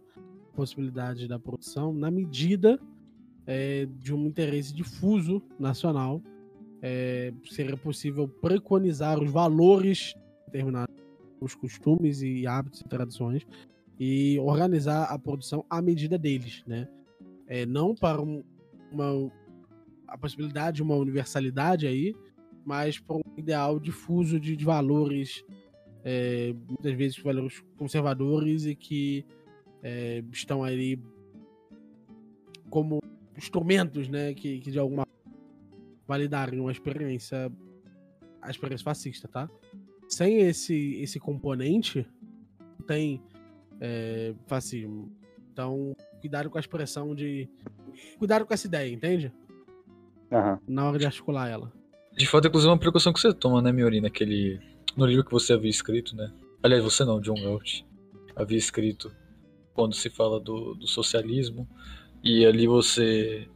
possibilidade 0.53 1.27
da 1.27 1.37
produção 1.39 1.93
na 1.93 2.09
medida 2.11 2.79
eh, 3.47 3.87
de 3.99 4.13
um 4.13 4.25
interesse 4.27 4.73
difuso 4.73 5.41
nacional. 5.59 6.21
eh, 6.85 7.31
seria 7.49 7.77
possível 7.77 8.27
preconizar 8.27 9.17
os 9.21 9.31
valores 9.31 10.13
determinados, 10.47 10.93
os 11.39 11.55
costumes 11.55 12.21
e 12.21 12.45
hábitos 12.45 12.81
e 12.81 12.83
tradições 12.83 13.47
e 13.97 14.37
organizar 14.39 15.05
a 15.05 15.17
produção 15.17 15.65
à 15.69 15.81
medida 15.81 16.17
deles, 16.17 16.61
né? 16.67 16.87
É, 17.47 17.65
não 17.65 17.95
para 17.95 18.21
um- 18.21 18.43
uma 18.91 19.31
a 20.07 20.17
possibilidade 20.17 20.75
de 20.77 20.83
uma 20.83 20.95
universalidade 20.95 21.87
aí, 21.87 22.13
mas 22.65 22.99
para 22.99 23.15
um 23.15 23.21
ideal 23.37 23.79
difuso 23.79 24.37
de, 24.39 24.55
de 24.57 24.65
valores, 24.65 25.41
é, 26.03 26.53
muitas 26.67 26.93
vezes 26.95 27.17
valores 27.17 27.63
conservadores 27.77 28.65
e 28.65 28.75
que 28.75 29.25
é, 29.83 30.23
estão 30.31 30.63
ali 30.63 30.99
como 32.69 32.99
instrumentos, 33.37 34.07
né, 34.07 34.33
que, 34.33 34.59
que 34.59 34.71
de 34.71 34.79
alguma 34.79 35.05
validariam 36.07 36.67
a 36.67 36.71
experiência 36.71 37.51
a 38.41 38.49
experiência 38.49 38.83
fascista, 38.83 39.27
tá? 39.27 39.49
Sem 40.09 40.41
esse 40.41 40.95
esse 41.01 41.19
componente, 41.19 42.05
tem 42.87 43.21
é, 43.79 44.33
fascismo. 44.47 45.11
Então, 45.51 45.95
cuidado 46.19 46.49
com 46.49 46.57
a 46.57 46.61
expressão 46.61 47.13
de. 47.15 47.47
Cuidado 48.17 48.45
com 48.45 48.53
essa 48.53 48.67
ideia, 48.67 48.91
entende? 48.91 49.31
Aham. 50.31 50.59
Na 50.67 50.87
hora 50.87 50.99
de 50.99 51.05
articular 51.05 51.47
ela. 51.47 51.71
De 52.11 52.27
fato, 52.27 52.47
inclusive, 52.47 52.69
é 52.69 52.73
uma 52.73 52.79
precaução 52.79 53.13
que 53.13 53.19
você 53.19 53.33
toma, 53.33 53.61
né, 53.61 53.71
Miori, 53.71 54.01
naquele. 54.01 54.59
No 54.97 55.05
livro 55.05 55.23
que 55.23 55.31
você 55.31 55.53
havia 55.53 55.69
escrito, 55.69 56.15
né? 56.15 56.31
Aliás, 56.61 56.83
você 56.83 57.05
não, 57.05 57.19
John 57.21 57.35
Galt. 57.35 57.81
Havia 58.35 58.57
escrito 58.57 59.11
quando 59.73 59.95
se 59.95 60.09
fala 60.09 60.39
do, 60.39 60.75
do 60.75 60.87
socialismo. 60.87 61.67
E 62.23 62.45
ali 62.45 62.67
você. 62.67 63.47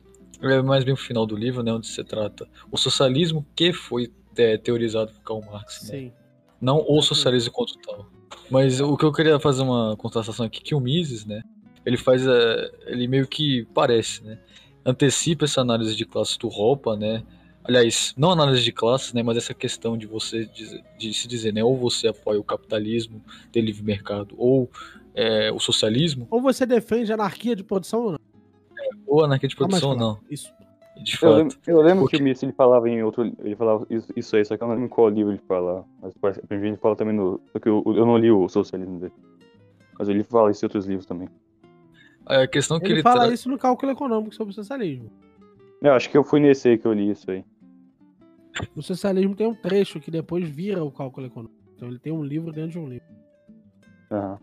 É 0.41 0.61
mais 0.61 0.84
bem 0.84 0.93
pro 0.93 1.03
final 1.03 1.26
do 1.26 1.36
livro, 1.36 1.63
né? 1.63 1.74
Onde 1.74 1.88
se 1.88 2.03
trata 2.03 2.47
o 2.72 2.78
socialismo 2.78 3.45
que 3.55 3.74
foi 3.74 4.11
é, 4.38 4.57
teorizado 4.57 5.11
por 5.11 5.22
Karl 5.22 5.51
Marx, 5.51 5.89
né? 5.89 5.99
Sim. 5.99 6.11
Não 6.61 6.84
o 6.88 7.01
socialismo 7.01 7.49
enquanto 7.49 7.78
tal. 7.80 8.09
Mas 8.49 8.80
o 8.80 8.95
que 8.95 9.05
eu 9.05 9.11
queria 9.11 9.39
fazer 9.39 9.63
uma 9.63 9.95
contrastação 9.97 10.45
aqui, 10.45 10.61
que 10.61 10.76
o 10.76 10.80
Mises, 10.80 11.26
né? 11.26 11.41
Ele 11.86 11.97
faz, 11.97 12.26
é, 12.28 12.72
ele 12.88 13.07
meio 13.07 13.28
que 13.28 13.65
parece, 13.74 14.24
né? 14.24 14.38
Antecipa 14.86 15.45
essa 15.45 15.61
análise 15.61 15.95
de 15.95 16.05
classes 16.05 16.38
do 16.38 16.47
Ropa, 16.47 16.95
né? 16.95 17.24
Aliás, 17.68 18.13
não 18.18 18.32
análise 18.32 18.63
de 18.63 18.72
classes, 18.72 19.11
né? 19.13 19.22
Mas 19.22 19.38
essa 19.38 19.53
questão 19.53 19.97
de 19.97 20.07
você 20.07 20.45
dizer- 20.45 20.84
de 20.97 21.13
se 21.13 21.28
dizer, 21.28 21.53
né? 21.53 21.63
Ou 21.63 21.76
você 21.76 22.07
apoia 22.07 22.39
o 22.39 22.43
capitalismo 22.43 23.22
de 23.51 23.59
livre 23.61 23.84
mercado, 23.84 24.34
ou 24.38 24.70
é, 25.13 25.51
o 25.51 25.59
socialismo, 25.59 26.28
Ou 26.32 26.41
você 26.41 26.65
defende 26.65 27.11
a 27.11 27.15
anarquia 27.15 27.55
de 27.55 27.63
produção 27.63 28.01
ou 28.03 28.11
não. 28.13 28.20
ou 29.05 29.24
anarquia 29.26 29.49
de 29.49 29.55
mais 29.59 29.70
produção, 29.70 29.89
ou 29.89 29.97
claro. 29.97 30.20
não. 30.22 30.32
Isso. 30.32 30.53
De 31.03 31.13
Eu 31.13 31.20
fato. 31.20 31.36
lembro, 31.36 31.57
eu 31.68 31.82
lembro 31.82 31.99
Porque- 32.05 32.18
que 32.18 32.24
o 32.24 32.26
Mises 32.26 32.41
ele 32.43 32.51
falava 32.53 32.89
em 32.89 33.03
outro. 33.03 33.32
Ele 33.43 33.55
falava 33.55 33.86
isso, 33.89 34.07
isso 34.15 34.36
aí, 34.36 34.43
só 34.45 34.55
que 34.57 34.63
eu 34.63 34.68
não 34.68 34.74
lembro 34.76 34.86
em 34.88 34.89
qual 34.89 35.09
livro 35.09 35.32
ele 35.32 35.41
fala. 35.47 35.86
Mas 36.01 36.13
parece 36.20 36.41
que 36.41 36.53
ele 36.53 36.78
fala 36.78 36.95
também 36.95 37.13
no. 37.15 37.39
Só 37.51 37.59
que 37.59 37.70
eu, 37.70 37.84
eu 37.86 38.05
não 38.05 38.18
li 38.18 38.32
o 38.32 38.47
socialismo 38.49 38.99
dele. 38.99 39.13
Mas 39.99 40.09
ele 40.09 40.24
fala 40.24 40.49
isso 40.51 40.63
em 40.63 40.68
outros 40.68 40.86
livros 40.86 41.05
também. 41.05 41.28
A 42.26 42.47
questão 42.47 42.80
que 42.80 42.86
Ele 42.88 42.93
ele, 42.95 43.03
fala 43.03 43.26
tra- 43.26 43.34
isso 43.34 43.47
no 43.49 43.57
cálculo 43.57 43.91
econômico 43.91 44.34
sobre 44.34 44.51
o 44.51 44.55
socialismo. 44.55 45.09
Eu 45.82 45.93
acho 45.93 46.09
que 46.09 46.18
eu 46.18 46.24
fui 46.24 46.39
nesse 46.39 46.68
aí 46.70 46.78
que 46.78 46.86
eu 46.88 46.93
li 46.93 47.11
isso 47.11 47.30
aí. 47.30 47.43
O 48.75 48.81
socialismo 48.81 49.35
tem 49.35 49.47
um 49.47 49.55
trecho 49.55 49.99
que 49.99 50.11
depois 50.11 50.47
vira 50.47 50.83
o 50.83 50.91
cálculo 50.91 51.27
econômico. 51.27 51.55
Então 51.75 51.87
ele 51.87 51.99
tem 51.99 52.11
um 52.11 52.23
livro 52.23 52.51
dentro 52.51 52.71
de 52.71 52.79
um 52.79 52.87
livro. 52.87 53.07
Aham. 54.11 54.39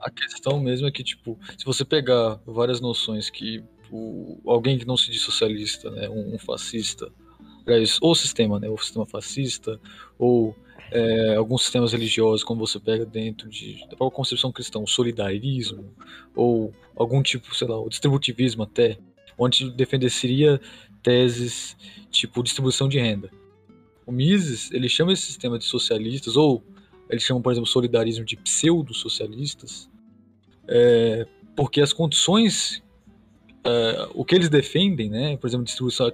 A 0.00 0.10
questão 0.10 0.60
mesmo 0.60 0.86
é 0.88 0.90
que, 0.90 1.04
tipo, 1.04 1.38
se 1.56 1.64
você 1.64 1.84
pegar 1.84 2.40
várias 2.44 2.80
noções 2.80 3.30
que 3.30 3.62
o, 3.90 4.40
alguém 4.44 4.76
que 4.76 4.84
não 4.84 4.96
se 4.96 5.10
diz 5.10 5.22
socialista, 5.22 5.90
né, 5.90 6.08
um, 6.08 6.34
um 6.34 6.38
fascista, 6.38 7.08
aliás, 7.64 7.98
ou 8.00 8.12
sistema, 8.14 8.58
né, 8.58 8.68
o 8.68 8.76
sistema 8.78 9.06
fascista, 9.06 9.80
ou 10.18 10.56
é, 10.90 11.36
alguns 11.36 11.62
sistemas 11.62 11.92
religiosos, 11.92 12.42
como 12.42 12.66
você 12.66 12.80
pega 12.80 13.06
dentro 13.06 13.48
de, 13.48 13.80
da 13.88 13.96
própria 13.96 14.16
concepção 14.16 14.50
cristã, 14.50 14.80
o 14.80 14.88
solidarismo, 14.88 15.94
ou 16.34 16.74
algum 16.96 17.22
tipo, 17.22 17.54
sei 17.54 17.68
lá, 17.68 17.80
o 17.80 17.88
distributivismo 17.88 18.64
até, 18.64 18.98
onde 19.38 19.70
defenderia 19.70 20.60
teses 21.02 21.76
tipo 22.10 22.42
distribuição 22.42 22.88
de 22.88 22.98
renda. 22.98 23.30
O 24.06 24.12
Mises, 24.12 24.70
ele 24.72 24.88
chama 24.88 25.12
esse 25.12 25.22
sistema 25.22 25.58
de 25.58 25.64
socialistas, 25.64 26.36
ou 26.36 26.62
ele 27.08 27.20
chama, 27.20 27.40
por 27.40 27.52
exemplo, 27.52 27.68
o 27.68 27.72
solidarismo 27.72 28.24
de 28.24 28.36
pseudo-socialistas, 28.36 29.90
é, 30.66 31.26
porque 31.54 31.80
as 31.80 31.92
condições, 31.92 32.82
é, 33.64 34.08
o 34.14 34.24
que 34.24 34.34
eles 34.34 34.48
defendem, 34.48 35.10
né, 35.10 35.36
por 35.36 35.46
exemplo, 35.46 35.64
distribuição, 35.64 36.10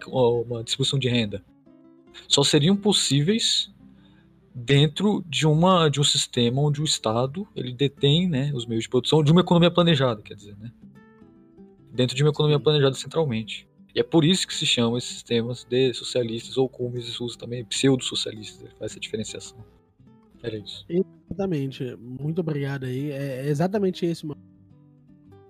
uma 0.46 0.62
distribuição 0.62 0.98
de 0.98 1.08
renda, 1.08 1.42
só 2.26 2.42
seriam 2.42 2.76
possíveis 2.76 3.70
dentro 4.54 5.24
de, 5.28 5.46
uma, 5.46 5.88
de 5.88 6.00
um 6.00 6.04
sistema 6.04 6.60
onde 6.60 6.80
o 6.80 6.84
Estado 6.84 7.46
ele 7.54 7.72
detém 7.72 8.28
né, 8.28 8.50
os 8.52 8.66
meios 8.66 8.84
de 8.84 8.88
produção 8.88 9.22
de 9.22 9.30
uma 9.30 9.40
economia 9.40 9.70
planejada, 9.70 10.20
quer 10.20 10.34
dizer, 10.34 10.56
né? 10.58 10.72
Dentro 11.92 12.16
de 12.16 12.22
uma 12.24 12.30
economia 12.30 12.58
planejada 12.58 12.94
centralmente. 12.94 13.67
É 13.98 14.02
por 14.02 14.24
isso 14.24 14.46
que 14.46 14.54
se 14.54 14.64
chamam 14.64 14.96
esses 14.96 15.10
sistemas 15.10 15.64
de 15.64 15.92
socialistas, 15.92 16.56
ou 16.56 16.68
como 16.68 16.96
eles 16.96 17.18
usam 17.20 17.38
também, 17.38 17.64
pseudo-socialistas, 17.64 18.60
ele 18.60 18.74
faz 18.78 18.92
essa 18.92 19.00
diferenciação. 19.00 19.58
Era 20.42 20.56
isso. 20.56 20.86
Exatamente. 20.88 21.96
Muito 21.96 22.40
obrigado 22.40 22.84
aí. 22.84 23.10
É 23.10 23.46
é 23.46 23.48
exatamente 23.48 24.06
esse, 24.06 24.24
mano. 24.24 24.40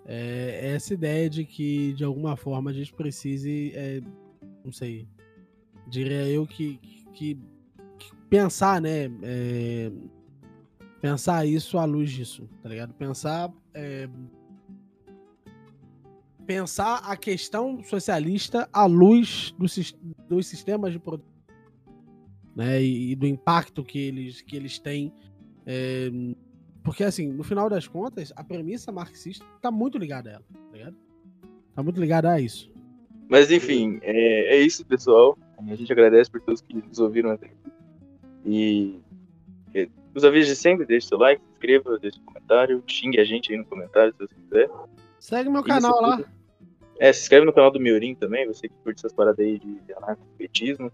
É 0.06 0.72
essa 0.74 0.94
ideia 0.94 1.28
de 1.28 1.44
que, 1.44 1.92
de 1.92 2.02
alguma 2.04 2.36
forma, 2.36 2.70
a 2.70 2.72
gente 2.72 2.94
precise, 2.94 3.72
é, 3.74 4.00
não 4.64 4.72
sei, 4.72 5.06
diria 5.86 6.26
eu 6.26 6.46
que, 6.46 6.78
que, 7.12 7.38
que 7.98 8.16
pensar, 8.30 8.80
né? 8.80 9.10
é, 9.22 9.92
pensar 11.02 11.44
isso 11.44 11.76
à 11.76 11.84
luz 11.84 12.10
disso, 12.10 12.48
tá 12.62 12.70
ligado? 12.70 12.94
Pensar. 12.94 13.52
Pensar 16.48 17.00
a 17.04 17.14
questão 17.14 17.84
socialista 17.84 18.66
à 18.72 18.86
luz 18.86 19.54
do 19.58 19.68
sis- 19.68 19.94
dos 20.26 20.46
sistemas 20.46 20.94
de 20.94 20.98
produção 20.98 21.30
né, 22.56 22.82
e, 22.82 23.12
e 23.12 23.14
do 23.14 23.26
impacto 23.26 23.84
que 23.84 23.98
eles, 23.98 24.40
que 24.40 24.56
eles 24.56 24.78
têm. 24.78 25.12
é, 25.66 26.10
porque, 26.82 27.04
assim, 27.04 27.28
no 27.30 27.44
final 27.44 27.68
das 27.68 27.86
contas, 27.86 28.32
a 28.34 28.42
premissa 28.42 28.90
marxista 28.90 29.44
tá 29.60 29.70
muito 29.70 29.98
ligada 29.98 30.30
a 30.30 30.32
ela, 30.32 30.44
tá 30.70 30.72
ligado? 30.76 30.96
Tá 31.74 31.82
muito 31.82 32.00
ligada 32.00 32.30
a 32.32 32.40
isso. 32.40 32.70
Mas 33.28 33.52
enfim, 33.52 33.98
é, 34.00 34.56
é 34.56 34.60
isso, 34.62 34.86
pessoal. 34.86 35.36
A 35.58 35.74
gente 35.74 35.92
agradece 35.92 36.30
por 36.30 36.40
todos 36.40 36.62
que 36.62 36.72
nos 36.74 36.98
ouviram 36.98 37.30
até 37.30 37.44
aqui. 37.46 37.56
E 38.46 39.00
é, 39.74 39.86
os 40.14 40.24
avisos 40.24 40.48
de 40.48 40.56
sempre, 40.56 40.86
deixe 40.86 41.08
seu 41.08 41.18
like, 41.18 41.42
se 41.44 41.52
inscreva, 41.52 41.98
deixe 41.98 42.18
um 42.18 42.24
comentário, 42.24 42.82
xingue 42.86 43.20
a 43.20 43.24
gente 43.24 43.52
aí 43.52 43.58
no 43.58 43.66
comentário 43.66 44.14
se 44.14 44.18
você 44.26 44.34
quiser. 44.34 44.70
Segue 45.20 45.50
meu 45.50 45.60
Isso 45.60 45.68
canal 45.68 46.00
lá. 46.00 46.16
tudo. 46.16 46.37
É, 46.98 47.12
se 47.12 47.22
inscreve 47.22 47.46
no 47.46 47.52
canal 47.52 47.70
do 47.70 47.78
Miorim 47.80 48.14
também, 48.14 48.46
você 48.46 48.68
que 48.68 48.74
curte 48.82 49.00
essas 49.00 49.12
paradas 49.12 49.38
aí 49.44 49.58
de 49.58 49.80
anarcopetismo. 49.96 50.90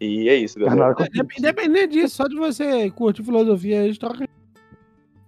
E 0.00 0.28
é 0.28 0.34
isso, 0.36 0.58
galera. 0.58 0.94
Indep- 1.12 1.38
Independente 1.38 1.92
disso, 1.92 2.16
só 2.16 2.28
de 2.28 2.36
você 2.36 2.90
curtir 2.90 3.22
filosofia, 3.24 3.82
a 3.82 3.86
gente 3.86 3.98
troca. 3.98 4.26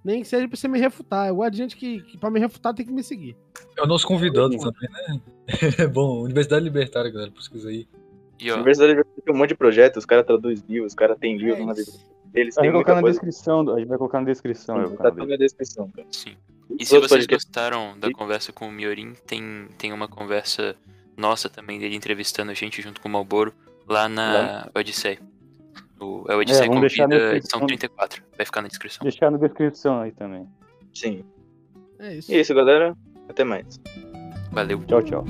Nem 0.05 0.23
que 0.23 0.29
seja 0.29 0.49
pra 0.49 0.57
você 0.57 0.67
me 0.67 0.79
refutar. 0.79 1.29
Eu 1.29 1.37
gosto 1.37 1.51
de 1.53 1.57
gente 1.59 1.77
que, 1.77 2.01
que 2.03 2.17
pra 2.19 2.31
me 2.31 2.41
refutar 2.41 2.73
tem 2.73 2.87
que 2.87 2.93
me 2.93 3.03
seguir. 3.03 3.37
É 3.77 3.83
o 3.83 3.87
nosso 3.87 4.07
convidado 4.07 4.57
também, 4.57 4.89
né? 5.09 5.21
É 5.79 5.87
bom, 5.87 6.23
Universidade 6.23 6.65
Libertária, 6.65 7.11
galera, 7.11 7.31
pesquisa 7.33 7.69
aí. 7.69 7.87
E 8.41 8.51
ó, 8.51 8.55
Universidade 8.55 8.93
Universitária 8.93 9.23
tem 9.25 9.35
um 9.35 9.39
monte 9.39 9.49
de 9.51 9.55
projetos, 9.57 9.99
os 9.99 10.07
caras 10.07 10.25
traduzem 10.25 10.65
livros, 10.69 10.93
os 10.93 10.97
caras 10.97 11.19
têm 11.19 11.37
livros 11.37 11.59
É 11.61 11.65
na 11.65 11.73
vida 11.75 11.91
deles, 12.33 12.57
A 12.57 12.63
gente 12.63 12.73
vai 12.73 12.73
colocar 12.73 12.95
na 12.95 13.01
coisa. 13.03 13.21
descrição, 13.21 13.69
a 13.71 13.79
gente 13.79 13.89
vai 13.89 13.99
colocar 13.99 14.21
na 14.21 14.27
descrição. 14.27 14.97
Tá 14.97 15.11
tudo 15.11 15.27
na 15.27 15.37
descrição, 15.37 15.91
cara. 15.91 16.07
sim. 16.11 16.35
E 16.79 16.85
se 16.85 16.99
vocês 16.99 17.27
gostaram 17.27 17.99
da 17.99 18.11
conversa 18.13 18.53
com 18.53 18.69
o 18.69 18.73
Miorim, 18.73 19.15
tem, 19.27 19.69
tem 19.79 19.93
uma 19.93 20.09
conversa 20.09 20.77
nossa 21.17 21.49
também 21.49 21.79
dele 21.79 21.95
entrevistando 21.95 22.51
a 22.51 22.55
gente 22.55 22.81
junto 22.81 23.01
com 23.01 23.09
o 23.09 23.13
Malboro 23.13 23.53
lá 23.87 24.09
na 24.09 24.69
Odisseia. 24.75 25.19
O, 26.01 26.25
é 26.29 26.35
o 26.35 26.39
Odisseia 26.39 26.71
deixar 26.71 27.09
na 27.09 27.17
Convida, 27.17 27.37
edição 27.37 27.67
34. 27.67 28.23
Vai 28.37 28.47
ficar 28.47 28.63
na 28.63 28.69
descrição. 28.69 29.03
Deixar 29.03 29.31
na 29.31 29.39
descrição 29.39 30.01
aí 30.01 30.13
também. 30.13 30.49
Sim. 30.95 31.25
É 31.99 32.15
isso. 32.15 32.33
E 32.33 32.37
é 32.37 32.41
isso, 32.41 32.55
galera. 32.55 32.97
Até 33.29 33.45
mais. 33.45 33.79
Valeu. 34.51 34.83
Tchau, 34.87 35.03
tchau. 35.03 35.25